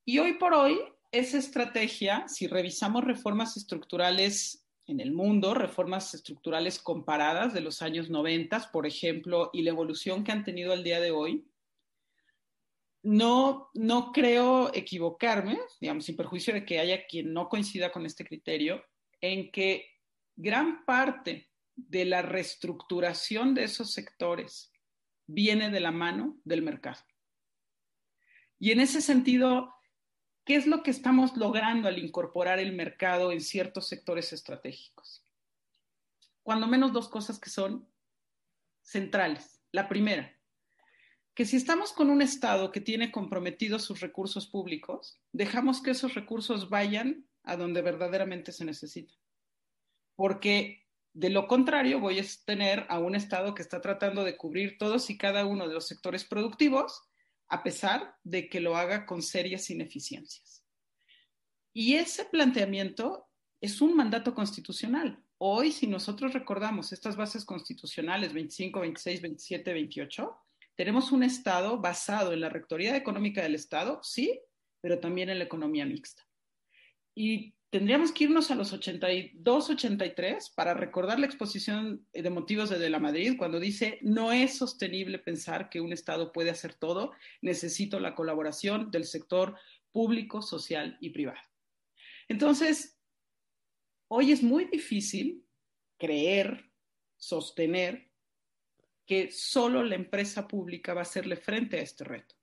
Y 0.06 0.20
hoy 0.20 0.34
por 0.34 0.54
hoy, 0.54 0.80
esa 1.12 1.38
estrategia, 1.38 2.28
si 2.28 2.48
revisamos 2.48 3.04
reformas 3.04 3.58
estructurales 3.58 4.66
en 4.88 5.00
el 5.00 5.12
mundo, 5.12 5.54
reformas 5.54 6.14
estructurales 6.16 6.80
comparadas 6.80 7.54
de 7.54 7.62
los 7.62 7.82
años 7.84 8.10
90, 8.10 8.72
por 8.72 8.88
ejemplo, 8.88 9.52
y 9.54 9.62
la 9.62 9.70
evolución 9.70 10.24
que 10.24 10.32
han 10.32 10.44
tenido 10.44 10.74
al 10.74 10.84
día 10.84 11.00
de 11.00 11.12
hoy, 11.12 11.46
no, 13.02 13.70
no 13.74 14.12
creo 14.12 14.74
equivocarme, 14.74 15.60
digamos, 15.80 16.06
sin 16.06 16.18
perjuicio 16.18 16.54
de 16.54 16.66
que 16.66 16.80
haya 16.80 17.06
quien 17.08 17.34
no 17.34 17.48
coincida 17.48 17.92
con 17.92 18.06
este 18.06 18.26
criterio, 18.26 18.84
en 19.22 19.52
que 19.52 19.86
gran 20.36 20.86
parte 20.86 21.50
de 21.76 22.06
la 22.06 22.22
reestructuración 22.22 23.54
de 23.54 23.64
esos 23.64 23.94
sectores 23.94 24.72
viene 25.28 25.70
de 25.70 25.80
la 25.80 25.92
mano 25.92 26.38
del 26.44 26.62
mercado. 26.62 27.02
Y 28.58 28.72
en 28.72 28.82
ese 28.82 29.02
sentido, 29.02 29.74
¿qué 30.44 30.56
es 30.56 30.68
lo 30.68 30.84
que 30.84 30.92
estamos 30.92 31.38
logrando 31.38 31.88
al 31.88 31.98
incorporar 31.98 32.60
el 32.60 32.74
mercado 32.74 33.32
en 33.32 33.40
ciertos 33.40 33.88
sectores 33.88 34.34
estratégicos? 34.34 35.26
Cuando 36.44 36.68
menos 36.68 36.92
dos 36.92 37.08
cosas 37.08 37.40
que 37.40 37.50
son 37.50 37.88
centrales. 38.82 39.62
La 39.72 39.88
primera, 39.88 40.36
que 41.40 41.46
si 41.46 41.56
estamos 41.56 41.94
con 41.94 42.10
un 42.10 42.22
Estado 42.22 42.70
que 42.70 42.82
tiene 42.82 43.14
comprometidos 43.14 43.86
sus 43.86 44.02
recursos 44.02 44.46
públicos, 44.46 45.22
dejamos 45.32 45.82
que 45.82 45.92
esos 45.92 46.14
recursos 46.14 46.70
vayan 46.70 47.30
a 47.44 47.56
donde 47.56 47.82
verdaderamente 47.82 48.52
se 48.52 48.66
necesitan. 48.66 49.18
Porque 50.18 50.86
de 51.14 51.30
lo 51.30 51.48
contrario, 51.48 52.02
voy 52.02 52.20
a 52.20 52.26
tener 52.44 52.86
a 52.90 53.00
un 53.00 53.16
Estado 53.16 53.56
que 53.56 53.62
está 53.62 53.80
tratando 53.80 54.26
de 54.26 54.36
cubrir 54.36 54.78
todos 54.78 55.10
y 55.10 55.18
cada 55.18 55.46
uno 55.46 55.70
de 55.70 55.76
los 55.76 55.88
sectores 55.88 56.26
productivos, 56.26 57.04
a 57.48 57.64
pesar 57.64 58.18
de 58.26 58.50
que 58.50 58.60
lo 58.60 58.76
haga 58.76 59.06
con 59.06 59.22
serias 59.22 59.70
ineficiencias. 59.70 60.66
Y 61.72 61.94
ese 61.94 62.26
planteamiento 62.26 63.30
es 63.62 63.80
un 63.80 63.96
mandato 63.96 64.36
constitucional. 64.36 65.24
Hoy, 65.38 65.72
si 65.72 65.88
nosotros 65.88 66.34
recordamos 66.34 66.92
estas 66.92 67.16
bases 67.16 67.46
constitucionales 67.46 68.34
25, 68.34 68.82
26, 68.82 69.22
27, 69.22 69.72
28, 69.74 70.38
tenemos 70.80 71.12
un 71.12 71.24
Estado 71.24 71.78
basado 71.78 72.32
en 72.32 72.40
la 72.40 72.48
Rectoría 72.48 72.96
Económica 72.96 73.42
del 73.42 73.54
Estado, 73.54 74.00
sí, 74.02 74.40
pero 74.80 75.02
también 75.02 75.30
en 75.30 75.38
la 75.38 75.44
economía 75.44 75.86
mixta. 75.86 76.26
Y 77.14 77.54
tendríamos 77.70 78.14
que 78.14 78.24
irnos 78.24 78.50
a 78.50 78.56
los 78.56 78.72
82, 78.72 79.72
83 79.72 80.52
para 80.52 80.74
recordar 80.74 81.20
la 81.20 81.26
exposición 81.26 82.08
de 82.14 82.30
motivos 82.30 82.70
de 82.70 82.80
De 82.80 82.90
la 82.90 83.00
Madrid 83.00 83.36
cuando 83.38 83.60
dice, 83.60 84.00
no 84.04 84.32
es 84.32 84.56
sostenible 84.56 85.20
pensar 85.20 85.70
que 85.70 85.82
un 85.82 85.92
Estado 85.92 86.32
puede 86.32 86.50
hacer 86.50 86.76
todo, 86.76 87.12
necesito 87.42 88.00
la 88.00 88.16
colaboración 88.16 88.90
del 88.90 89.04
sector 89.04 89.58
público, 89.92 90.42
social 90.42 90.98
y 91.02 91.10
privado. 91.10 91.42
Entonces, 92.30 92.98
hoy 94.08 94.32
es 94.32 94.42
muy 94.42 94.64
difícil 94.64 95.46
creer, 95.98 96.72
sostener 97.18 98.09
que 99.10 99.32
solo 99.32 99.84
la 99.84 99.96
empresa 99.96 100.48
pública 100.48 100.94
va 100.94 101.00
a 101.00 101.02
hacerle 101.02 101.36
frente 101.36 101.80
a 101.80 101.82
este 101.82 102.04
reto. 102.04 102.36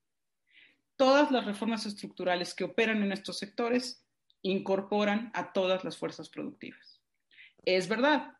Todas 0.96 1.30
las 1.30 1.44
reformas 1.44 1.86
estructurales 1.86 2.54
que 2.54 2.64
operan 2.64 3.04
en 3.04 3.12
estos 3.12 3.38
sectores 3.38 4.04
incorporan 4.42 5.30
a 5.32 5.52
todas 5.52 5.84
las 5.84 5.96
fuerzas 5.96 6.28
productivas. 6.28 7.00
Es 7.64 7.86
verdad, 7.86 8.32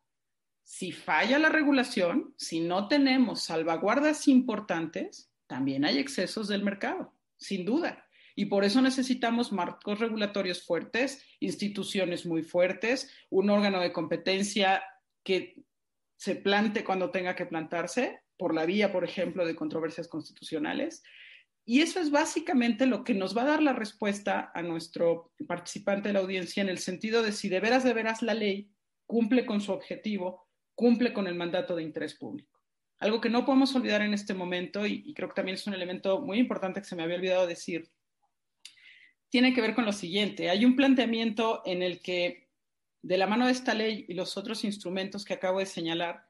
si 0.65 0.91
falla 0.91 1.39
la 1.39 1.51
regulación, 1.51 2.35
si 2.37 2.59
no 2.59 2.89
tenemos 2.89 3.43
salvaguardas 3.43 4.27
importantes, 4.27 5.31
también 5.47 5.85
hay 5.85 5.99
excesos 5.99 6.49
del 6.49 6.65
mercado, 6.65 7.15
sin 7.37 7.65
duda. 7.65 8.09
Y 8.35 8.47
por 8.47 8.65
eso 8.65 8.83
necesitamos 8.83 9.53
marcos 9.53 10.01
regulatorios 10.01 10.67
fuertes, 10.67 11.23
instituciones 11.39 12.27
muy 12.27 12.43
fuertes, 12.43 13.09
un 13.31 13.51
órgano 13.51 13.81
de 13.81 13.93
competencia 13.93 14.83
que 15.23 15.65
se 16.17 16.37
plante 16.37 16.85
cuando 16.85 17.11
tenga 17.11 17.35
que 17.37 17.47
plantarse, 17.47 18.21
por 18.39 18.55
la 18.55 18.67
vía, 18.67 18.93
por 18.93 19.05
ejemplo, 19.05 19.47
de 19.47 19.57
controversias 19.57 20.09
constitucionales, 20.09 21.03
y 21.69 21.81
eso 21.81 21.99
es 21.99 22.13
básicamente 22.13 22.87
lo 22.87 23.03
que 23.03 23.13
nos 23.13 23.37
va 23.37 23.43
a 23.43 23.47
dar 23.47 23.63
la 23.63 23.73
respuesta 23.73 24.53
a 24.55 24.63
nuestro 24.63 25.33
participante 25.49 26.09
de 26.09 26.13
la 26.13 26.21
audiencia 26.21 26.63
en 26.63 26.69
el 26.69 26.79
sentido 26.79 27.25
de 27.25 27.33
si 27.33 27.49
de 27.49 27.59
veras, 27.59 27.83
de 27.83 27.93
veras 27.93 28.23
la 28.23 28.35
ley 28.35 28.71
cumple 29.05 29.45
con 29.45 29.61
su 29.61 29.73
objetivo, 29.73 30.47
cumple 30.77 31.13
con 31.13 31.27
el 31.27 31.35
mandato 31.35 31.75
de 31.75 31.83
interés 31.83 32.15
público. 32.15 32.63
Algo 32.99 33.21
que 33.21 33.31
no 33.31 33.45
podemos 33.45 33.75
olvidar 33.75 34.01
en 34.03 34.15
este 34.15 34.33
momento, 34.33 34.87
y, 34.87 35.13
creo 35.13 35.29
que 35.29 35.35
también 35.35 35.57
es 35.57 35.67
un 35.67 35.75
elemento 35.75 36.21
muy 36.21 36.39
importante 36.39 36.81
que 36.81 36.87
se 36.87 36.95
me 36.95 37.03
había 37.03 37.17
olvidado 37.17 37.49
decir, 37.49 37.91
tiene 39.29 39.53
que 39.53 39.61
ver 39.61 39.75
con 39.75 39.85
lo 39.85 39.93
siguiente. 39.93 40.49
Hay 40.51 40.65
un 40.65 40.77
planteamiento 40.77 41.63
en 41.67 41.83
el 41.83 42.01
que, 42.01 42.46
de 43.03 43.19
la 43.19 43.27
mano 43.27 43.47
de 43.47 43.53
esta 43.53 43.75
ley 43.75 44.05
y 44.09 44.15
los 44.15 44.37
otros 44.37 44.65
instrumentos 44.65 45.25
que 45.25 45.35
acabo 45.35 45.59
de 45.59 45.67
señalar, 45.67 46.27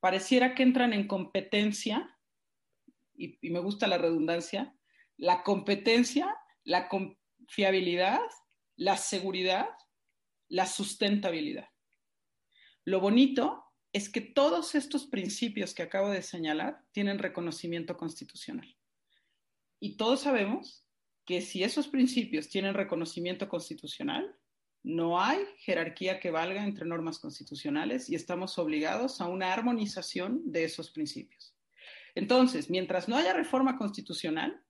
pareciera 0.00 0.54
que 0.54 0.62
entran 0.62 0.92
en 0.92 1.06
competencia 1.06 2.16
y, 3.14 3.38
me 3.50 3.58
gusta 3.58 3.86
la 3.86 3.98
redundancia, 3.98 4.74
la 5.16 5.42
competencia, 5.42 6.36
la 6.64 6.88
confiabilidad, 6.88 8.20
la 8.76 8.96
seguridad, 8.96 9.68
la 10.48 10.66
sustentabilidad. 10.66 11.68
Lo 12.84 13.00
bonito 13.00 13.64
es 13.92 14.08
que 14.08 14.20
todos 14.20 14.74
estos 14.74 15.06
principios 15.06 15.74
que 15.74 15.82
acabo 15.82 16.10
de 16.10 16.22
señalar 16.22 16.84
tienen 16.92 17.18
reconocimiento 17.18 17.96
constitucional. 17.96 18.76
Y 19.80 19.96
todos 19.96 20.20
sabemos 20.20 20.84
que 21.24 21.40
si 21.40 21.62
esos 21.62 21.88
principios 21.88 22.48
tienen 22.48 22.74
reconocimiento 22.74 23.48
constitucional, 23.48 24.34
no 24.88 25.20
hay 25.20 25.44
jerarquía 25.58 26.18
que 26.18 26.30
valga 26.30 26.64
entre 26.64 26.86
normas 26.86 27.18
constitucionales 27.18 28.08
y 28.08 28.14
estamos 28.14 28.58
obligados 28.58 29.20
a 29.20 29.28
una 29.28 29.52
armonización 29.52 30.50
de 30.50 30.64
esos 30.64 30.90
principios. 30.90 31.54
Entonces, 32.14 32.70
mientras 32.70 33.06
no 33.06 33.18
haya 33.18 33.34
reforma 33.34 33.76
constitucional, 33.76 34.64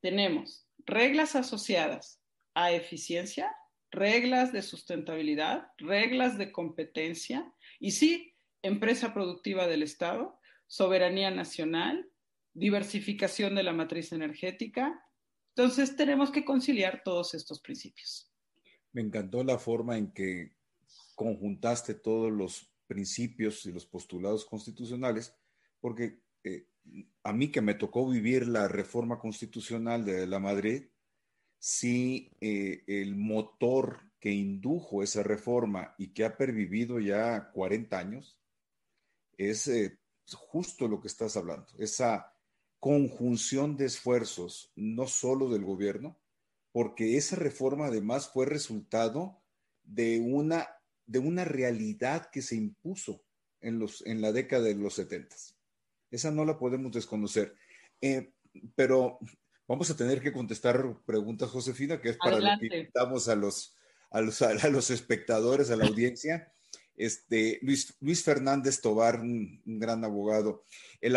tenemos 0.00 0.68
reglas 0.86 1.34
asociadas 1.34 2.22
a 2.54 2.70
eficiencia, 2.70 3.52
reglas 3.90 4.52
de 4.52 4.62
sustentabilidad, 4.62 5.66
reglas 5.78 6.38
de 6.38 6.52
competencia 6.52 7.52
y 7.80 7.90
sí, 7.90 8.36
empresa 8.62 9.12
productiva 9.12 9.66
del 9.66 9.82
Estado, 9.82 10.38
soberanía 10.68 11.32
nacional, 11.32 12.08
diversificación 12.54 13.56
de 13.56 13.64
la 13.64 13.72
matriz 13.72 14.12
energética. 14.12 15.04
Entonces, 15.56 15.96
tenemos 15.96 16.30
que 16.30 16.44
conciliar 16.44 17.02
todos 17.02 17.34
estos 17.34 17.60
principios. 17.60 18.27
Me 18.92 19.02
encantó 19.02 19.44
la 19.44 19.58
forma 19.58 19.96
en 19.98 20.12
que 20.12 20.56
conjuntaste 21.14 21.94
todos 21.94 22.32
los 22.32 22.70
principios 22.86 23.66
y 23.66 23.72
los 23.72 23.86
postulados 23.86 24.44
constitucionales, 24.44 25.34
porque 25.80 26.20
eh, 26.44 26.66
a 27.22 27.32
mí 27.32 27.50
que 27.50 27.60
me 27.60 27.74
tocó 27.74 28.08
vivir 28.08 28.48
la 28.48 28.68
reforma 28.68 29.18
constitucional 29.18 30.04
de 30.04 30.26
la 30.26 30.38
Madrid, 30.38 30.84
sí 31.58 32.32
eh, 32.40 32.84
el 32.86 33.14
motor 33.16 34.00
que 34.20 34.30
indujo 34.30 35.02
esa 35.02 35.22
reforma 35.22 35.94
y 35.98 36.08
que 36.08 36.24
ha 36.24 36.36
pervivido 36.36 36.98
ya 36.98 37.50
40 37.52 37.98
años 37.98 38.38
es 39.36 39.68
eh, 39.68 39.98
justo 40.32 40.88
lo 40.88 41.00
que 41.00 41.08
estás 41.08 41.36
hablando, 41.36 41.66
esa 41.78 42.32
conjunción 42.80 43.76
de 43.76 43.86
esfuerzos, 43.86 44.72
no 44.76 45.06
solo 45.06 45.48
del 45.48 45.64
gobierno, 45.64 46.16
porque 46.78 47.16
esa 47.16 47.34
reforma 47.34 47.86
además 47.86 48.30
fue 48.32 48.46
resultado 48.46 49.42
de 49.82 50.20
una, 50.20 50.68
de 51.06 51.18
una 51.18 51.44
realidad 51.44 52.30
que 52.30 52.40
se 52.40 52.54
impuso 52.54 53.24
en, 53.60 53.80
los, 53.80 54.06
en 54.06 54.20
la 54.20 54.30
década 54.30 54.62
de 54.62 54.76
los 54.76 54.94
70. 54.94 55.34
Esa 56.12 56.30
no 56.30 56.44
la 56.44 56.56
podemos 56.56 56.92
desconocer. 56.92 57.52
Eh, 58.00 58.30
pero 58.76 59.18
vamos 59.66 59.90
a 59.90 59.96
tener 59.96 60.22
que 60.22 60.32
contestar 60.32 61.00
preguntas, 61.04 61.50
Josefina, 61.50 62.00
que 62.00 62.10
es 62.10 62.16
para 62.16 62.38
lo 62.38 62.60
que 62.60 62.66
invitamos 62.66 63.28
a 63.28 63.34
los, 63.34 63.74
a 64.12 64.20
los, 64.20 64.40
a 64.40 64.68
los 64.68 64.90
espectadores, 64.92 65.72
a 65.72 65.76
la 65.76 65.84
audiencia. 65.88 66.52
Este, 66.94 67.58
Luis, 67.60 67.96
Luis 67.98 68.22
Fernández 68.22 68.80
Tobar, 68.80 69.18
un, 69.18 69.60
gran 69.64 70.04
abogado, 70.04 70.62
el, 71.00 71.16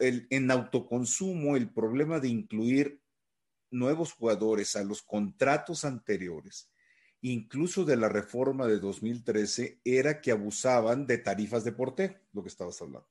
el, 0.00 0.26
en 0.28 0.50
autoconsumo, 0.50 1.56
el 1.56 1.72
problema 1.72 2.20
de 2.20 2.28
incluir 2.28 2.99
nuevos 3.70 4.12
jugadores 4.12 4.76
a 4.76 4.84
los 4.84 5.02
contratos 5.02 5.84
anteriores, 5.84 6.70
incluso 7.20 7.84
de 7.84 7.96
la 7.96 8.08
reforma 8.08 8.66
de 8.66 8.78
2013, 8.78 9.80
era 9.84 10.20
que 10.20 10.32
abusaban 10.32 11.06
de 11.06 11.18
tarifas 11.18 11.64
de 11.64 11.72
porteo, 11.72 12.16
lo 12.32 12.42
que 12.42 12.48
estabas 12.48 12.80
hablando 12.80 13.08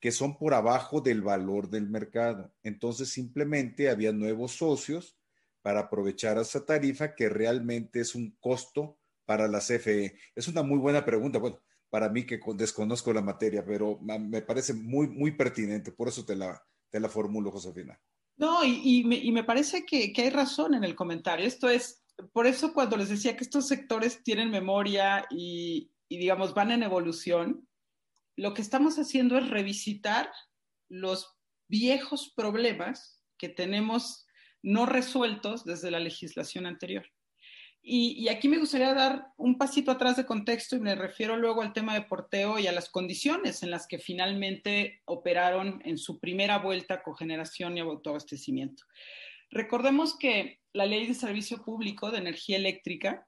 que 0.00 0.12
son 0.12 0.36
por 0.38 0.54
abajo 0.54 1.00
del 1.00 1.22
valor 1.22 1.68
del 1.68 1.88
mercado. 1.88 2.52
Entonces 2.62 3.08
simplemente 3.08 3.90
había 3.90 4.12
nuevos 4.12 4.52
socios 4.52 5.16
para 5.62 5.80
aprovechar 5.80 6.38
esa 6.38 6.64
tarifa 6.64 7.14
que 7.14 7.28
realmente 7.28 8.00
es 8.00 8.14
un 8.14 8.36
costo 8.40 8.98
para 9.24 9.48
la 9.48 9.58
CFE. 9.58 10.16
Es 10.34 10.48
una 10.48 10.62
muy 10.62 10.78
buena 10.78 11.04
pregunta. 11.04 11.38
Bueno, 11.38 11.60
para 11.90 12.08
mí 12.08 12.24
que 12.24 12.40
desconozco 12.54 13.12
la 13.12 13.22
materia, 13.22 13.64
pero 13.64 13.98
me 14.00 14.42
parece 14.42 14.72
muy, 14.72 15.08
muy 15.08 15.32
pertinente. 15.32 15.92
Por 15.92 16.08
eso 16.08 16.24
te 16.24 16.36
la, 16.36 16.62
te 16.90 17.00
la 17.00 17.08
formulo, 17.08 17.50
Josefina. 17.50 18.00
No, 18.38 18.64
y, 18.64 19.02
me, 19.04 19.42
parece 19.42 19.84
que, 19.84 20.12
hay 20.16 20.30
razón 20.30 20.74
en 20.74 20.84
el 20.84 20.94
comentario. 20.94 21.44
Esto 21.44 21.68
es, 21.68 22.04
por 22.32 22.46
eso 22.46 22.72
cuando 22.72 22.96
les 22.96 23.08
decía 23.08 23.36
que 23.36 23.42
estos 23.42 23.66
sectores 23.66 24.22
tienen 24.22 24.50
memoria 24.50 25.26
y, 25.28 25.90
y 26.08 26.18
digamos, 26.18 26.54
van 26.54 26.70
en 26.70 26.84
evolución, 26.84 27.68
lo 28.36 28.54
que 28.54 28.62
estamos 28.62 28.96
haciendo 28.96 29.36
es 29.36 29.50
revisitar 29.50 30.30
los 30.88 31.36
viejos 31.68 32.32
problemas 32.34 33.24
que 33.36 33.48
tenemos 33.48 34.24
no 34.62 34.86
resueltos 34.86 35.64
desde 35.64 35.90
la 35.90 35.98
legislación 35.98 36.66
anterior. 36.66 37.06
Y, 37.90 38.28
aquí 38.28 38.48
me 38.48 38.58
gustaría 38.58 38.92
dar 38.92 39.32
un 39.38 39.56
pasito 39.56 39.90
atrás 39.90 40.18
de 40.18 40.26
contexto 40.26 40.76
y 40.76 40.78
me 40.78 40.94
refiero 40.94 41.38
luego 41.38 41.62
al 41.62 41.72
tema 41.72 41.94
de 41.94 42.02
porteo 42.02 42.58
y 42.58 42.66
a 42.66 42.72
las 42.72 42.90
condiciones 42.90 43.62
en 43.62 43.70
las 43.70 43.86
que 43.86 43.98
finalmente 43.98 45.00
operaron 45.06 45.80
en 45.86 45.96
su 45.96 46.20
primera 46.20 46.58
vuelta 46.58 47.02
cogeneración 47.02 47.78
y 47.78 47.80
autoabastecimiento. 47.80 48.84
Recordemos 49.50 50.18
que 50.18 50.60
la 50.74 50.84
ley 50.84 51.06
de 51.06 51.14
servicio 51.14 51.64
público 51.64 52.10
de 52.10 52.18
energía 52.18 52.58
eléctrica, 52.58 53.26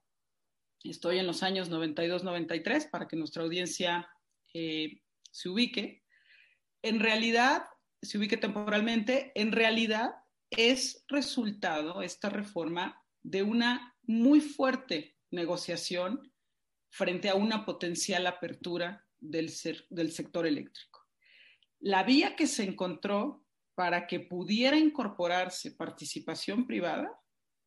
estoy 0.83 1.17
en 1.17 1.25
los 1.25 1.41
años 1.41 1.71
92-93 1.71 2.91
para 2.91 3.07
que 3.07 3.15
nuestra 3.15 3.41
audiencia 3.41 4.07
eh, 4.53 5.01
se 5.31 5.49
ubique, 5.49 6.03
en 6.83 6.99
realidad, 6.99 7.63
se 7.99 8.19
ubique 8.19 8.37
temporalmente, 8.37 9.31
en 9.33 9.53
realidad 9.53 10.11
es 10.51 11.03
resultado 11.07 12.03
esta 12.03 12.29
reforma 12.29 13.00
de 13.23 13.43
una 13.43 13.95
muy 14.03 14.41
fuerte 14.41 15.17
negociación 15.29 16.33
frente 16.89 17.29
a 17.29 17.35
una 17.35 17.65
potencial 17.65 18.27
apertura 18.27 19.05
del, 19.19 19.51
del 19.89 20.11
sector 20.11 20.45
eléctrico. 20.45 21.07
La 21.79 22.03
vía 22.03 22.35
que 22.35 22.47
se 22.47 22.63
encontró 22.63 23.45
para 23.75 24.07
que 24.07 24.19
pudiera 24.19 24.77
incorporarse 24.77 25.71
participación 25.71 26.67
privada 26.67 27.19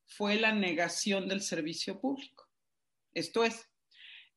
fue 0.06 0.36
la 0.36 0.52
negación 0.52 1.28
del 1.28 1.40
servicio 1.40 2.00
público. 2.00 2.46
Esto 3.14 3.44
es, 3.44 3.70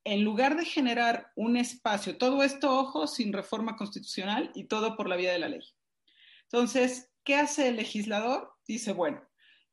en 0.03 0.23
lugar 0.23 0.55
de 0.55 0.65
generar 0.65 1.31
un 1.35 1.57
espacio, 1.57 2.17
todo 2.17 2.41
esto, 2.43 2.79
ojo, 2.79 3.07
sin 3.07 3.33
reforma 3.33 3.75
constitucional 3.75 4.51
y 4.55 4.67
todo 4.67 4.95
por 4.95 5.09
la 5.09 5.17
vía 5.17 5.33
de 5.33 5.39
la 5.39 5.49
ley. 5.49 5.61
Entonces, 6.43 7.11
¿qué 7.23 7.35
hace 7.35 7.67
el 7.67 7.75
legislador? 7.75 8.53
Dice, 8.65 8.93
bueno, 8.93 9.27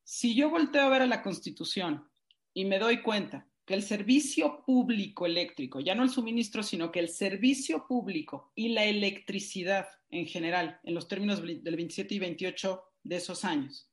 si 0.05 0.34
yo 0.34 0.50
volteo 0.50 0.82
a 0.82 0.88
ver 0.90 1.02
a 1.02 1.07
la 1.07 1.22
Constitución 1.22 2.07
y 2.52 2.66
me 2.66 2.78
doy 2.78 3.02
cuenta 3.02 3.48
que 3.64 3.74
el 3.74 3.82
servicio 3.82 4.62
público 4.64 5.24
eléctrico, 5.24 5.80
ya 5.80 5.94
no 5.94 6.02
el 6.02 6.11
suministro, 6.11 6.62
sino 6.62 6.92
que 6.92 7.00
el 7.00 7.09
servicio 7.09 7.86
público 7.86 8.52
y 8.55 8.68
la 8.68 8.84
electricidad 8.84 9.88
en 10.11 10.26
general, 10.26 10.78
en 10.82 10.94
los 10.94 11.09
términos 11.09 11.40
del 11.42 11.76
27 11.76 12.14
y 12.14 12.18
28 12.18 12.82
de 13.02 13.16
esos 13.16 13.44
años, 13.44 13.90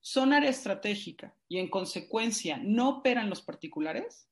son 0.00 0.32
área 0.32 0.50
estratégica 0.50 1.36
y 1.48 1.58
en 1.58 1.68
consecuencia 1.68 2.58
no 2.62 2.88
operan 2.88 3.28
los 3.28 3.42
particulares, 3.42 4.28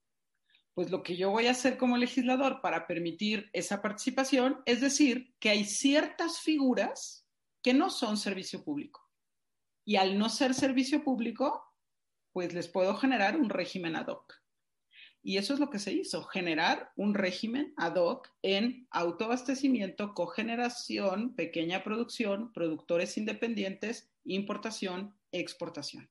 pues 0.74 0.90
lo 0.90 1.02
que 1.02 1.16
yo 1.16 1.30
voy 1.30 1.46
a 1.46 1.50
hacer 1.50 1.76
como 1.76 1.98
legislador 1.98 2.62
para 2.62 2.86
permitir 2.86 3.50
esa 3.52 3.82
participación 3.82 4.62
es 4.64 4.80
decir 4.80 5.34
que 5.38 5.50
hay 5.50 5.64
ciertas 5.64 6.40
figuras 6.40 7.26
que 7.62 7.74
no 7.74 7.90
son 7.90 8.16
servicio 8.16 8.64
público. 8.64 9.01
Y 9.84 9.96
al 9.96 10.18
no 10.18 10.28
ser 10.28 10.54
servicio 10.54 11.02
público, 11.02 11.64
pues 12.32 12.54
les 12.54 12.68
puedo 12.68 12.94
generar 12.96 13.36
un 13.36 13.50
régimen 13.50 13.96
ad 13.96 14.08
hoc. 14.08 14.42
Y 15.24 15.36
eso 15.36 15.54
es 15.54 15.60
lo 15.60 15.70
que 15.70 15.78
se 15.78 15.92
hizo, 15.92 16.24
generar 16.24 16.92
un 16.96 17.14
régimen 17.14 17.72
ad 17.76 17.94
hoc 17.94 18.28
en 18.42 18.88
autoabastecimiento, 18.90 20.14
cogeneración, 20.14 21.34
pequeña 21.36 21.84
producción, 21.84 22.52
productores 22.52 23.16
independientes, 23.16 24.10
importación, 24.24 25.16
exportación. 25.30 26.10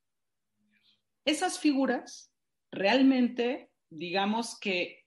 Esas 1.26 1.60
figuras 1.60 2.34
realmente, 2.72 3.70
digamos 3.90 4.58
que 4.58 5.06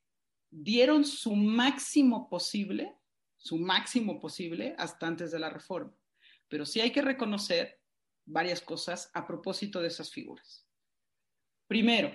dieron 0.50 1.04
su 1.04 1.34
máximo 1.34 2.28
posible, 2.28 2.94
su 3.36 3.58
máximo 3.58 4.20
posible 4.20 4.74
hasta 4.78 5.06
antes 5.06 5.32
de 5.32 5.38
la 5.38 5.48
reforma. 5.48 5.96
Pero 6.48 6.66
sí 6.66 6.80
hay 6.80 6.92
que 6.92 7.02
reconocer 7.02 7.80
varias 8.27 8.61
cosas 8.61 9.11
a 9.14 9.27
propósito 9.27 9.81
de 9.81 9.89
esas 9.89 10.11
figuras. 10.11 10.66
Primero, 11.66 12.14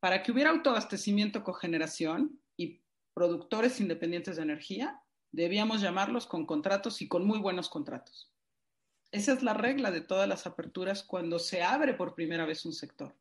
para 0.00 0.22
que 0.22 0.32
hubiera 0.32 0.50
autoabastecimiento 0.50 1.44
cogeneración 1.44 2.40
y 2.56 2.82
productores 3.14 3.80
independientes 3.80 4.36
de 4.36 4.42
energía, 4.42 5.02
debíamos 5.32 5.80
llamarlos 5.80 6.26
con 6.26 6.46
contratos 6.46 7.02
y 7.02 7.08
con 7.08 7.26
muy 7.26 7.38
buenos 7.38 7.68
contratos. 7.68 8.32
Esa 9.10 9.32
es 9.32 9.42
la 9.42 9.54
regla 9.54 9.90
de 9.90 10.02
todas 10.02 10.28
las 10.28 10.46
aperturas 10.46 11.02
cuando 11.02 11.38
se 11.38 11.62
abre 11.62 11.94
por 11.94 12.14
primera 12.14 12.44
vez 12.44 12.64
un 12.64 12.72
sector. 12.72 13.16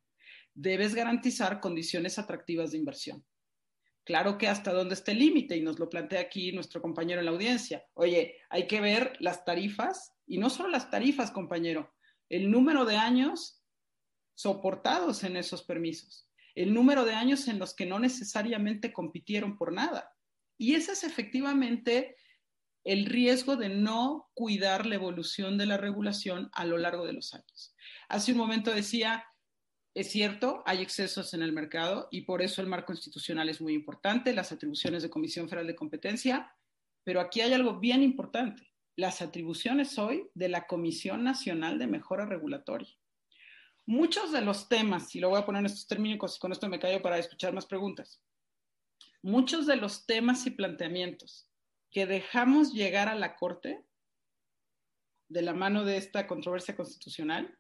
Debes 0.54 0.94
garantizar 0.94 1.60
condiciones 1.60 2.20
atractivas 2.20 2.72
de 2.72 2.78
inversión. 2.78 3.26
Claro 4.04 4.38
que 4.38 4.48
hasta 4.48 4.72
dónde 4.72 4.94
está 4.94 5.12
el 5.12 5.20
límite, 5.20 5.58
y 5.58 5.62
nos 5.62 5.80
lo 5.80 5.90
plantea 5.90 6.22
aquí 6.22 6.52
nuestro 6.52 6.82
compañero 6.82 7.20
en 7.20 7.26
la 7.26 7.32
audiencia. 7.32 7.86
Oye, 7.94 8.38
hay 8.50 8.68
que 8.68 8.80
ver 8.80 9.18
las 9.20 9.44
tarifas, 9.44 10.16
y 10.26 10.38
no 10.38 10.50
solo 10.50 10.70
las 10.70 10.90
tarifas, 10.90 11.32
compañero, 11.32 11.94
el 12.30 12.52
número 12.52 12.86
de 12.86 12.98
años 12.98 13.64
soportados 14.36 15.24
en 15.24 15.38
esos 15.38 15.64
permisos, 15.64 16.30
el 16.56 16.74
número 16.74 17.06
de 17.06 17.14
años 17.14 17.48
en 17.48 17.60
los 17.60 17.76
que 17.76 17.86
no 17.86 18.00
necesariamente 18.00 18.94
compitieron 18.94 19.58
por 19.58 19.74
nada. 19.74 20.12
Y 20.58 20.76
ese 20.76 20.94
es 20.94 21.04
efectivamente 21.04 22.16
el 22.84 23.06
riesgo 23.06 23.58
de 23.58 23.70
no 23.70 24.30
cuidar 24.34 24.86
la 24.86 24.96
evolución 24.96 25.58
de 25.58 25.66
la 25.66 25.78
regulación 25.78 26.50
a 26.54 26.66
lo 26.66 26.78
largo 26.78 27.06
de 27.06 27.14
los 27.14 27.34
años. 27.34 27.76
Hace 28.08 28.32
un 28.32 28.38
momento 28.38 28.72
decía, 28.72 29.26
es 29.94 30.12
cierto, 30.12 30.64
hay 30.66 30.82
excesos 30.82 31.34
en 31.34 31.42
el 31.42 31.52
mercado 31.52 32.08
y 32.12 32.22
por 32.22 32.42
eso 32.42 32.62
el 32.62 32.68
marco 32.68 32.94
institucional 32.94 33.50
es 33.50 33.60
muy 33.60 33.74
importante, 33.74 34.34
las 34.34 34.52
atribuciones 34.52 35.04
de 35.04 35.10
Comisión 35.10 35.50
Federal 35.50 35.68
de 35.68 35.76
Competencia, 35.76 36.52
pero 37.04 37.20
aquí 37.20 37.42
hay 37.42 37.54
algo 37.54 37.80
bien 37.80 38.04
importante, 38.04 38.72
las 38.98 39.22
atribuciones 39.22 40.00
hoy 40.00 40.28
de 40.34 40.50
la 40.50 40.66
Comisión 40.66 41.24
Nacional 41.24 41.78
de 41.78 41.86
Mejora 41.86 42.26
Regulatoria. 42.26 42.90
Muchos 43.86 44.32
de 44.32 44.42
los 44.42 44.68
temas, 44.68 45.16
y 45.16 45.20
lo 45.20 45.30
voy 45.30 45.40
a 45.40 45.46
poner 45.46 45.60
en 45.60 45.68
estos 45.68 45.88
términos 45.88 46.36
y 46.36 46.40
con 46.40 46.52
esto 46.52 46.68
me 46.68 46.80
callo 46.80 47.02
para 47.04 47.20
escuchar 47.20 47.54
más 47.54 47.68
preguntas, 47.68 48.20
muchos 49.22 49.68
de 49.68 49.76
los 49.76 50.08
temas 50.08 50.48
y 50.48 50.52
planteamientos 50.52 51.48
que 51.92 52.08
dejamos 52.08 52.74
llegar 52.74 53.08
a 53.08 53.16
la 53.16 53.36
Corte 53.36 53.86
de 55.30 55.42
la 55.44 55.54
mano 55.54 55.86
de 55.86 55.98
esta 55.98 56.26
controversia 56.26 56.76
constitucional, 56.76 57.56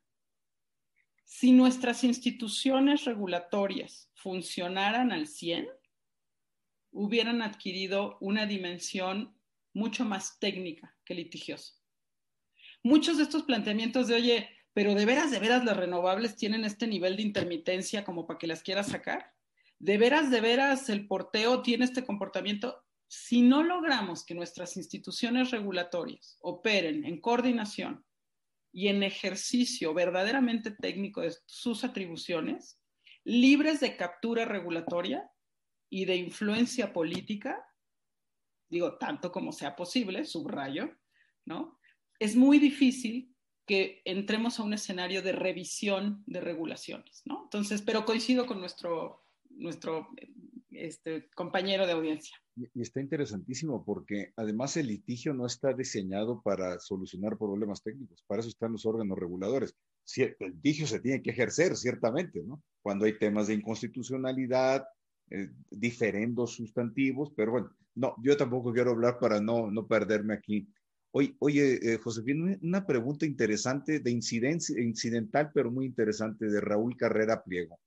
si 1.23 1.51
nuestras 1.51 2.03
instituciones 2.03 3.05
regulatorias 3.05 4.09
funcionaran 4.15 5.11
al 5.11 5.27
100, 5.27 5.67
hubieran 6.91 7.43
adquirido 7.43 8.17
una 8.21 8.47
dimensión 8.47 9.36
mucho 9.77 10.03
más 10.05 10.39
técnica 10.39 10.95
que 11.05 11.13
litigiosa. 11.13 11.73
Muchos 12.83 13.17
de 13.17 13.23
estos 13.23 13.43
planteamientos 13.43 14.07
de, 14.07 14.15
oye, 14.15 14.49
pero 14.73 14.95
de 14.95 15.05
veras, 15.05 15.31
de 15.31 15.39
veras 15.39 15.63
las 15.63 15.77
renovables 15.77 16.35
tienen 16.35 16.65
este 16.65 16.87
nivel 16.87 17.15
de 17.15 17.23
intermitencia 17.23 18.03
como 18.03 18.25
para 18.25 18.39
que 18.39 18.47
las 18.47 18.63
quieras 18.63 18.87
sacar. 18.87 19.33
De 19.79 19.97
veras, 19.97 20.31
de 20.31 20.41
veras 20.41 20.89
el 20.89 21.07
porteo 21.07 21.61
tiene 21.61 21.85
este 21.85 22.03
comportamiento. 22.03 22.83
Si 23.07 23.41
no 23.41 23.63
logramos 23.63 24.25
que 24.25 24.33
nuestras 24.33 24.77
instituciones 24.77 25.51
regulatorias 25.51 26.37
operen 26.41 27.05
en 27.05 27.21
coordinación 27.21 28.03
y 28.73 28.87
en 28.87 29.03
ejercicio 29.03 29.93
verdaderamente 29.93 30.71
técnico 30.71 31.21
de 31.21 31.35
sus 31.45 31.83
atribuciones, 31.83 32.79
libres 33.23 33.79
de 33.79 33.95
captura 33.95 34.45
regulatoria 34.45 35.29
y 35.89 36.05
de 36.05 36.15
influencia 36.15 36.93
política, 36.93 37.63
digo, 38.69 38.97
tanto 38.97 39.31
como 39.31 39.51
sea 39.51 39.75
posible, 39.75 40.25
subrayo, 40.25 40.91
¿no? 41.45 41.79
Es 42.19 42.35
muy 42.35 42.59
difícil 42.59 43.33
que 43.65 44.01
entremos 44.05 44.59
a 44.59 44.63
un 44.63 44.73
escenario 44.73 45.21
de 45.21 45.33
revisión 45.33 46.23
de 46.25 46.41
regulaciones, 46.41 47.21
¿no? 47.25 47.43
Entonces, 47.43 47.81
pero 47.81 48.05
coincido 48.05 48.45
con 48.45 48.59
nuestro, 48.59 49.25
nuestro 49.49 50.07
este, 50.71 51.29
compañero 51.35 51.85
de 51.85 51.93
audiencia. 51.93 52.37
Y 52.55 52.81
está 52.81 53.01
interesantísimo 53.01 53.83
porque 53.85 54.31
además 54.35 54.77
el 54.77 54.87
litigio 54.87 55.33
no 55.33 55.45
está 55.45 55.73
diseñado 55.73 56.41
para 56.41 56.79
solucionar 56.79 57.37
problemas 57.37 57.83
técnicos, 57.83 58.23
para 58.25 58.39
eso 58.39 58.49
están 58.49 58.71
los 58.71 58.85
órganos 58.85 59.17
reguladores. 59.17 59.75
El 60.15 60.35
litigio 60.39 60.87
se 60.87 61.01
tiene 61.01 61.21
que 61.21 61.31
ejercer, 61.31 61.75
ciertamente, 61.75 62.41
¿no? 62.43 62.63
Cuando 62.81 63.05
hay 63.05 63.19
temas 63.19 63.47
de 63.47 63.55
inconstitucionalidad, 63.55 64.87
eh, 65.29 65.49
diferendos 65.69 66.53
sustantivos, 66.53 67.33
pero 67.35 67.51
bueno, 67.51 67.75
no, 67.97 68.15
yo 68.23 68.37
tampoco 68.37 68.73
quiero 68.73 68.91
hablar 68.91 69.19
para 69.19 69.41
no, 69.41 69.69
no 69.71 69.87
perderme 69.87 70.33
aquí 70.33 70.67
Oye, 71.11 71.35
oye 71.39 71.93
eh, 71.93 71.97
Josefina, 71.97 72.57
una 72.61 72.85
pregunta 72.85 73.25
interesante 73.25 73.99
de 73.99 74.11
incidencia, 74.11 74.79
incidental, 74.79 75.51
pero 75.53 75.71
muy 75.71 75.85
interesante, 75.85 76.47
de 76.47 76.61
Raúl 76.61 76.95
Carrera 76.97 77.43
Pliego. 77.43 77.79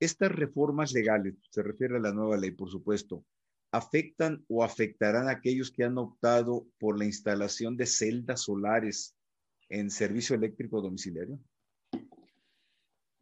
Estas 0.00 0.32
reformas 0.32 0.92
legales, 0.92 1.34
se 1.50 1.62
refiere 1.62 1.96
a 1.96 2.00
la 2.00 2.12
nueva 2.12 2.36
ley, 2.36 2.50
por 2.50 2.70
supuesto, 2.70 3.24
¿afectan 3.70 4.44
o 4.48 4.64
afectarán 4.64 5.28
a 5.28 5.32
aquellos 5.32 5.70
que 5.70 5.84
han 5.84 5.96
optado 5.96 6.66
por 6.78 6.98
la 6.98 7.04
instalación 7.04 7.76
de 7.76 7.86
celdas 7.86 8.42
solares 8.42 9.14
en 9.68 9.90
servicio 9.90 10.34
eléctrico 10.34 10.80
domiciliario? 10.80 11.38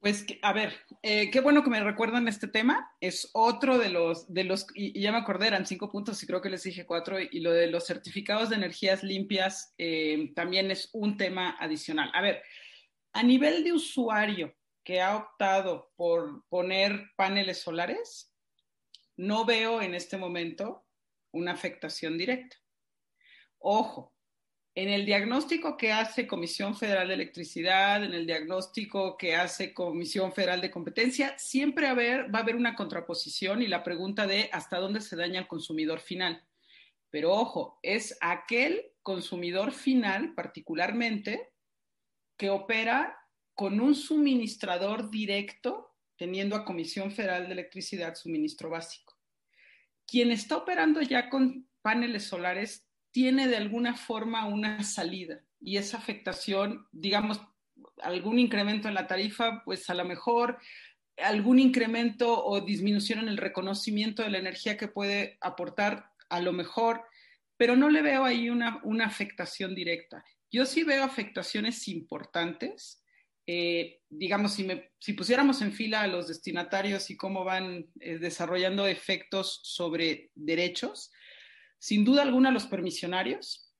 Pues, 0.01 0.25
a 0.41 0.55
ver, 0.55 0.73
eh, 1.03 1.31
qué 1.31 1.41
bueno 1.41 1.63
que 1.63 1.69
me 1.69 1.85
recuerdan 1.85 2.27
este 2.27 2.49
tema. 2.49 2.91
Es 3.01 3.29
otro 3.35 3.77
de 3.77 3.91
los, 3.91 4.33
de 4.33 4.45
los 4.45 4.67
y, 4.75 4.99
ya 4.99 5.13
me 5.13 5.19
acordé, 5.19 5.49
eran 5.49 5.67
cinco 5.67 5.91
puntos 5.91 6.23
y 6.23 6.27
creo 6.27 6.41
que 6.41 6.49
les 6.49 6.63
dije 6.63 6.87
cuatro, 6.87 7.21
y, 7.21 7.41
lo 7.41 7.53
de 7.53 7.67
los 7.67 7.87
certificados 7.87 8.49
de 8.49 8.57
energías 8.57 9.03
limpias 9.03 9.75
eh, 9.77 10.33
también 10.35 10.71
es 10.71 10.89
un 10.95 11.19
tema 11.19 11.55
adicional. 11.61 12.11
A 12.15 12.23
ver, 12.23 12.43
a 13.13 13.23
nivel 13.23 13.63
de 13.63 13.75
usuario 13.75 14.55
que 14.83 15.03
ha 15.03 15.17
optado 15.17 15.93
por 15.97 16.45
poner 16.49 17.11
paneles 17.17 17.61
solares, 17.61 18.35
no 19.17 19.45
veo 19.45 19.83
en 19.83 19.95
este 19.95 20.17
momento 20.17 20.87
una 21.31 21.53
afectación 21.53 22.17
directa. 22.17 22.57
Ojo, 23.59 24.15
en 24.83 24.89
el 24.89 25.05
diagnóstico 25.05 25.77
que 25.77 25.93
hace 25.93 26.27
Comisión 26.27 26.75
Federal 26.75 27.09
de 27.09 27.13
Electricidad, 27.13 28.03
en 28.03 28.15
el 28.15 28.25
diagnóstico 28.27 29.19
que 29.19 29.37
hace 29.37 29.75
Comisión 29.75 30.33
Federal 30.33 30.63
de 30.63 30.71
Competencia, 30.71 31.39
siempre 31.39 31.93
va 31.93 32.39
a 32.39 32.41
haber 32.41 32.57
una 32.57 32.75
contraposición 32.75 33.61
y 33.61 33.67
la 33.67 33.85
pregunta 33.85 34.27
de 34.27 34.49
hasta 34.55 34.79
dónde 34.79 35.03
se 35.03 35.17
daña 35.17 35.41
el 35.41 35.47
consumidor 35.47 36.01
final. 36.01 36.43
Pero 37.11 37.33
ojo, 37.33 37.79
es 37.83 38.17
aquel 38.23 38.87
consumidor 39.03 39.73
final 39.73 40.33
particularmente 40.35 41.53
que 42.39 42.49
opera 42.49 43.19
con 43.53 43.81
un 43.81 43.95
suministrador 43.95 45.11
directo, 45.11 45.95
teniendo 46.17 46.57
a 46.57 46.65
Comisión 46.65 47.11
Federal 47.11 47.49
de 47.49 47.53
Electricidad 47.53 48.15
suministro 48.15 48.71
básico. 48.71 49.15
Quien 50.07 50.31
está 50.31 50.57
operando 50.57 51.03
ya 51.03 51.29
con 51.29 51.69
paneles 51.83 52.25
solares 52.25 52.90
tiene 53.13 53.49
de 53.49 53.57
alguna 53.57 53.97
forma 53.97 54.47
una 54.47 54.83
salida 54.83 55.41
y 55.61 55.77
esa 55.77 55.99
afectación, 55.99 56.87
digamos, 56.93 57.41
algún 58.03 58.39
incremento 58.39 58.89
en 58.89 58.95
la 58.95 59.07
tarifa, 59.07 59.63
pues 59.65 59.89
a 59.91 59.95
lo 59.95 60.05
mejor 60.05 60.59
algún 61.19 61.59
incremento 61.59 62.45
o 62.45 62.61
disminución 62.61 63.21
en 63.21 63.29
el 63.29 63.37
reconocimiento 63.37 64.23
de 64.23 64.31
la 64.31 64.39
energía 64.39 64.77
que 64.77 64.89
puede 64.89 65.37
aportar, 65.41 66.07
a 66.29 66.41
lo 66.41 66.53
mejor, 66.53 67.03
pero 67.57 67.77
no 67.77 67.91
le 67.91 68.03
veo 68.03 68.25
ahí 68.25 68.49
una, 68.49 68.81
una 68.85 69.07
afectación 69.07 69.75
directa. 69.75 70.25
Yo 70.51 70.65
sí 70.65 70.83
veo 70.83 71.05
afectaciones 71.05 71.89
importantes. 71.89 73.05
Eh, 73.47 74.01
digamos, 74.09 74.55
si, 74.55 74.65
me, 74.65 74.93
si, 74.99 75.13
pusiéramos 75.13 75.61
en 75.61 75.73
fila 75.73 76.03
a 76.03 76.07
los 76.07 76.29
destinatarios 76.29 77.11
y 77.11 77.17
cómo 77.17 77.45
van 77.45 77.87
eh, 78.01 78.19
desarrollando 78.19 78.87
efectos 78.87 79.61
sobre 79.65 80.31
derechos, 80.35 81.11
sin 81.81 82.05
duda 82.05 82.23
alguna, 82.23 82.53
los 82.53 82.67
permisionarios 82.67 83.71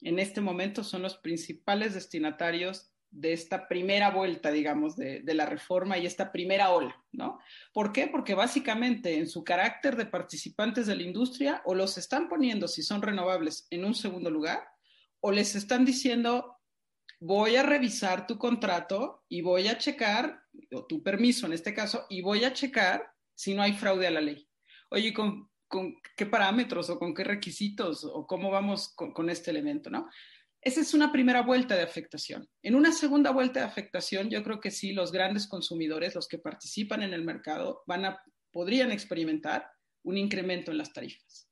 en 0.00 0.18
este 0.18 0.40
momento 0.40 0.84
son 0.84 1.02
los 1.02 1.16
principales 1.16 1.94
destinatarios 1.94 2.92
de 3.10 3.32
esta 3.32 3.66
primera 3.68 4.10
vuelta, 4.10 4.50
digamos, 4.52 4.94
de, 4.96 5.22
la 5.24 5.46
reforma 5.46 5.96
y 5.98 6.06
esta 6.06 6.30
primera 6.30 6.70
ola, 6.70 6.94
¿no? 7.10 7.40
¿Por 7.72 7.92
qué? 7.92 8.06
Porque 8.06 8.34
básicamente 8.34 9.16
en 9.16 9.26
su 9.26 9.42
carácter 9.44 9.96
de 9.96 10.06
participantes 10.06 10.86
de 10.86 10.94
la 10.94 11.02
industria 11.02 11.62
o 11.64 11.74
los 11.74 11.96
están 11.98 12.28
poniendo, 12.28 12.68
si 12.68 12.82
son 12.82 13.02
renovables, 13.02 13.66
en 13.70 13.84
un 13.84 13.94
segundo 13.94 14.30
lugar, 14.30 14.62
o 15.20 15.32
les 15.32 15.56
están 15.56 15.84
diciendo, 15.84 16.58
voy 17.18 17.56
a 17.56 17.62
revisar 17.62 18.26
tu 18.26 18.38
contrato 18.38 19.24
y 19.28 19.40
voy 19.40 19.68
a 19.68 19.78
checar, 19.78 20.42
o 20.72 20.84
tu 20.84 21.02
permiso 21.02 21.46
en 21.46 21.54
este 21.54 21.74
caso, 21.74 22.06
y 22.08 22.20
voy 22.20 22.44
a 22.44 22.52
checar 22.52 23.10
si 23.34 23.54
no 23.54 23.62
hay 23.62 23.72
fraude 23.72 24.06
a 24.06 24.10
la 24.10 24.20
ley. 24.20 24.46
Oye, 24.90 25.12
con, 25.12 25.47
con 25.68 25.96
qué 26.16 26.26
parámetros 26.26 26.90
o 26.90 26.98
con 26.98 27.14
qué 27.14 27.24
requisitos 27.24 28.04
o 28.04 28.26
cómo 28.26 28.50
vamos 28.50 28.94
con, 28.94 29.30
este 29.30 29.50
elemento, 29.50 29.90
¿no? 29.90 30.08
Esa 30.60 30.80
es 30.80 30.92
una 30.92 31.12
primera 31.12 31.42
vuelta 31.42 31.76
de 31.76 31.82
afectación. 31.82 32.48
En 32.62 32.74
una 32.74 32.90
segunda 32.90 33.30
vuelta 33.30 33.60
de 33.60 33.66
afectación, 33.66 34.28
yo 34.28 34.42
creo 34.42 34.60
que 34.60 34.70
sí, 34.70 34.92
los 34.92 35.12
grandes 35.12 35.46
consumidores, 35.46 36.14
los 36.14 36.26
que 36.26 36.38
participan 36.38 37.02
en 37.02 37.12
el 37.12 37.22
mercado, 37.22 37.84
van 37.86 38.04
a, 38.06 38.20
podrían 38.50 38.90
experimentar 38.90 39.70
un 40.02 40.16
incremento 40.16 40.72
en 40.72 40.78
las 40.78 40.92
tarifas. 40.92 41.48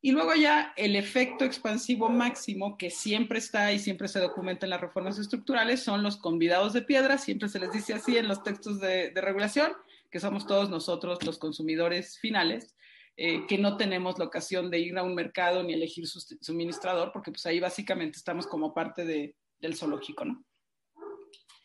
Y 0.00 0.12
luego 0.12 0.34
ya 0.34 0.72
el 0.76 0.96
efecto 0.96 1.44
expansivo 1.44 2.08
máximo 2.08 2.76
que 2.76 2.90
siempre 2.90 3.38
está 3.38 3.72
y 3.72 3.78
siempre 3.78 4.08
se 4.08 4.20
documenta 4.20 4.66
en 4.66 4.70
las 4.70 4.80
reformas 4.80 5.18
estructurales 5.18 5.82
son 5.82 6.02
los 6.02 6.16
convidados 6.16 6.72
de 6.72 6.82
piedra, 6.82 7.18
siempre 7.18 7.48
se 7.48 7.58
les 7.58 7.72
dice 7.72 7.94
así 7.94 8.16
en 8.16 8.28
los 8.28 8.42
textos 8.42 8.80
de, 8.80 9.10
de 9.10 9.20
regulación, 9.20 9.72
que 10.10 10.20
somos 10.20 10.46
todos 10.46 10.70
nosotros 10.70 11.24
los 11.24 11.38
consumidores 11.38 12.18
finales, 12.18 12.75
eh, 13.16 13.46
que 13.46 13.56
no 13.56 13.76
tenemos 13.76 14.18
la 14.18 14.26
ocasión 14.26 14.70
de 14.70 14.78
ir 14.78 14.98
a 14.98 15.02
un 15.02 15.14
mercado 15.14 15.62
ni 15.62 15.72
elegir 15.72 16.06
su 16.06 16.20
suministrador, 16.40 17.12
porque 17.12 17.30
pues 17.30 17.46
ahí 17.46 17.60
básicamente 17.60 18.18
estamos 18.18 18.46
como 18.46 18.74
parte 18.74 19.04
de, 19.04 19.34
del 19.58 19.74
zoológico, 19.74 20.24
¿no? 20.24 20.44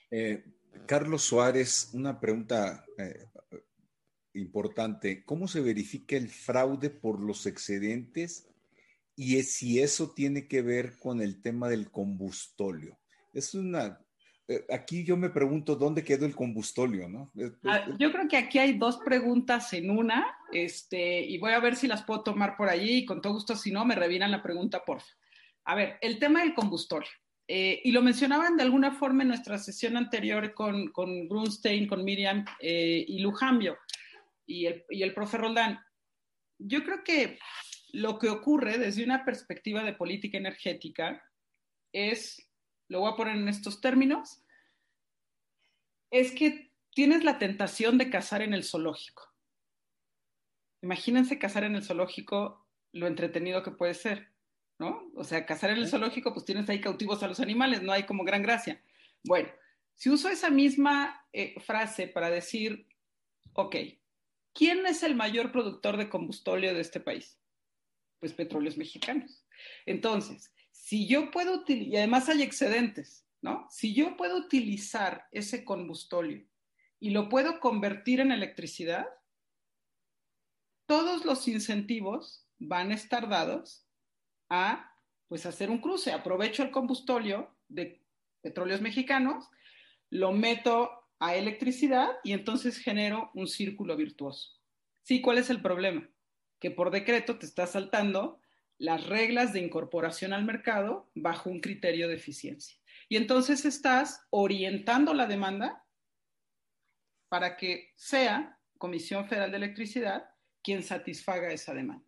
Eh, 0.09 0.43
Carlos 0.87 1.23
Suárez, 1.23 1.91
una 1.93 2.19
pregunta 2.19 2.85
eh, 2.97 3.27
importante. 4.33 5.25
¿Cómo 5.25 5.47
se 5.47 5.61
verifica 5.61 6.15
el 6.15 6.29
fraude 6.29 6.89
por 6.89 7.19
los 7.19 7.45
excedentes 7.45 8.47
y 9.15 9.41
si 9.43 9.81
eso 9.81 10.13
tiene 10.13 10.47
que 10.47 10.61
ver 10.61 10.97
con 10.99 11.21
el 11.21 11.41
tema 11.41 11.67
del 11.67 11.91
combustóleo? 11.91 12.97
Es 13.33 13.53
una 13.53 13.99
eh, 14.51 14.65
aquí 14.69 15.05
yo 15.05 15.15
me 15.15 15.29
pregunto 15.29 15.77
dónde 15.77 16.03
quedó 16.03 16.25
el 16.25 16.35
combustóleo, 16.35 17.07
¿no? 17.07 17.31
Ah, 17.63 17.85
yo 17.97 18.11
creo 18.11 18.27
que 18.27 18.35
aquí 18.35 18.59
hay 18.59 18.77
dos 18.77 18.97
preguntas 18.97 19.71
en 19.71 19.89
una, 19.89 20.25
este, 20.53 21.21
y 21.21 21.37
voy 21.37 21.53
a 21.53 21.59
ver 21.59 21.75
si 21.75 21.87
las 21.87 22.03
puedo 22.03 22.23
tomar 22.23 22.55
por 22.57 22.69
allí, 22.69 22.99
y 22.99 23.05
con 23.05 23.21
todo 23.21 23.33
gusto, 23.33 23.55
si 23.55 23.71
no, 23.71 23.85
me 23.85 23.95
reviran 23.95 24.31
la 24.31 24.43
pregunta, 24.43 24.83
por 24.83 24.99
favor. 24.99 25.15
A 25.65 25.75
ver, 25.75 25.97
el 26.01 26.19
tema 26.19 26.41
del 26.41 26.53
combustóleo. 26.53 27.09
Eh, 27.47 27.81
y 27.83 27.91
lo 27.91 28.01
mencionaban 28.01 28.55
de 28.55 28.63
alguna 28.63 28.93
forma 28.93 29.23
en 29.23 29.29
nuestra 29.29 29.57
sesión 29.57 29.97
anterior 29.97 30.53
con, 30.53 30.91
con 30.91 31.27
Grunstein, 31.27 31.87
con 31.87 32.03
Miriam 32.03 32.45
eh, 32.59 33.03
y 33.05 33.19
Lujambio 33.19 33.77
y 34.45 34.67
el, 34.67 34.85
y 34.89 35.03
el 35.03 35.13
profe 35.13 35.37
Roldán. 35.37 35.79
Yo 36.57 36.83
creo 36.83 37.03
que 37.03 37.39
lo 37.91 38.19
que 38.19 38.29
ocurre 38.29 38.77
desde 38.77 39.03
una 39.03 39.25
perspectiva 39.25 39.83
de 39.83 39.93
política 39.93 40.37
energética 40.37 41.21
es 41.91 42.47
lo 42.91 42.99
voy 42.99 43.13
a 43.13 43.15
poner 43.15 43.37
en 43.37 43.47
estos 43.47 43.79
términos, 43.79 44.43
es 46.11 46.33
que 46.33 46.73
tienes 46.93 47.23
la 47.23 47.39
tentación 47.39 47.97
de 47.97 48.09
cazar 48.09 48.41
en 48.41 48.53
el 48.53 48.65
zoológico. 48.65 49.30
Imagínense 50.81 51.37
cazar 51.37 51.63
en 51.63 51.75
el 51.75 51.83
zoológico 51.83 52.67
lo 52.93 53.07
entretenido 53.07 53.63
que 53.63 53.71
puede 53.71 53.93
ser, 53.93 54.31
¿no? 54.79 55.11
O 55.15 55.23
sea, 55.23 55.45
cazar 55.45 55.69
en 55.69 55.77
el 55.77 55.87
zoológico, 55.87 56.33
pues 56.33 56.45
tienes 56.45 56.69
ahí 56.69 56.81
cautivos 56.81 57.21
a 57.23 57.27
los 57.27 57.39
animales, 57.39 57.81
no 57.81 57.91
hay 57.91 58.03
como 58.03 58.23
gran 58.23 58.41
gracia. 58.41 58.83
Bueno, 59.23 59.49
si 59.95 60.09
uso 60.09 60.29
esa 60.29 60.49
misma 60.49 61.25
eh, 61.31 61.59
frase 61.61 62.07
para 62.07 62.29
decir, 62.29 62.87
ok, 63.53 63.75
¿quién 64.53 64.85
es 64.85 65.03
el 65.03 65.15
mayor 65.15 65.51
productor 65.51 65.97
de 65.97 66.09
combustóleo 66.09 66.73
de 66.73 66.81
este 66.81 66.99
país? 66.99 67.39
Pues 68.19 68.33
petróleos 68.33 68.77
mexicanos. 68.77 69.45
Entonces, 69.85 70.53
si 70.71 71.07
yo 71.07 71.31
puedo 71.31 71.53
utilizar, 71.53 71.93
y 71.93 71.97
además 71.97 72.29
hay 72.29 72.41
excedentes, 72.41 73.27
¿no? 73.41 73.67
Si 73.69 73.93
yo 73.93 74.17
puedo 74.17 74.37
utilizar 74.37 75.25
ese 75.31 75.63
combustóleo 75.63 76.43
y 76.99 77.11
lo 77.11 77.29
puedo 77.29 77.59
convertir 77.59 78.19
en 78.19 78.31
electricidad, 78.31 79.05
todos 80.91 81.23
los 81.23 81.47
incentivos 81.47 82.45
van 82.59 82.91
a 82.91 82.95
estar 82.95 83.29
dados 83.29 83.87
a, 84.49 84.93
pues, 85.29 85.45
hacer 85.45 85.69
un 85.69 85.77
cruce. 85.77 86.11
Aprovecho 86.11 86.63
el 86.63 86.71
combustóleo 86.71 87.55
de 87.69 88.03
petróleos 88.41 88.81
mexicanos, 88.81 89.47
lo 90.09 90.33
meto 90.33 90.91
a 91.17 91.35
electricidad 91.35 92.09
y 92.25 92.33
entonces 92.33 92.77
genero 92.77 93.31
un 93.35 93.47
círculo 93.47 93.95
virtuoso. 93.95 94.59
Sí, 95.03 95.21
¿cuál 95.21 95.37
es 95.37 95.49
el 95.49 95.61
problema? 95.61 96.09
Que 96.59 96.71
por 96.71 96.91
decreto 96.91 97.39
te 97.39 97.45
está 97.45 97.67
saltando 97.67 98.41
las 98.77 99.07
reglas 99.07 99.53
de 99.53 99.61
incorporación 99.61 100.33
al 100.33 100.43
mercado 100.43 101.09
bajo 101.15 101.49
un 101.49 101.61
criterio 101.61 102.09
de 102.09 102.15
eficiencia. 102.15 102.77
Y 103.07 103.15
entonces 103.15 103.63
estás 103.63 104.27
orientando 104.29 105.13
la 105.13 105.25
demanda 105.25 105.85
para 107.29 107.55
que 107.55 107.93
sea 107.95 108.59
Comisión 108.77 109.29
Federal 109.29 109.51
de 109.51 109.57
Electricidad 109.57 110.30
quien 110.63 110.83
satisfaga 110.83 111.51
esa 111.51 111.73
demanda. 111.73 112.05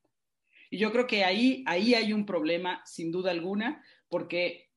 Y 0.69 0.77
yo 0.77 0.91
creo 0.91 1.05
que 1.07 1.23
ahí, 1.23 1.63
ahí 1.67 1.93
hay 1.93 2.13
un 2.13 2.25
problema, 2.25 2.81
sin 2.85 3.11
duda 3.11 3.31
alguna, 3.31 3.83
porque 4.09 4.71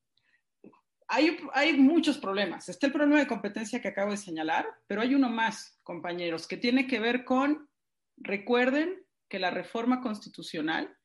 hay, 1.08 1.38
hay 1.54 1.74
muchos 1.74 2.18
problemas. 2.18 2.68
Está 2.68 2.86
el 2.86 2.92
problema 2.92 3.20
de 3.20 3.26
competencia 3.26 3.80
que 3.80 3.88
acabo 3.88 4.10
de 4.10 4.16
señalar, 4.16 4.66
pero 4.86 5.00
hay 5.00 5.14
uno 5.14 5.30
más, 5.30 5.78
compañeros, 5.82 6.46
que 6.46 6.56
tiene 6.56 6.86
que 6.86 7.00
ver 7.00 7.24
con, 7.24 7.68
recuerden 8.16 9.04
que 9.28 9.38
la 9.38 9.50
reforma 9.50 10.00
constitucional 10.00 10.96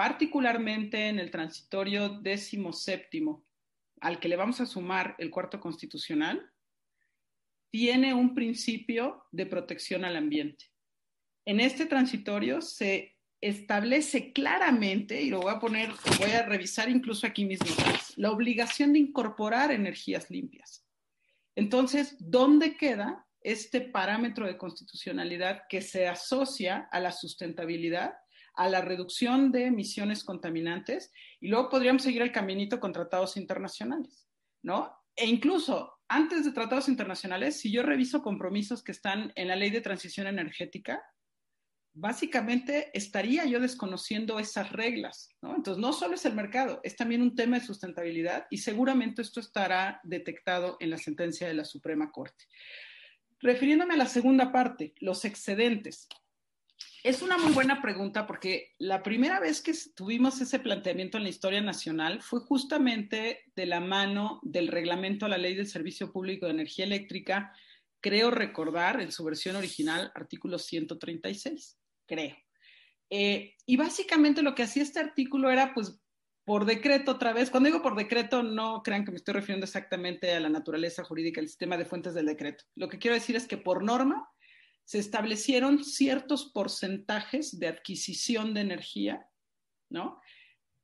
particularmente 0.00 1.08
en 1.08 1.18
el 1.18 1.30
transitorio 1.30 2.08
décimo 2.08 2.72
séptimo, 2.72 3.44
al 4.00 4.18
que 4.18 4.30
le 4.30 4.36
vamos 4.36 4.58
a 4.62 4.64
sumar 4.64 5.14
el 5.18 5.30
cuarto 5.30 5.60
constitucional, 5.60 6.50
tiene 7.70 8.14
un 8.14 8.34
principio 8.34 9.26
de 9.30 9.44
protección 9.44 10.06
al 10.06 10.16
ambiente. 10.16 10.69
En 11.44 11.60
este 11.60 11.86
transitorio 11.86 12.60
se 12.60 13.16
establece 13.40 14.32
claramente, 14.32 15.22
y 15.22 15.30
lo 15.30 15.40
voy 15.40 15.52
a 15.52 15.58
poner, 15.58 15.90
voy 16.18 16.30
a 16.32 16.44
revisar 16.44 16.90
incluso 16.90 17.26
aquí 17.26 17.44
mismo, 17.44 17.66
la 18.16 18.30
obligación 18.30 18.92
de 18.92 18.98
incorporar 18.98 19.70
energías 19.70 20.30
limpias. 20.30 20.84
Entonces, 21.56 22.16
¿dónde 22.20 22.76
queda 22.76 23.26
este 23.42 23.80
parámetro 23.80 24.46
de 24.46 24.58
constitucionalidad 24.58 25.62
que 25.68 25.80
se 25.80 26.06
asocia 26.06 26.88
a 26.92 27.00
la 27.00 27.12
sustentabilidad 27.12 28.12
a 28.54 28.68
la 28.68 28.80
reducción 28.80 29.52
de 29.52 29.66
emisiones 29.66 30.24
contaminantes 30.24 31.12
y 31.40 31.48
luego 31.48 31.70
podríamos 31.70 32.02
seguir 32.02 32.22
el 32.22 32.32
caminito 32.32 32.80
con 32.80 32.92
tratados 32.92 33.36
internacionales, 33.36 34.28
¿no? 34.62 34.92
E 35.16 35.26
incluso 35.26 35.94
antes 36.08 36.44
de 36.44 36.52
tratados 36.52 36.88
internacionales, 36.88 37.60
si 37.60 37.72
yo 37.72 37.82
reviso 37.82 38.22
compromisos 38.22 38.82
que 38.82 38.92
están 38.92 39.32
en 39.36 39.48
la 39.48 39.56
ley 39.56 39.70
de 39.70 39.80
transición 39.80 40.26
energética, 40.26 41.02
básicamente 41.92 42.90
estaría 42.94 43.44
yo 43.44 43.60
desconociendo 43.60 44.38
esas 44.38 44.72
reglas, 44.72 45.28
¿no? 45.42 45.56
Entonces, 45.56 45.80
no 45.80 45.92
solo 45.92 46.14
es 46.14 46.24
el 46.24 46.34
mercado, 46.34 46.80
es 46.84 46.96
también 46.96 47.22
un 47.22 47.34
tema 47.34 47.58
de 47.58 47.66
sustentabilidad 47.66 48.46
y 48.50 48.58
seguramente 48.58 49.22
esto 49.22 49.40
estará 49.40 50.00
detectado 50.04 50.76
en 50.80 50.90
la 50.90 50.98
sentencia 50.98 51.48
de 51.48 51.54
la 51.54 51.64
Suprema 51.64 52.10
Corte. 52.10 52.44
Refiriéndome 53.40 53.94
a 53.94 53.98
la 53.98 54.06
segunda 54.06 54.52
parte, 54.52 54.94
los 55.00 55.24
excedentes. 55.24 56.08
Es 57.02 57.22
una 57.22 57.38
muy 57.38 57.52
buena 57.52 57.80
pregunta 57.80 58.26
porque 58.26 58.74
la 58.78 59.02
primera 59.02 59.40
vez 59.40 59.62
que 59.62 59.72
tuvimos 59.94 60.40
ese 60.40 60.58
planteamiento 60.58 61.16
en 61.16 61.24
la 61.24 61.30
historia 61.30 61.62
nacional 61.62 62.22
fue 62.22 62.40
justamente 62.40 63.44
de 63.56 63.66
la 63.66 63.80
mano 63.80 64.38
del 64.42 64.68
reglamento 64.68 65.24
a 65.26 65.30
la 65.30 65.38
ley 65.38 65.54
del 65.54 65.66
Servicio 65.66 66.12
Público 66.12 66.46
de 66.46 66.52
Energía 66.52 66.84
Eléctrica, 66.84 67.54
creo 68.00 68.30
recordar 68.30 69.00
en 69.00 69.12
su 69.12 69.24
versión 69.24 69.56
original, 69.56 70.12
artículo 70.14 70.58
136 70.58 71.79
creo. 72.10 72.36
Eh, 73.08 73.54
y 73.66 73.76
básicamente 73.76 74.42
lo 74.42 74.54
que 74.54 74.64
hacía 74.64 74.82
este 74.82 74.98
artículo 74.98 75.50
era, 75.50 75.72
pues, 75.74 76.00
por 76.44 76.64
decreto 76.64 77.12
otra 77.12 77.32
vez, 77.32 77.50
cuando 77.50 77.68
digo 77.68 77.82
por 77.82 77.94
decreto, 77.94 78.42
no 78.42 78.82
crean 78.82 79.04
que 79.04 79.12
me 79.12 79.18
estoy 79.18 79.34
refiriendo 79.34 79.64
exactamente 79.64 80.32
a 80.32 80.40
la 80.40 80.48
naturaleza 80.48 81.04
jurídica, 81.04 81.40
el 81.40 81.48
sistema 81.48 81.76
de 81.76 81.84
fuentes 81.84 82.14
del 82.14 82.26
decreto. 82.26 82.64
Lo 82.74 82.88
que 82.88 82.98
quiero 82.98 83.14
decir 83.14 83.36
es 83.36 83.46
que 83.46 83.56
por 83.56 83.84
norma 83.84 84.28
se 84.84 84.98
establecieron 84.98 85.84
ciertos 85.84 86.50
porcentajes 86.52 87.60
de 87.60 87.68
adquisición 87.68 88.54
de 88.54 88.62
energía, 88.62 89.28
¿no? 89.88 90.20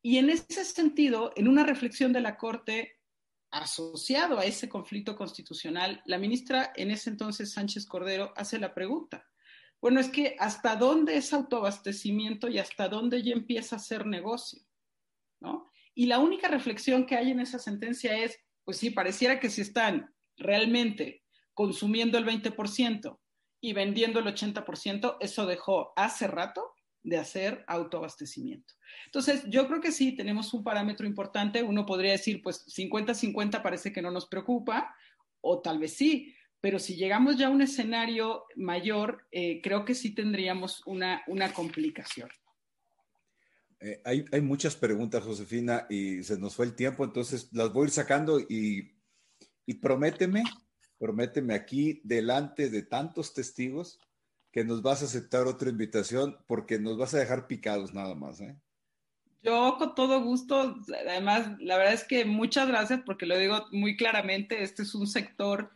Y 0.02 0.18
en 0.18 0.30
ese 0.30 0.64
sentido, 0.64 1.32
en 1.34 1.48
una 1.48 1.64
reflexión 1.64 2.12
de 2.12 2.20
la 2.20 2.36
Corte 2.36 3.00
asociado 3.50 4.38
a 4.38 4.44
ese 4.44 4.68
conflicto 4.68 5.16
constitucional, 5.16 6.02
la 6.04 6.18
ministra 6.18 6.72
en 6.76 6.92
ese 6.92 7.10
entonces, 7.10 7.52
Sánchez 7.52 7.86
Cordero, 7.86 8.32
hace 8.36 8.60
la 8.60 8.74
pregunta, 8.74 9.26
bueno, 9.80 10.00
es 10.00 10.08
que 10.08 10.36
hasta 10.38 10.76
dónde 10.76 11.16
es 11.16 11.32
autoabastecimiento 11.32 12.48
y 12.48 12.58
hasta 12.58 12.88
dónde 12.88 13.22
ya 13.22 13.32
empieza 13.32 13.76
a 13.76 13.80
ser 13.80 14.06
negocio, 14.06 14.62
¿no? 15.40 15.70
Y 15.94 16.06
la 16.06 16.18
única 16.18 16.48
reflexión 16.48 17.06
que 17.06 17.16
hay 17.16 17.30
en 17.30 17.40
esa 17.40 17.58
sentencia 17.58 18.18
es, 18.18 18.38
pues 18.64 18.76
sí, 18.78 18.90
pareciera 18.90 19.40
que 19.40 19.48
si 19.48 19.62
están 19.62 20.14
realmente 20.36 21.22
consumiendo 21.54 22.18
el 22.18 22.26
20% 22.26 23.18
y 23.60 23.72
vendiendo 23.72 24.20
el 24.20 24.26
80%, 24.26 25.16
eso 25.20 25.46
dejó 25.46 25.92
hace 25.96 26.26
rato 26.26 26.74
de 27.02 27.16
hacer 27.16 27.64
autoabastecimiento. 27.66 28.74
Entonces, 29.06 29.44
yo 29.48 29.66
creo 29.68 29.80
que 29.80 29.92
sí, 29.92 30.12
tenemos 30.16 30.52
un 30.52 30.64
parámetro 30.64 31.06
importante. 31.06 31.62
Uno 31.62 31.86
podría 31.86 32.12
decir, 32.12 32.42
pues 32.42 32.66
50-50 32.66 33.62
parece 33.62 33.92
que 33.92 34.02
no 34.02 34.10
nos 34.10 34.26
preocupa, 34.26 34.94
o 35.40 35.62
tal 35.62 35.78
vez 35.78 35.96
sí, 35.96 36.34
pero 36.60 36.78
si 36.78 36.96
llegamos 36.96 37.36
ya 37.36 37.46
a 37.46 37.50
un 37.50 37.62
escenario 37.62 38.44
mayor, 38.56 39.26
eh, 39.30 39.60
creo 39.62 39.84
que 39.84 39.94
sí 39.94 40.14
tendríamos 40.14 40.82
una, 40.86 41.22
una 41.26 41.52
complicación. 41.52 42.28
Eh, 43.80 44.00
hay, 44.04 44.24
hay, 44.32 44.40
muchas 44.40 44.74
preguntas, 44.74 45.22
Josefina, 45.22 45.86
y 45.90 46.22
se 46.22 46.38
nos 46.38 46.56
fue 46.56 46.66
el 46.66 46.74
tiempo, 46.74 47.04
entonces 47.04 47.52
las 47.52 47.72
voy 47.72 47.82
a 47.82 47.86
ir 47.86 47.90
sacando 47.90 48.40
y, 48.40 48.96
y 49.66 49.74
prométeme, 49.74 50.42
prométeme 50.98 51.54
aquí, 51.54 52.00
delante 52.04 52.70
de 52.70 52.82
tantos 52.82 53.34
testigos, 53.34 53.98
que 54.56 54.64
nos 54.64 54.80
vas 54.80 55.02
a 55.02 55.04
aceptar 55.04 55.46
otra 55.46 55.68
invitación 55.68 56.38
porque 56.46 56.78
nos 56.78 56.96
vas 56.96 57.12
a 57.12 57.18
dejar 57.18 57.46
picados 57.46 57.92
nada 57.92 58.14
más. 58.14 58.40
¿eh? 58.40 58.56
Yo 59.42 59.76
con 59.76 59.94
todo 59.94 60.22
gusto, 60.22 60.76
además, 61.06 61.50
la 61.60 61.76
verdad 61.76 61.92
es 61.92 62.04
que 62.04 62.24
muchas 62.24 62.66
gracias 62.66 63.02
porque 63.04 63.26
lo 63.26 63.36
digo 63.36 63.66
muy 63.70 63.98
claramente, 63.98 64.62
este 64.62 64.84
es 64.84 64.94
un 64.94 65.06
sector 65.06 65.70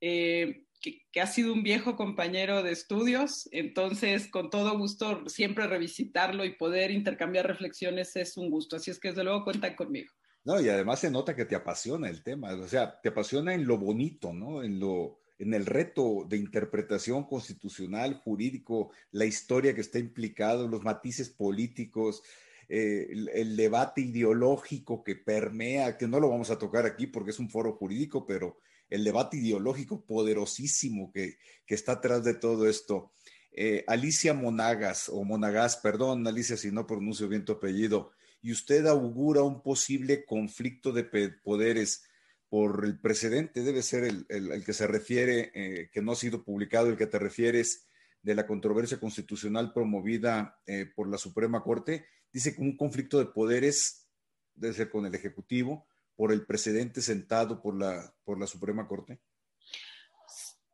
eh, 0.00 0.64
que, 0.80 1.20
ha 1.20 1.26
sido 1.26 1.52
un 1.52 1.62
viejo 1.62 1.96
compañero 1.96 2.62
de 2.62 2.72
estudios, 2.72 3.48
entonces 3.52 4.28
con 4.28 4.50
todo 4.50 4.76
gusto 4.76 5.28
siempre 5.28 5.66
revisitarlo 5.66 6.44
y 6.44 6.56
poder 6.56 6.90
intercambiar 6.90 7.46
reflexiones 7.46 8.14
es 8.16 8.36
un 8.36 8.50
gusto, 8.50 8.76
así 8.76 8.90
es 8.90 9.00
que 9.00 9.08
desde 9.08 9.24
luego 9.24 9.44
cuentan 9.44 9.74
conmigo. 9.74 10.12
No, 10.44 10.60
y 10.60 10.68
además 10.68 11.00
se 11.00 11.10
nota 11.10 11.34
que 11.34 11.46
te 11.46 11.56
apasiona 11.56 12.10
el 12.10 12.22
tema, 12.22 12.52
o 12.52 12.68
sea, 12.68 13.00
te 13.00 13.08
apasiona 13.08 13.54
en 13.54 13.66
lo 13.66 13.78
bonito, 13.78 14.34
¿no? 14.34 14.62
En 14.62 14.78
lo, 14.78 15.20
en 15.38 15.54
el 15.54 15.64
reto 15.64 16.26
de 16.28 16.36
interpretación 16.36 17.24
constitucional, 17.24 18.20
jurídico, 18.22 18.90
la 19.10 19.24
historia 19.24 19.74
que 19.74 19.80
está 19.80 19.98
implicado, 19.98 20.68
los 20.68 20.84
matices 20.84 21.30
políticos, 21.30 22.22
eh, 22.68 23.08
el, 23.10 23.56
debate 23.56 24.00
ideológico 24.00 25.04
que 25.04 25.16
permea, 25.16 25.98
que 25.98 26.08
no 26.08 26.20
lo 26.20 26.30
vamos 26.30 26.50
a 26.50 26.58
tocar 26.58 26.86
aquí 26.86 27.06
porque 27.06 27.30
es 27.30 27.38
un 27.38 27.50
foro 27.50 27.72
jurídico, 27.72 28.26
pero 28.26 28.58
el 28.90 29.04
debate 29.04 29.36
ideológico 29.36 30.04
poderosísimo 30.04 31.10
que, 31.12 31.38
está 31.66 31.92
atrás 31.92 32.24
de 32.24 32.34
todo 32.34 32.68
esto. 32.68 33.12
Eh, 33.52 33.84
Alicia 33.86 34.34
Monagas, 34.34 35.08
o 35.08 35.24
Monagas, 35.24 35.76
perdón, 35.76 36.26
Alicia, 36.26 36.56
si 36.56 36.70
no 36.70 36.86
pronuncio 36.86 37.28
bien 37.28 37.44
tu 37.44 37.52
apellido, 37.52 38.12
y 38.42 38.52
usted 38.52 38.86
augura 38.86 39.42
un 39.42 39.62
posible 39.62 40.24
conflicto 40.24 40.92
de 40.92 41.04
poderes 41.42 42.04
por 42.48 42.84
el 42.84 43.00
precedente, 43.00 43.62
debe 43.62 43.82
ser 43.82 44.04
el, 44.04 44.64
que 44.64 44.72
se 44.72 44.86
refiere, 44.86 45.50
eh, 45.54 45.90
que 45.92 46.02
no 46.02 46.12
ha 46.12 46.16
sido 46.16 46.44
publicado, 46.44 46.88
el 46.88 46.96
que 46.96 47.06
te 47.06 47.18
refieres 47.18 47.88
de 48.22 48.34
la 48.34 48.46
controversia 48.46 49.00
constitucional 49.00 49.72
promovida 49.72 50.58
eh, 50.66 50.86
por 50.86 51.08
la 51.08 51.18
Suprema 51.18 51.62
Corte, 51.62 52.06
dice 52.32 52.54
que 52.54 52.62
un 52.62 52.76
conflicto 52.76 53.18
de 53.18 53.26
poderes 53.26 54.08
debe 54.54 54.74
ser 54.74 54.88
con 54.88 55.04
el 55.04 55.14
Ejecutivo, 55.14 55.86
por 56.16 56.32
el 56.32 56.46
precedente 56.46 57.00
sentado 57.00 57.60
por 57.60 57.78
la, 57.78 58.14
por 58.24 58.38
la 58.38 58.46
Suprema 58.46 58.86
Corte? 58.86 59.20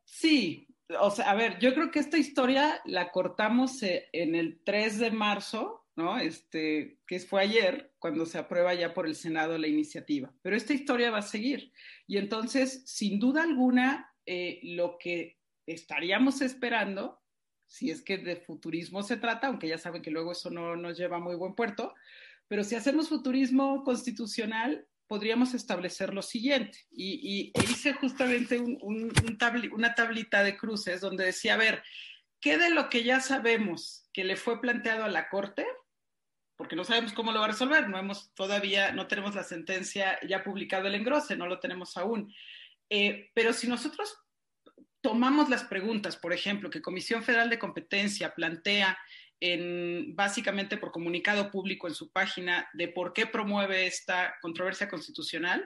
Sí, 0.03 0.67
o 0.99 1.11
sea, 1.11 1.31
a 1.31 1.35
ver, 1.35 1.59
yo 1.59 1.73
creo 1.73 1.91
que 1.91 1.99
esta 1.99 2.17
historia 2.17 2.81
la 2.85 3.11
cortamos 3.11 3.81
eh, 3.83 4.09
en 4.13 4.35
el 4.35 4.61
3 4.63 4.99
de 4.99 5.11
marzo, 5.11 5.87
¿no? 5.95 6.19
Este, 6.19 6.99
que 7.07 7.19
fue 7.19 7.41
ayer, 7.41 7.93
cuando 7.99 8.25
se 8.25 8.37
aprueba 8.37 8.73
ya 8.73 8.93
por 8.93 9.07
el 9.07 9.15
Senado 9.15 9.57
la 9.57 9.67
iniciativa. 9.67 10.33
Pero 10.41 10.55
esta 10.55 10.73
historia 10.73 11.11
va 11.11 11.19
a 11.19 11.23
seguir. 11.23 11.71
Y 12.07 12.17
entonces, 12.17 12.83
sin 12.85 13.19
duda 13.19 13.43
alguna, 13.43 14.13
eh, 14.25 14.59
lo 14.63 14.97
que 14.99 15.39
estaríamos 15.65 16.41
esperando, 16.41 17.21
si 17.65 17.89
es 17.89 18.01
que 18.01 18.17
de 18.17 18.35
futurismo 18.35 19.01
se 19.03 19.17
trata, 19.17 19.47
aunque 19.47 19.67
ya 19.67 19.77
saben 19.77 20.01
que 20.01 20.11
luego 20.11 20.33
eso 20.33 20.49
no 20.49 20.75
nos 20.75 20.97
lleva 20.97 21.17
a 21.17 21.21
muy 21.21 21.35
buen 21.35 21.55
puerto, 21.55 21.93
pero 22.47 22.63
si 22.63 22.75
hacemos 22.75 23.07
futurismo 23.07 23.83
constitucional, 23.83 24.85
podríamos 25.11 25.53
establecer 25.53 26.13
lo 26.13 26.21
siguiente. 26.21 26.87
Y, 26.89 27.51
hice 27.69 27.91
justamente 27.91 28.61
una 28.61 29.93
tablita 29.93 30.41
de 30.41 30.55
cruces 30.55 31.01
donde 31.01 31.25
decía, 31.25 31.55
a 31.55 31.57
ver, 31.57 31.83
¿qué 32.39 32.57
de 32.57 32.69
lo 32.69 32.87
que 32.87 33.03
ya 33.03 33.19
sabemos 33.19 34.07
que 34.13 34.23
le 34.23 34.37
fue 34.37 34.61
planteado 34.61 35.03
a 35.03 35.09
la 35.09 35.27
Corte? 35.27 35.67
Porque 36.55 36.77
no 36.77 36.85
sabemos 36.85 37.11
cómo 37.11 37.33
lo 37.33 37.39
va 37.39 37.47
a 37.47 37.49
resolver, 37.49 37.89
no 37.89 37.99
hemos 37.99 38.33
todavía, 38.35 38.93
no 38.93 39.07
tenemos 39.07 39.35
la 39.35 39.43
sentencia 39.43 40.17
ya 40.25 40.45
publicada 40.45 40.87
el 40.87 40.95
engrose, 40.95 41.35
no 41.35 41.45
lo 41.45 41.59
tenemos 41.59 41.97
aún. 41.97 42.33
Eh, 42.89 43.31
pero 43.33 43.51
si 43.51 43.67
nosotros 43.67 44.17
tomamos 45.01 45.49
las 45.49 45.65
preguntas, 45.65 46.15
por 46.15 46.31
ejemplo, 46.31 46.69
que 46.69 46.81
Comisión 46.81 47.21
Federal 47.21 47.49
de 47.49 47.59
Competencia 47.59 48.33
plantea 48.33 48.97
básicamente 50.13 50.77
por 50.77 50.91
comunicado 50.91 51.49
público 51.49 51.87
en 51.87 51.95
su 51.95 52.11
página 52.11 52.69
de 52.73 52.87
por 52.87 53.13
qué 53.13 53.25
promueve 53.25 53.87
esta 53.87 54.35
controversia 54.41 54.87
constitucional 54.87 55.65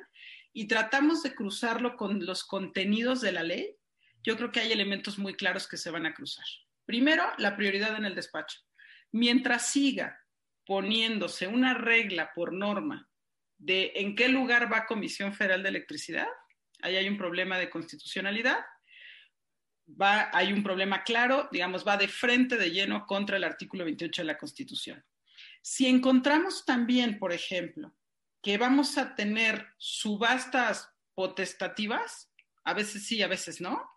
y 0.54 0.68
tratamos 0.68 1.24
de 1.24 1.36
cruzarlo 1.36 1.98
con 1.98 2.26
los 2.26 2.46
contenidos 2.46 3.20
de 3.20 3.34
la 3.34 3.44
ley, 3.44 3.76
yo 4.24 4.38
creo 4.38 4.52
que 4.52 4.62
hay 4.62 4.72
elementos 4.72 5.20
muy 5.20 5.34
claros 5.34 5.68
que 5.68 5.76
se 5.76 5.92
van 5.92 6.06
a 6.06 6.14
cruzar. 6.14 6.46
Primero, 6.86 7.24
la 7.38 7.58
prioridad 7.58 7.98
en 7.98 8.06
el 8.06 8.16
despacho. 8.16 8.60
Mientras 9.12 9.72
siga 9.72 10.22
poniéndose 10.66 11.48
una 11.48 11.74
regla 11.74 12.32
por 12.34 12.54
norma 12.54 13.10
de 13.58 13.92
en 13.96 14.16
qué 14.16 14.30
lugar 14.30 14.72
va 14.72 14.86
Comisión 14.86 15.34
Federal 15.34 15.64
de 15.64 15.70
Electricidad, 15.70 16.28
ahí 16.82 16.96
hay 16.96 17.10
un 17.10 17.18
problema 17.18 17.58
de 17.58 17.70
constitucionalidad 17.70 18.60
va, 19.90 20.30
hay 20.34 20.52
un 20.52 20.64
problema 20.64 21.04
claro, 21.04 21.50
digamos, 21.52 21.88
va 21.88 21.98
de 21.98 22.08
frente 22.08 22.58
de 22.58 22.72
lleno 22.72 23.06
contra 23.06 23.38
el 23.38 23.44
artículo 23.44 23.86
28 23.86 24.22
de 24.22 24.26
la 24.26 24.38
Constitución. 24.38 25.04
Si 25.62 25.88
encontramos 25.88 26.66
también, 26.66 27.20
por 27.20 27.34
ejemplo, 27.34 27.94
que 28.42 28.58
vamos 28.58 28.98
a 28.98 29.16
tener 29.16 29.68
subastas 29.78 30.92
potestativas, 31.16 32.32
a 32.64 32.74
veces 32.74 33.06
sí, 33.08 33.24
a 33.24 33.28
veces 33.28 33.62
no, 33.62 33.90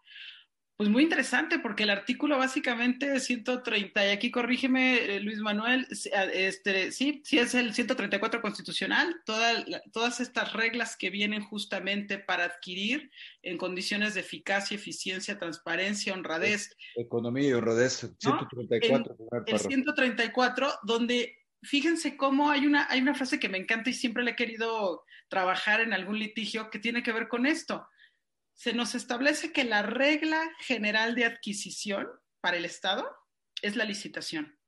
pues 0.78 0.90
muy 0.90 1.02
interesante, 1.02 1.58
porque 1.58 1.82
el 1.82 1.90
artículo 1.90 2.38
básicamente 2.38 3.18
130, 3.18 4.06
y 4.06 4.10
aquí 4.10 4.30
corrígeme 4.30 5.16
eh, 5.16 5.18
Luis 5.18 5.40
Manuel, 5.40 5.88
este, 5.90 6.92
sí, 6.92 7.20
sí 7.24 7.40
es 7.40 7.52
el 7.56 7.74
134 7.74 8.40
constitucional, 8.40 9.20
todas 9.24 10.20
estas 10.20 10.52
reglas 10.52 10.96
que 10.96 11.10
vienen 11.10 11.42
justamente 11.42 12.18
para 12.20 12.44
adquirir 12.44 13.10
en 13.42 13.58
condiciones 13.58 14.14
de 14.14 14.20
eficacia, 14.20 14.76
eficiencia, 14.76 15.36
transparencia, 15.36 16.14
honradez. 16.14 16.76
Economía 16.94 17.48
y 17.48 17.52
honradez, 17.54 18.14
134. 18.20 19.16
El, 19.46 19.58
134, 19.58 20.74
donde 20.84 21.38
fíjense 21.60 22.16
cómo 22.16 22.50
hay 22.50 22.68
una, 22.68 22.86
hay 22.88 23.00
una 23.00 23.16
frase 23.16 23.40
que 23.40 23.48
me 23.48 23.58
encanta 23.58 23.90
y 23.90 23.94
siempre 23.94 24.22
le 24.22 24.30
he 24.30 24.36
querido 24.36 25.02
trabajar 25.26 25.80
en 25.80 25.92
algún 25.92 26.20
litigio 26.20 26.70
que 26.70 26.78
tiene 26.78 27.02
que 27.02 27.10
ver 27.10 27.26
con 27.26 27.46
esto 27.46 27.84
se 28.58 28.72
nos 28.72 28.96
establece 28.96 29.52
que 29.52 29.62
la 29.62 29.82
regla 29.82 30.42
general 30.58 31.14
de 31.14 31.24
adquisición 31.24 32.08
para 32.40 32.56
el 32.56 32.64
Estado 32.64 33.08
es 33.62 33.76
la 33.76 33.84
licitación. 33.84 34.58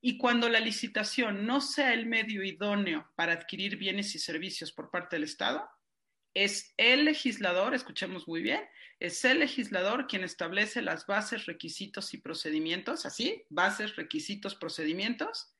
Y 0.00 0.18
cuando 0.18 0.48
la 0.48 0.60
licitación 0.60 1.44
no 1.44 1.60
sea 1.60 1.94
el 1.94 2.06
medio 2.06 2.44
idóneo 2.44 3.10
para 3.16 3.32
adquirir 3.32 3.76
bienes 3.76 4.14
y 4.14 4.20
servicios 4.20 4.70
por 4.70 4.92
parte 4.92 5.16
del 5.16 5.24
Estado, 5.24 5.68
es 6.32 6.72
el 6.76 7.06
legislador, 7.06 7.74
escuchemos 7.74 8.28
muy 8.28 8.40
bien, 8.40 8.60
es 9.00 9.24
el 9.24 9.40
legislador 9.40 10.06
quien 10.06 10.22
establece 10.22 10.80
las 10.80 11.04
bases, 11.04 11.46
requisitos 11.46 12.14
y 12.14 12.18
procedimientos, 12.18 13.04
así, 13.04 13.42
bases, 13.48 13.96
requisitos, 13.96 14.54
procedimientos, 14.54 15.52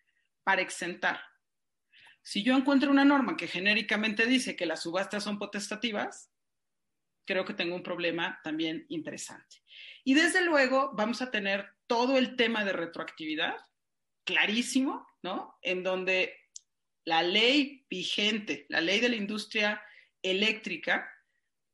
para 0.44 0.62
exentar. 0.62 1.20
Si 2.22 2.44
yo 2.44 2.56
encuentro 2.56 2.92
una 2.92 3.04
norma 3.04 3.36
que 3.36 3.48
genéricamente 3.48 4.26
dice 4.26 4.54
que 4.54 4.66
las 4.66 4.82
subastas 4.84 5.24
son 5.24 5.40
potestativas, 5.40 6.30
creo 7.28 7.44
que 7.44 7.52
tengo 7.52 7.76
un 7.76 7.82
problema 7.82 8.40
también 8.42 8.86
interesante. 8.88 9.58
Y 10.02 10.14
desde 10.14 10.42
luego 10.42 10.92
vamos 10.94 11.20
a 11.20 11.30
tener 11.30 11.68
todo 11.86 12.16
el 12.16 12.36
tema 12.36 12.64
de 12.64 12.72
retroactividad 12.72 13.54
clarísimo, 14.24 15.06
¿no? 15.22 15.58
En 15.60 15.82
donde 15.82 16.34
la 17.04 17.22
ley 17.22 17.84
vigente, 17.90 18.64
la 18.70 18.80
ley 18.80 19.00
de 19.00 19.10
la 19.10 19.16
industria 19.16 19.82
eléctrica, 20.22 21.06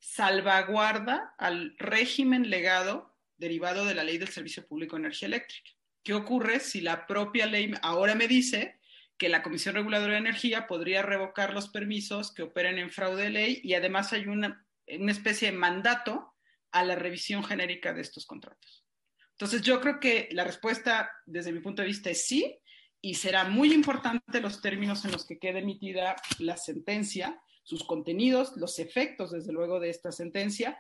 salvaguarda 0.01 1.37
al 1.39 1.77
régimen 1.79 2.51
legado 2.51 3.17
derivado 3.37 3.85
de 3.85 3.95
la 3.95 4.03
ley 4.03 4.19
del 4.19 4.29
Servicio 4.29 4.67
Público 4.67 4.97
de 4.97 5.03
Energía 5.03 5.29
Eléctrica. 5.29 5.71
¿Qué 6.03 6.15
ocurre 6.15 6.59
si 6.59 6.81
la 6.81 7.07
propia 7.07 7.47
ley 7.47 7.73
ahora 7.81 8.17
me 8.17 8.27
dice 8.27 8.81
que 9.17 9.29
la 9.29 9.43
Comisión 9.43 9.77
Reguladora 9.77 10.15
de 10.15 10.19
Energía 10.19 10.67
podría 10.67 11.03
revocar 11.03 11.55
los 11.55 11.69
permisos 11.69 12.35
que 12.35 12.43
operen 12.43 12.79
en 12.79 12.91
fraude 12.91 13.23
de 13.23 13.31
ley 13.31 13.61
y 13.63 13.75
además 13.75 14.13
hay 14.13 14.27
una 14.27 14.64
una 14.89 15.13
especie 15.13 15.51
de 15.51 15.57
mandato 15.57 16.35
a 16.73 16.85
la 16.85 16.97
revisión 16.97 17.45
genérica 17.45 17.93
de 17.93 18.03
estos 18.03 18.27
contratos. 18.27 18.85
Entonces, 19.33 19.63
yo 19.63 19.81
creo 19.81 19.99
que 20.01 20.29
la 20.33 20.45
respuesta, 20.45 21.11
desde 21.27 21.53
mi 21.53 21.61
punto 21.61 21.83
de 21.83 21.89
vista, 21.89 22.11
es 22.11 22.27
sí, 22.27 22.59
y 23.01 23.15
será 23.15 23.45
muy 23.45 23.73
importante 23.73 24.41
los 24.41 24.61
términos 24.63 25.05
en 25.05 25.13
los 25.13 25.27
que 25.27 25.39
quede 25.39 25.59
emitida 25.59 26.17
la 26.39 26.57
sentencia, 26.57 27.39
sus 27.63 27.85
contenidos, 27.85 28.57
los 28.57 28.79
efectos, 28.79 29.33
desde 29.33 29.53
luego, 29.53 29.81
de 29.81 29.91
esta 29.91 30.11
sentencia. 30.11 30.79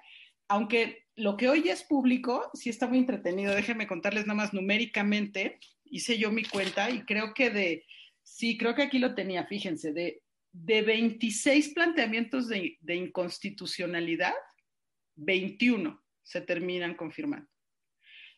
Aunque 0.48 1.04
lo 1.16 1.36
que 1.36 1.48
hoy 1.48 1.68
es 1.68 1.84
público, 1.84 2.50
sí 2.54 2.70
está 2.70 2.86
muy 2.86 2.98
entretenido. 2.98 3.54
Déjenme 3.54 3.86
contarles 3.86 4.26
nada 4.26 4.36
más 4.36 4.54
numéricamente. 4.54 5.58
Hice 5.84 6.18
yo 6.18 6.30
mi 6.30 6.44
cuenta 6.44 6.90
y 6.90 7.04
creo 7.04 7.34
que 7.34 7.50
de, 7.50 7.84
sí, 8.22 8.56
creo 8.56 8.74
que 8.74 8.82
aquí 8.82 8.98
lo 8.98 9.14
tenía, 9.14 9.46
fíjense, 9.46 9.92
de 9.92 10.22
de 10.54 10.82
26 10.82 11.74
planteamientos 11.74 12.48
de, 12.48 12.78
inconstitucionalidad, 12.86 14.32
21 15.16 16.00
se 16.22 16.40
terminan 16.40 16.94
confirmando. 16.94 17.48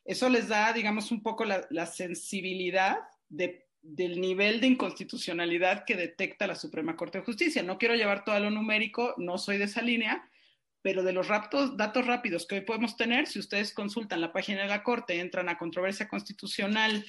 Eso 0.02 0.28
les 0.30 0.48
da, 0.48 0.72
digamos, 0.72 1.10
un 1.10 1.22
poco 1.22 1.44
la, 1.44 1.86
sensibilidad 1.86 2.96
del 3.28 4.20
nivel 4.20 4.60
de 4.60 4.68
inconstitucionalidad 4.68 5.84
que 5.84 5.94
detecta 5.94 6.46
la 6.46 6.54
Suprema 6.54 6.96
Corte 6.96 7.18
de 7.18 7.24
Justicia. 7.24 7.62
No 7.62 7.76
quiero 7.76 7.94
llevar 7.94 8.24
todo 8.24 8.40
lo 8.40 8.50
numérico, 8.50 9.14
no 9.18 9.36
soy 9.36 9.58
de 9.58 9.64
esa 9.64 9.82
línea, 9.82 10.26
pero 10.80 11.02
de 11.02 11.12
los 11.12 11.28
datos 11.28 12.06
rápidos 12.06 12.46
que 12.46 12.54
hoy 12.54 12.60
podemos 12.62 12.96
tener, 12.96 13.26
si 13.26 13.40
ustedes 13.40 13.74
consultan 13.74 14.22
la 14.22 14.32
página 14.32 14.62
de 14.62 14.68
la 14.68 14.82
Corte, 14.82 15.20
entran 15.20 15.50
a 15.50 15.58
controversia 15.58 16.08
constitucional 16.08 17.04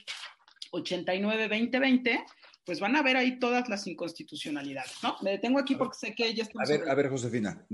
89-2020, 0.73 2.25
pues 2.67 2.81
van 2.81 2.97
a 2.97 3.01
ver 3.01 3.15
ahí 3.15 3.39
todas 3.39 3.69
las 3.69 3.87
inconstitucionalidades, 3.87 4.91
¿no? 5.01 5.15
Me 5.21 5.31
detengo 5.31 5.57
aquí 5.57 5.75
porque 5.75 5.97
sé 5.97 6.13
que 6.13 6.27
ella 6.27 6.43
está... 6.43 6.61
A 6.61 6.67
ver, 6.67 6.89
a 6.89 6.95
ver, 6.95 7.07
Josefina, 7.07 7.65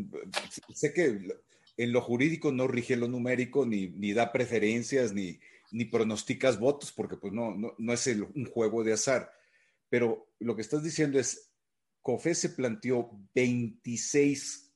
sé 0.71 0.93
que 0.93 1.19
en 1.77 1.91
lo 1.91 1.99
jurídico 1.99 2.51
no 2.51 2.67
rige 2.67 2.95
lo 2.95 3.07
numérico, 3.07 3.65
ni, 3.65 3.87
ni 3.87 4.13
da 4.13 4.31
preferencias, 4.31 5.11
ni, 5.11 5.39
ni 5.71 5.85
pronosticas 5.85 6.59
votos, 6.59 6.91
porque 6.91 7.17
pues 7.17 7.33
no, 7.33 7.55
no, 7.55 7.73
no 7.75 7.91
es 7.91 8.05
un 8.05 8.45
juego 8.45 8.83
de 8.83 8.93
azar. 8.93 9.31
Pero 9.89 10.31
lo 10.37 10.55
que 10.55 10.61
estás 10.61 10.83
diciendo 10.83 11.19
es, 11.19 11.51
COFE 12.03 12.35
se 12.35 12.49
planteó 12.49 13.09
26 13.33 14.75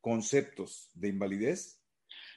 conceptos 0.00 0.88
de 0.94 1.08
invalidez. 1.08 1.78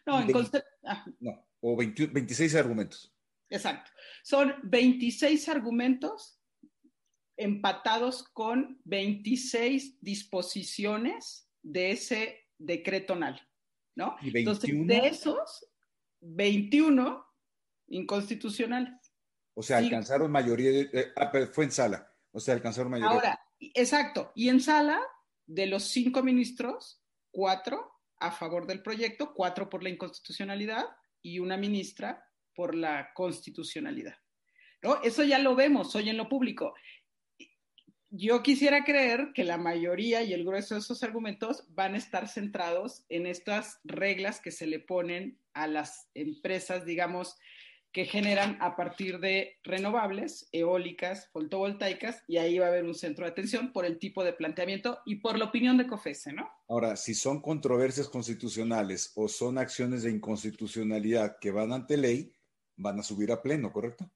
No, 0.05 0.20
en 0.20 0.34
concepto... 0.34 0.68
Ah. 0.84 1.05
No, 1.22 1.47
o 1.61 1.78
26 1.78 2.55
argumentos. 2.55 3.16
Exacto. 3.49 3.89
Son 4.22 4.53
26 4.63 5.47
argumentos 5.47 6.41
empatados 7.38 8.23
con 8.23 8.79
26 8.86 9.99
disposiciones 10.01 11.49
de 11.61 11.91
ese 11.91 12.47
decreto 12.57 13.15
NAL, 13.15 13.41
¿no? 13.95 14.15
Entonces, 14.21 14.71
de 14.88 15.07
esos, 15.07 15.67
21 16.21 17.25
inconstitucionales. 17.88 18.93
O 19.53 19.63
sea, 19.63 19.77
alcanzaron 19.77 20.31
mayoría, 20.31 20.71
de, 20.71 20.89
eh, 20.93 21.13
ah, 21.15 21.31
fue 21.51 21.65
en 21.65 21.71
sala, 21.71 22.13
o 22.31 22.39
sea, 22.39 22.53
alcanzaron 22.53 22.91
mayoría. 22.91 23.13
Ahora, 23.13 23.39
exacto, 23.59 24.31
y 24.36 24.49
en 24.49 24.59
sala, 24.59 25.01
de 25.47 25.67
los 25.67 25.83
cinco 25.83 26.23
ministros, 26.23 27.01
cuatro 27.31 27.91
a 28.19 28.31
favor 28.31 28.65
del 28.65 28.81
proyecto, 28.81 29.33
cuatro 29.33 29.69
por 29.69 29.83
la 29.83 29.89
inconstitucionalidad 29.89 30.86
y 31.21 31.39
una 31.39 31.57
ministra 31.57 32.25
por 32.55 32.73
la 32.73 33.13
constitucionalidad. 33.13 34.15
¿No? 34.81 35.01
Eso 35.01 35.23
ya 35.23 35.39
lo 35.39 35.55
vemos 35.55 35.95
hoy 35.95 36.09
en 36.09 36.17
lo 36.17 36.29
público 36.29 36.75
yo 38.18 38.41
quisiera 38.43 38.84
creer 38.84 39.32
que 39.34 39.43
la 39.43 39.57
mayoría 39.57 40.24
y 40.24 40.34
el 40.34 40.45
grueso 40.45 40.76
de 40.76 40.80
esos 40.80 41.03
argumentos 41.03 41.66
van 41.70 41.95
a 41.95 41.97
estar 41.97 42.28
centrados 42.28 43.05
en 43.09 43.26
estas 43.26 43.80
reglas 43.84 44.39
que 44.39 44.51
se 44.51 44.68
le 44.68 44.80
ponen 44.80 45.39
a 45.53 45.68
las 45.68 46.09
empresas, 46.13 46.86
digamos, 46.86 47.36
que 47.91 48.05
generan 48.05 48.57
a 48.61 48.76
partir 48.76 49.20
de 49.20 49.57
renovables, 49.63 50.49
eólicas, 50.51 51.30
fotovoltaicas, 51.32 52.24
y 52.28 52.38
ahí 52.38 52.59
va 52.59 52.66
a 52.66 52.70
haber 52.70 52.84
un 52.84 52.93
centro 52.93 53.26
de 53.26 53.32
atención 53.32 53.72
por 53.72 53.86
el 53.86 53.99
tipo 53.99 54.24
de 54.24 54.34
planteamiento 54.34 54.99
y 55.05 55.16
por 55.16 55.38
la 55.38 55.45
opinión 55.45 55.78
de 55.78 55.88
COFESE, 55.88 56.34
¿no? 56.34 56.49
Ahora, 56.68 56.97
si 56.97 57.13
son 57.13 57.41
controversias 57.41 58.09
constitucionales 58.09 59.11
o 59.16 59.28
son 59.28 59.57
acciones 59.57 60.03
de 60.03 60.11
inconstitucionalidad 60.11 61.38
que 61.39 61.51
van 61.51 61.72
ante 61.72 61.95
ley, 61.95 62.34
van 62.76 62.99
a 62.99 63.03
subir 63.03 63.32
a 63.32 63.41
pleno, 63.41 63.72
¿correcto? 63.72 64.11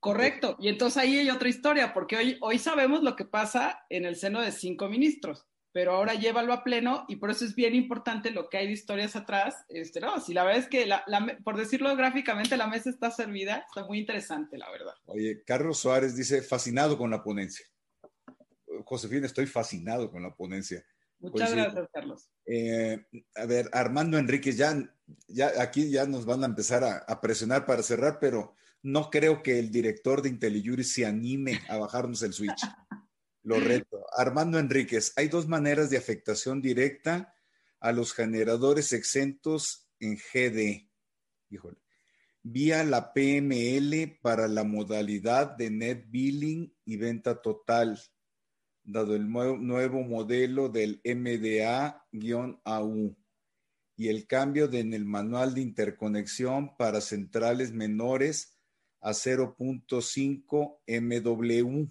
Correcto. 0.00 0.56
Y 0.60 0.68
entonces 0.68 0.96
ahí 0.96 1.18
hay 1.18 1.30
otra 1.30 1.48
historia, 1.48 1.92
porque 1.92 2.16
hoy, 2.16 2.38
hoy 2.40 2.58
sabemos 2.58 3.02
lo 3.02 3.16
que 3.16 3.24
pasa 3.24 3.84
en 3.88 4.04
el 4.04 4.16
seno 4.16 4.40
de 4.40 4.52
cinco 4.52 4.88
ministros, 4.88 5.46
pero 5.72 5.92
ahora 5.92 6.14
llévalo 6.14 6.52
a 6.52 6.62
pleno 6.62 7.04
y 7.08 7.16
por 7.16 7.30
eso 7.30 7.44
es 7.44 7.54
bien 7.54 7.74
importante 7.74 8.30
lo 8.30 8.48
que 8.48 8.58
hay 8.58 8.66
de 8.68 8.72
historias 8.72 9.16
atrás. 9.16 9.56
Este, 9.68 10.00
no, 10.00 10.20
si 10.20 10.34
la 10.34 10.44
verdad 10.44 10.60
es 10.60 10.68
que, 10.68 10.86
la, 10.86 11.04
por 11.44 11.56
decirlo 11.56 11.94
gráficamente, 11.96 12.56
la 12.56 12.68
mesa 12.68 12.90
está 12.90 13.10
servida, 13.10 13.64
está 13.68 13.86
muy 13.86 13.98
interesante, 13.98 14.56
la 14.56 14.70
verdad. 14.70 14.94
Oye, 15.06 15.42
Carlos 15.44 15.78
Suárez 15.78 16.16
dice, 16.16 16.42
fascinado 16.42 16.96
con 16.96 17.10
la 17.10 17.22
ponencia. 17.22 17.66
Josefina, 18.84 19.26
estoy 19.26 19.46
fascinado 19.46 20.10
con 20.10 20.22
la 20.22 20.34
ponencia. 20.34 20.84
Muchas 21.18 21.52
gracias, 21.52 21.88
Carlos. 21.92 22.30
Eh, 22.46 23.04
a 23.34 23.46
ver, 23.46 23.68
Armando 23.72 24.16
Enríquez, 24.16 24.56
ya, 24.56 24.76
ya 25.26 25.50
aquí 25.60 25.90
ya 25.90 26.06
nos 26.06 26.24
van 26.24 26.44
a 26.44 26.46
empezar 26.46 26.84
a, 26.84 26.98
a 26.98 27.20
presionar 27.20 27.66
para 27.66 27.82
cerrar, 27.82 28.20
pero 28.20 28.54
no 28.82 29.10
creo 29.10 29.42
que 29.42 29.58
el 29.58 29.70
director 29.70 30.22
de 30.22 30.30
IntelliJuris 30.30 30.92
se 30.92 31.06
anime 31.06 31.60
a 31.68 31.78
bajarnos 31.78 32.22
el 32.22 32.32
switch. 32.32 32.60
Lo 33.42 33.60
reto. 33.60 34.04
Armando 34.16 34.58
Enríquez, 34.58 35.12
hay 35.16 35.28
dos 35.28 35.48
maneras 35.48 35.90
de 35.90 35.96
afectación 35.96 36.60
directa 36.60 37.34
a 37.80 37.92
los 37.92 38.12
generadores 38.12 38.92
exentos 38.92 39.88
en 40.00 40.16
GD. 40.16 40.88
Híjole. 41.50 41.78
Vía 42.42 42.84
la 42.84 43.12
PML 43.12 44.18
para 44.22 44.48
la 44.48 44.64
modalidad 44.64 45.56
de 45.56 45.70
net 45.70 46.04
billing 46.08 46.74
y 46.84 46.96
venta 46.96 47.42
total, 47.42 48.00
dado 48.84 49.14
el 49.14 49.30
nuevo, 49.30 50.02
modelo 50.02 50.68
del 50.68 51.00
MDA-AU 51.04 53.16
y 53.96 54.08
el 54.08 54.26
cambio 54.26 54.72
en 54.72 54.94
el 54.94 55.04
manual 55.04 55.54
de 55.54 55.60
interconexión 55.60 56.76
para 56.76 57.00
centrales 57.00 57.72
menores 57.72 58.57
a 59.00 59.10
0.5 59.10 60.80
MW, 60.86 61.86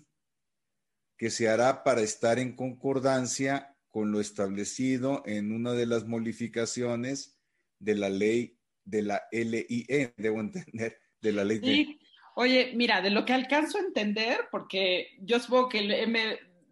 que 1.18 1.30
se 1.30 1.50
hará 1.50 1.84
para 1.84 2.02
estar 2.02 2.40
en 2.40 2.56
concordancia 2.56 3.76
con 3.90 4.12
lo 4.12 4.20
establecido 4.20 5.24
en 5.26 5.52
una 5.52 5.74
de 5.74 5.86
las 5.86 6.06
modificaciones 6.06 7.40
de 7.80 7.96
la 7.96 8.10
ley 8.10 8.58
de 8.88 9.02
la 9.02 9.28
LIE, 9.32 10.14
debo 10.18 10.40
entender, 10.40 11.00
de 11.22 11.32
la 11.34 11.44
ley 11.44 11.60
sí. 11.60 12.00
Oye, 12.36 12.74
mira, 12.76 13.02
de 13.02 13.10
lo 13.10 13.26
que 13.26 13.34
alcanzo 13.34 13.80
a 13.80 13.82
entender, 13.82 14.42
porque 14.52 15.18
yo 15.20 15.40
supongo 15.40 15.70
que 15.70 15.80
el 15.80 16.08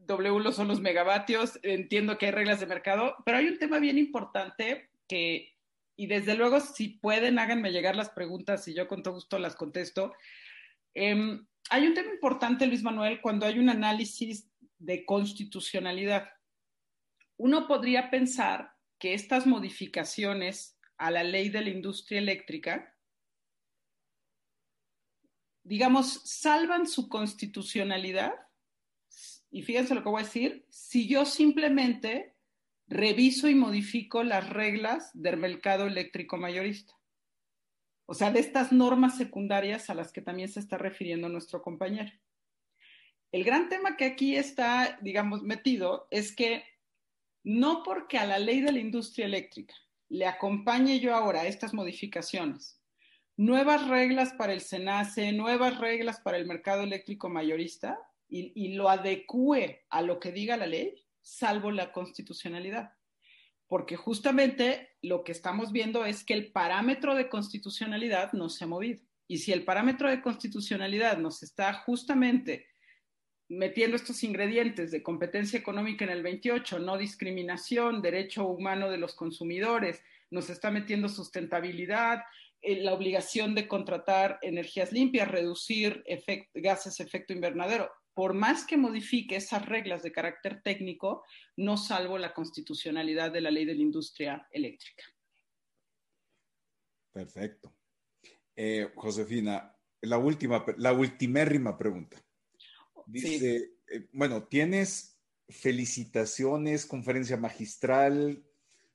MW 0.08 0.52
son 0.52 0.68
los 0.68 0.80
megavatios, 0.80 1.60
entiendo 1.64 2.18
que 2.18 2.28
hay 2.28 2.32
reglas 2.32 2.60
de 2.60 2.68
mercado, 2.68 3.16
pero 3.26 3.40
hay 3.40 3.48
un 3.48 3.58
tema 3.58 3.80
bien 3.80 3.98
importante 3.98 4.92
que 5.08 5.55
y 5.98 6.08
desde 6.08 6.36
luego, 6.36 6.60
si 6.60 6.90
pueden, 6.90 7.40
háganme 7.40 7.72
llegar 7.72 7.96
las 7.96 8.10
preguntas 8.10 8.68
y 8.68 8.74
yo 8.74 8.88
con 8.88 9.02
todo 9.02 9.14
gusto 9.14 9.40
las 9.40 9.56
contesto. 9.56 10.14
Em, 10.94 11.46
hay 11.70 11.88
un 11.88 11.94
tema 11.94 12.12
importante, 12.12 12.68
Luis 12.68 12.84
Manuel, 12.84 13.22
cuando 13.22 13.46
hay 13.46 13.60
un 13.60 13.70
análisis 13.70 14.50
de 14.78 15.06
constitucionalidad. 15.06 16.30
Uno 17.38 17.68
podría 17.68 18.10
pensar 18.10 18.74
que 19.00 19.14
estas 19.14 19.48
modificaciones 19.48 20.78
a 20.98 21.12
la 21.12 21.24
ley 21.24 21.50
de 21.50 21.62
la 21.62 21.70
industria 21.70 22.20
eléctrica, 22.20 22.94
digamos, 25.64 26.22
salvan 26.26 26.88
su 26.88 27.08
constitucionalidad. 27.08 28.34
Y 29.50 29.64
fíjense 29.64 29.96
lo 29.96 30.04
que 30.04 30.10
voy 30.10 30.22
a 30.22 30.26
decir, 30.26 30.66
si 30.70 31.08
yo 31.08 31.26
simplemente 31.26 32.35
reviso 32.88 33.50
y 33.50 33.56
modifico 33.56 34.24
las 34.24 34.50
reglas 34.50 35.10
del 35.14 35.38
mercado 35.38 35.88
eléctrico 35.88 36.38
mayorista. 36.38 36.94
O 38.06 38.14
sea, 38.14 38.32
de 38.32 38.40
estas 38.40 38.72
normas 38.72 39.18
secundarias 39.18 39.90
a 39.90 39.96
las 39.96 40.12
que 40.12 40.22
también 40.22 40.50
se 40.50 40.60
está 40.60 40.78
refiriendo 40.78 41.28
nuestro 41.28 41.62
compañero. 41.62 42.12
El 43.32 43.44
gran 43.44 43.68
tema 43.68 43.98
que 43.98 44.06
aquí 44.06 44.36
está, 44.36 45.00
digamos, 45.02 45.42
metido 45.42 46.08
es 46.12 46.36
que 46.36 46.64
no 47.44 47.84
porque 47.84 48.18
a 48.18 48.26
la 48.26 48.40
ley 48.40 48.62
de 48.62 48.72
la 48.72 48.80
industria 48.80 49.26
eléctrica 49.26 49.76
le 50.10 50.28
acompañe 50.28 51.00
yo 51.00 51.16
ahora 51.16 51.48
estas 51.48 51.74
modificaciones, 51.74 52.80
nuevas 53.36 53.88
reglas 53.88 54.34
para 54.34 54.54
el 54.54 54.62
SENACE, 54.62 55.32
nuevas 55.32 55.80
reglas 55.80 56.22
para 56.22 56.38
el 56.38 56.46
mercado 56.46 56.84
eléctrico 56.84 57.28
mayorista 57.28 58.00
y, 58.30 58.52
y 58.56 58.76
lo 58.76 58.88
adecue 58.88 59.86
a 59.90 60.02
lo 60.02 60.20
que 60.20 60.32
diga 60.32 60.58
la 60.58 60.68
ley, 60.68 61.05
salvo 61.26 61.72
la 61.72 61.92
constitucionalidad. 61.92 62.94
Porque 63.68 63.96
justamente 63.96 64.92
lo 65.02 65.24
que 65.24 65.32
estamos 65.32 65.72
viendo 65.72 66.06
es 66.06 66.24
que 66.24 66.36
el 66.36 66.52
parámetro 66.52 67.16
de 67.16 67.30
constitucionalidad 67.30 68.32
no 68.34 68.48
se 68.50 68.64
ha 68.64 68.68
movido. 68.68 69.02
Y 69.28 69.40
si 69.40 69.52
el 69.52 69.66
parámetro 69.66 70.08
de 70.08 70.22
constitucionalidad 70.22 71.18
nos 71.18 71.42
está 71.42 71.74
justamente 71.74 72.68
metiendo 73.50 73.96
estos 73.96 74.24
ingredientes 74.24 74.92
de 74.92 75.02
competencia 75.02 75.58
económica 75.58 76.06
en 76.06 76.12
el 76.12 76.22
28, 76.22 76.78
no 76.80 76.98
discriminación, 76.98 78.04
derecho 78.04 78.46
humano 78.46 78.90
de 78.92 78.98
los 78.98 79.16
consumidores, 79.16 80.04
nos 80.30 80.52
está 80.52 80.70
metiendo 80.70 81.10
sustentabilidad, 81.10 82.24
eh, 82.62 82.82
la 82.84 82.94
obligación 82.94 83.56
de 83.56 83.68
contratar 83.68 84.38
energías 84.44 84.92
limpias, 84.92 85.28
reducir 85.28 86.04
gases 86.54 87.00
efecto 87.00 87.34
invernadero 87.34 87.92
por 88.16 88.34
más 88.34 88.66
que 88.66 88.78
modifique 88.78 89.36
esas 89.36 89.66
reglas 89.66 90.02
de 90.02 90.14
carácter 90.14 90.62
técnico, 90.64 91.26
no 91.58 91.76
salvo 91.76 92.18
la 92.18 92.34
constitucionalidad 92.34 93.32
de 93.32 93.42
la 93.42 93.52
ley 93.52 93.66
de 93.66 93.76
la 93.76 93.82
industria 93.82 94.48
eléctrica. 94.52 95.04
Perfecto. 97.12 97.76
Eh, 98.56 98.90
Josefina, 98.96 99.76
la 100.02 100.18
última, 100.18 100.66
la 100.78 100.94
ultimérrima 100.94 101.78
pregunta. 101.78 102.18
Dice, 103.06 103.74
eh, 103.88 104.08
bueno, 104.14 104.46
tienes 104.46 105.20
felicitaciones, 105.50 106.86
conferencia 106.86 107.36
magistral, 107.36 108.46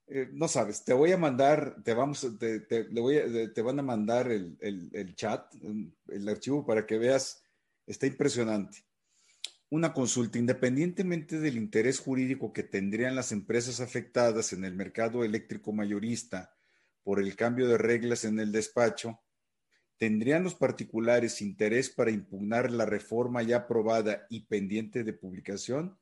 eh, 0.06 0.30
no 0.32 0.48
sabes, 0.48 0.82
te 0.82 0.94
voy 0.94 1.12
a 1.12 1.18
mandar, 1.18 1.82
te 1.84 1.92
vamos, 1.92 2.26
te, 2.38 2.60
te 2.60 3.62
van 3.62 3.78
a 3.78 3.82
mandar 3.82 4.32
el, 4.32 4.56
el, 4.60 5.14
chat, 5.14 5.54
el 6.08 6.28
archivo 6.28 6.64
para 6.64 6.86
que 6.86 6.96
veas, 6.96 7.44
está 7.86 8.06
impresionante 8.06 8.89
una 9.70 9.94
consulta, 9.94 10.38
independientemente 10.38 11.38
del 11.38 11.56
interés 11.56 12.00
jurídico 12.00 12.52
que 12.52 12.64
tendrían 12.64 13.14
las 13.14 13.30
empresas 13.30 13.80
afectadas 13.80 14.52
en 14.52 14.64
el 14.64 14.74
mercado 14.74 15.24
eléctrico 15.24 15.72
mayorista 15.72 16.56
por 17.04 17.20
el 17.20 17.36
cambio 17.36 17.68
de 17.68 17.78
reglas 17.78 18.24
en 18.24 18.40
el 18.40 18.50
despacho, 18.50 19.22
¿tendrían 19.96 20.42
los 20.42 20.56
particulares 20.56 21.40
interés 21.40 21.88
para 21.88 22.10
impugnar 22.10 22.70
la 22.72 22.84
reforma 22.84 23.42
ya 23.42 23.58
aprobada 23.58 24.26
y 24.28 24.40
pendiente 24.46 25.04
de 25.04 25.12
publicación? 25.12 25.98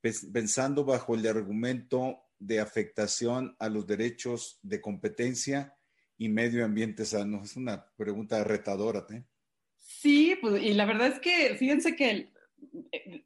Pensando 0.00 0.84
bajo 0.84 1.14
el 1.14 1.26
argumento 1.26 2.22
de 2.38 2.60
afectación 2.60 3.56
a 3.58 3.68
los 3.68 3.86
derechos 3.86 4.60
de 4.62 4.80
competencia 4.80 5.76
y 6.16 6.28
medio 6.28 6.64
ambiente 6.64 7.04
sano. 7.04 7.42
Es 7.42 7.56
una 7.56 7.84
pregunta 7.96 8.42
retadora. 8.44 9.04
¿eh? 9.10 9.24
Sí, 9.78 10.38
pues, 10.40 10.62
y 10.62 10.74
la 10.74 10.86
verdad 10.86 11.08
es 11.08 11.18
que 11.18 11.56
fíjense 11.58 11.96
que 11.96 12.32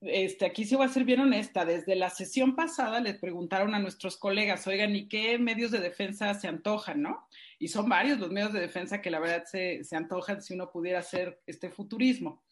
este, 0.03 0.47
aquí 0.47 0.65
sí 0.65 0.77
voy 0.77 0.87
a 0.87 0.91
ser 0.91 1.05
bien 1.05 1.21
honesta, 1.21 1.65
desde 1.65 1.97
la 1.97 2.11
sesión 2.11 2.55
pasada 2.55 3.01
les 3.01 3.19
preguntaron 3.19 3.75
a 3.75 3.79
nuestros 3.79 4.17
colegas, 4.17 4.67
oigan, 4.67 4.95
¿y 4.95 5.09
qué 5.09 5.39
medios 5.39 5.71
de 5.71 5.81
defensa 5.81 6.35
se 6.35 6.49
antojan, 6.49 7.03
no? 7.03 7.27
Y 7.59 7.69
son 7.69 7.89
varios 7.89 8.19
los 8.19 8.31
medios 8.31 8.53
de 8.53 8.61
defensa 8.61 9.01
que 9.01 9.11
la 9.11 9.21
verdad 9.21 9.45
se, 9.45 9.83
se 9.85 9.97
antojan 9.97 10.43
si 10.43 10.55
uno 10.55 10.71
pudiera 10.71 11.01
hacer 11.01 11.41
este 11.47 11.71
futurismo. 11.71 12.43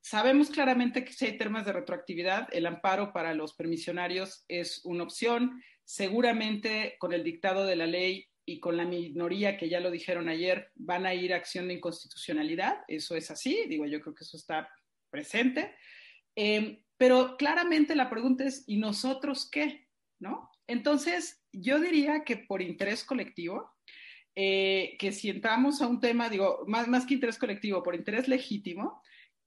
Sabemos 0.00 0.50
claramente 0.50 1.04
que 1.04 1.12
si 1.12 1.26
hay 1.26 1.38
temas 1.38 1.66
de 1.66 1.72
retroactividad, 1.72 2.48
el 2.52 2.66
amparo 2.66 3.12
para 3.12 3.34
los 3.34 3.54
permisionarios 3.54 4.44
es 4.48 4.80
una 4.84 5.04
opción. 5.04 5.62
Seguramente 5.84 6.96
con 6.98 7.12
el 7.12 7.24
dictado 7.24 7.66
de 7.66 7.76
la 7.76 7.86
ley 7.86 8.28
y 8.44 8.60
con 8.60 8.76
la 8.76 8.84
minoría 8.84 9.56
que 9.56 9.68
ya 9.68 9.80
lo 9.80 9.90
dijeron 9.90 10.28
ayer, 10.28 10.70
van 10.74 11.06
a 11.06 11.14
ir 11.14 11.32
a 11.32 11.36
acción 11.36 11.68
de 11.68 11.74
inconstitucionalidad. 11.74 12.78
Eso 12.88 13.16
es 13.16 13.30
así, 13.30 13.66
digo, 13.68 13.86
yo 13.86 14.00
creo 14.00 14.14
que 14.14 14.24
eso 14.24 14.36
está 14.36 14.68
presente. 15.12 15.76
Eh, 16.34 16.82
pero 16.96 17.36
claramente 17.36 17.94
la 17.94 18.10
pregunta 18.10 18.44
es, 18.44 18.64
¿y 18.66 18.78
nosotros 18.78 19.48
qué? 19.48 19.88
¿No? 20.18 20.50
Entonces, 20.66 21.44
yo 21.52 21.78
diría 21.78 22.24
que 22.24 22.36
por 22.36 22.62
interés 22.62 23.04
colectivo, 23.04 23.70
eh, 24.34 24.96
que 24.98 25.12
si 25.12 25.28
entramos 25.28 25.82
a 25.82 25.86
un 25.86 26.00
tema, 26.00 26.28
digo, 26.28 26.64
más, 26.66 26.88
más 26.88 27.06
que 27.06 27.14
interés 27.14 27.38
colectivo, 27.38 27.82
por 27.82 27.94
interés 27.94 28.28
legítimo, 28.28 29.02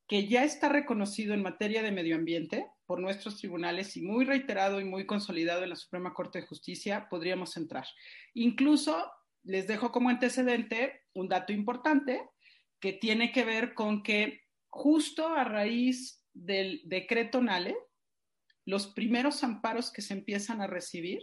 que 0.08 0.28
ya 0.28 0.44
está 0.44 0.70
reconocido 0.70 1.34
en 1.34 1.42
materia 1.42 1.82
de 1.82 1.92
medio 1.92 2.16
ambiente 2.16 2.68
por 2.86 3.00
nuestros 3.00 3.38
tribunales 3.38 3.98
y 3.98 4.04
muy 4.04 4.26
reiterado 4.26 4.80
y 4.80 4.86
muy 4.86 5.08
consolidado 5.08 5.64
en 5.64 5.70
la 5.70 5.76
Suprema 5.76 6.14
Corte 6.14 6.42
de 6.42 6.48
Justicia, 6.48 7.08
podríamos 7.10 7.58
entrar. 7.58 7.86
Incluso 8.36 9.12
les 9.44 9.66
dejo 9.66 9.92
como 9.92 10.10
antecedente 10.10 11.02
un 11.14 11.28
dato 11.28 11.54
importante 11.54 12.22
que 12.80 12.94
tiene 12.94 13.32
que 13.32 13.44
ver 13.44 13.74
con 13.74 14.04
que 14.04 14.45
justo 14.76 15.30
a 15.30 15.46
raíz 15.46 16.22
del 16.34 16.82
decreto 16.84 17.42
NALE, 17.42 17.78
los 18.66 18.88
primeros 18.88 19.42
amparos 19.42 19.90
que 19.90 20.02
se 20.02 20.14
empiezan 20.14 20.62
a 20.62 20.68
recibir 20.68 21.22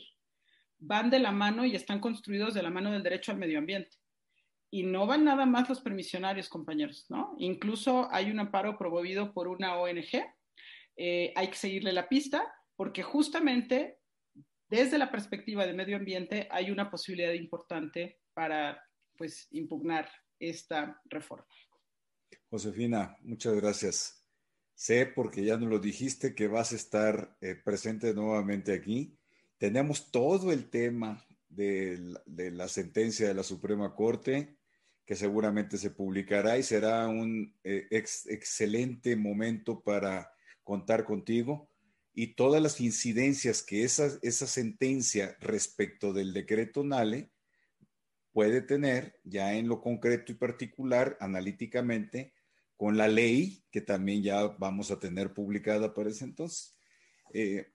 van 0.78 1.10
de 1.10 1.18
la 1.18 1.32
mano 1.32 1.66
y 1.66 1.76
están 1.76 2.00
construidos 2.00 2.54
de 2.54 2.62
la 2.62 2.70
mano 2.70 2.90
del 2.90 3.02
derecho 3.02 3.30
al 3.30 3.38
medio 3.38 3.58
ambiente. 3.58 3.98
Y 4.70 4.84
no 4.84 5.06
van 5.06 5.24
nada 5.24 5.44
más 5.44 5.68
los 5.68 5.82
permisionarios, 5.82 6.48
compañeros, 6.48 7.04
¿no? 7.10 7.34
Incluso 7.36 8.08
hay 8.10 8.30
un 8.30 8.40
amparo 8.40 8.78
promovido 8.78 9.34
por 9.34 9.48
una 9.48 9.76
ONG. 9.76 10.24
Eh, 10.96 11.34
hay 11.36 11.48
que 11.48 11.56
seguirle 11.56 11.92
la 11.92 12.08
pista 12.08 12.50
porque 12.74 13.02
justamente 13.02 13.98
desde 14.70 14.96
la 14.96 15.10
perspectiva 15.10 15.66
de 15.66 15.74
medio 15.74 15.96
ambiente 15.96 16.48
hay 16.50 16.70
una 16.70 16.90
posibilidad 16.90 17.34
importante 17.34 18.18
para 18.32 18.82
pues 19.18 19.46
impugnar 19.50 20.10
esta 20.40 20.98
reforma. 21.04 21.46
Josefina, 22.50 23.16
muchas 23.22 23.54
gracias. 23.54 24.24
Sé, 24.74 25.06
porque 25.06 25.44
ya 25.44 25.56
nos 25.56 25.68
lo 25.68 25.78
dijiste, 25.78 26.34
que 26.34 26.48
vas 26.48 26.72
a 26.72 26.76
estar 26.76 27.36
eh, 27.40 27.54
presente 27.54 28.14
nuevamente 28.14 28.72
aquí. 28.72 29.16
Tenemos 29.58 30.10
todo 30.10 30.52
el 30.52 30.70
tema 30.70 31.24
de, 31.48 32.16
la 32.26 32.68
sentencia 32.68 33.28
de 33.28 33.34
la 33.34 33.42
Suprema 33.42 33.94
Corte, 33.94 34.56
que 35.04 35.14
seguramente 35.14 35.78
se 35.78 35.90
publicará 35.90 36.58
y 36.58 36.62
será 36.62 37.08
un 37.08 37.54
eh, 37.64 37.86
excelente 37.90 39.16
momento 39.16 39.82
para 39.82 40.32
contar 40.62 41.04
contigo 41.04 41.68
y 42.14 42.34
todas 42.34 42.62
las 42.62 42.80
incidencias 42.80 43.62
que 43.62 43.84
esa, 43.84 44.18
esa 44.22 44.46
sentencia 44.46 45.36
respecto 45.40 46.12
del 46.12 46.32
decreto 46.32 46.84
NALE 46.84 47.31
puede 48.32 48.62
tener 48.62 49.20
ya 49.24 49.54
en 49.54 49.68
lo 49.68 49.80
concreto 49.80 50.32
y 50.32 50.34
particular, 50.34 51.16
analíticamente, 51.20 52.32
con 52.76 52.96
la 52.96 53.06
ley, 53.06 53.64
que 53.70 53.80
también 53.80 54.22
ya 54.22 54.46
vamos 54.58 54.90
a 54.90 54.98
tener 54.98 55.32
publicada 55.32 55.94
para 55.94 56.10
ese 56.10 56.24
entonces. 56.24 56.76
Eh, 57.32 57.70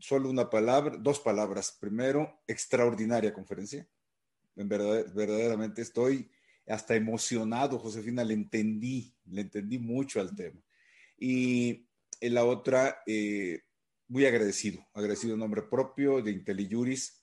solo 0.00 0.30
una 0.30 0.50
palabra, 0.50 0.96
dos 0.98 1.20
palabras. 1.20 1.76
Primero, 1.80 2.42
extraordinaria 2.46 3.32
conferencia. 3.32 3.86
En 4.56 4.68
verdad, 4.68 5.06
verdaderamente 5.14 5.82
estoy 5.82 6.30
hasta 6.66 6.96
emocionado, 6.96 7.78
Josefina, 7.78 8.24
le 8.24 8.34
entendí, 8.34 9.14
le 9.26 9.42
entendí 9.42 9.78
mucho 9.78 10.20
al 10.20 10.34
tema. 10.34 10.60
Y 11.16 11.86
en 12.20 12.34
la 12.34 12.44
otra, 12.44 13.02
eh, 13.06 13.60
muy 14.08 14.26
agradecido, 14.26 14.86
agradecido 14.94 15.34
en 15.34 15.40
nombre 15.40 15.62
propio 15.62 16.22
de 16.22 16.32
IntelliJuris 16.32 17.22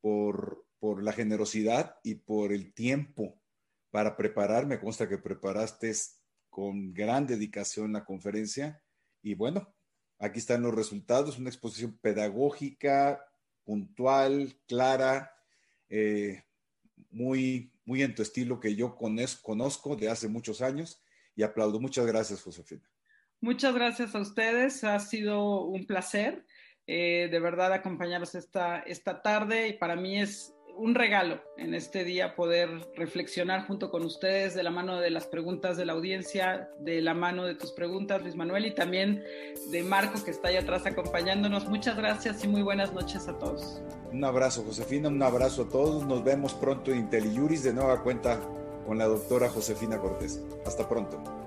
por, 0.00 0.66
por 0.82 1.00
la 1.00 1.12
generosidad 1.12 2.00
y 2.02 2.16
por 2.16 2.52
el 2.52 2.74
tiempo 2.74 3.40
para 3.92 4.16
prepararme. 4.16 4.80
Consta 4.80 5.08
que 5.08 5.16
preparaste 5.16 5.92
con 6.50 6.92
gran 6.92 7.24
dedicación 7.24 7.92
la 7.92 8.04
conferencia. 8.04 8.82
Y 9.22 9.34
bueno, 9.34 9.72
aquí 10.18 10.40
están 10.40 10.62
los 10.62 10.74
resultados, 10.74 11.38
una 11.38 11.50
exposición 11.50 11.96
pedagógica, 11.98 13.24
puntual, 13.62 14.58
clara, 14.66 15.32
eh, 15.88 16.42
muy, 17.10 17.72
muy 17.84 18.02
en 18.02 18.16
tu 18.16 18.22
estilo 18.22 18.58
que 18.58 18.74
yo 18.74 18.96
conozco 18.96 19.94
de 19.94 20.08
hace 20.08 20.26
muchos 20.26 20.62
años 20.62 21.00
y 21.36 21.44
aplaudo. 21.44 21.78
Muchas 21.78 22.06
gracias, 22.06 22.42
Josefina. 22.42 22.90
Muchas 23.40 23.72
gracias 23.72 24.16
a 24.16 24.20
ustedes, 24.20 24.82
ha 24.82 24.98
sido 24.98 25.64
un 25.64 25.86
placer. 25.86 26.44
eh, 26.88 27.28
de 27.30 27.38
verdad 27.38 27.72
acompañarnos 27.72 28.34
esta, 28.34 28.80
esta 28.80 29.22
tarde 29.22 29.68
y 29.68 29.74
para 29.74 29.94
mí 29.94 30.20
es 30.20 30.51
un 30.76 30.94
regalo 30.94 31.40
en 31.56 31.74
este 31.74 32.04
día 32.04 32.34
poder 32.34 32.68
reflexionar 32.94 33.66
junto 33.66 33.90
con 33.90 34.04
ustedes 34.04 34.54
de 34.54 34.62
la 34.62 34.70
mano 34.70 35.00
de 35.00 35.10
las 35.10 35.26
preguntas 35.26 35.76
de 35.76 35.84
la 35.84 35.92
audiencia, 35.92 36.70
de 36.78 37.00
la 37.00 37.14
mano 37.14 37.44
de 37.44 37.54
tus 37.54 37.72
preguntas, 37.72 38.22
Luis 38.22 38.36
Manuel, 38.36 38.66
y 38.66 38.74
también 38.74 39.22
de 39.70 39.82
Marco 39.82 40.22
que 40.24 40.30
está 40.30 40.48
ahí 40.48 40.56
atrás 40.56 40.86
acompañándonos. 40.86 41.68
Muchas 41.68 41.96
gracias 41.96 42.42
y 42.44 42.48
muy 42.48 42.62
buenas 42.62 42.92
noches 42.92 43.28
a 43.28 43.38
todos. 43.38 43.82
Un 44.12 44.24
abrazo, 44.24 44.62
Josefina, 44.64 45.08
un 45.08 45.22
abrazo 45.22 45.62
a 45.62 45.68
todos. 45.68 46.06
Nos 46.06 46.22
vemos 46.24 46.54
pronto 46.54 46.90
en 46.90 46.98
IntelliJuris 46.98 47.62
de 47.62 47.72
nueva 47.72 48.02
cuenta 48.02 48.40
con 48.86 48.98
la 48.98 49.06
doctora 49.06 49.48
Josefina 49.48 49.98
Cortés. 49.98 50.42
Hasta 50.66 50.88
pronto. 50.88 51.41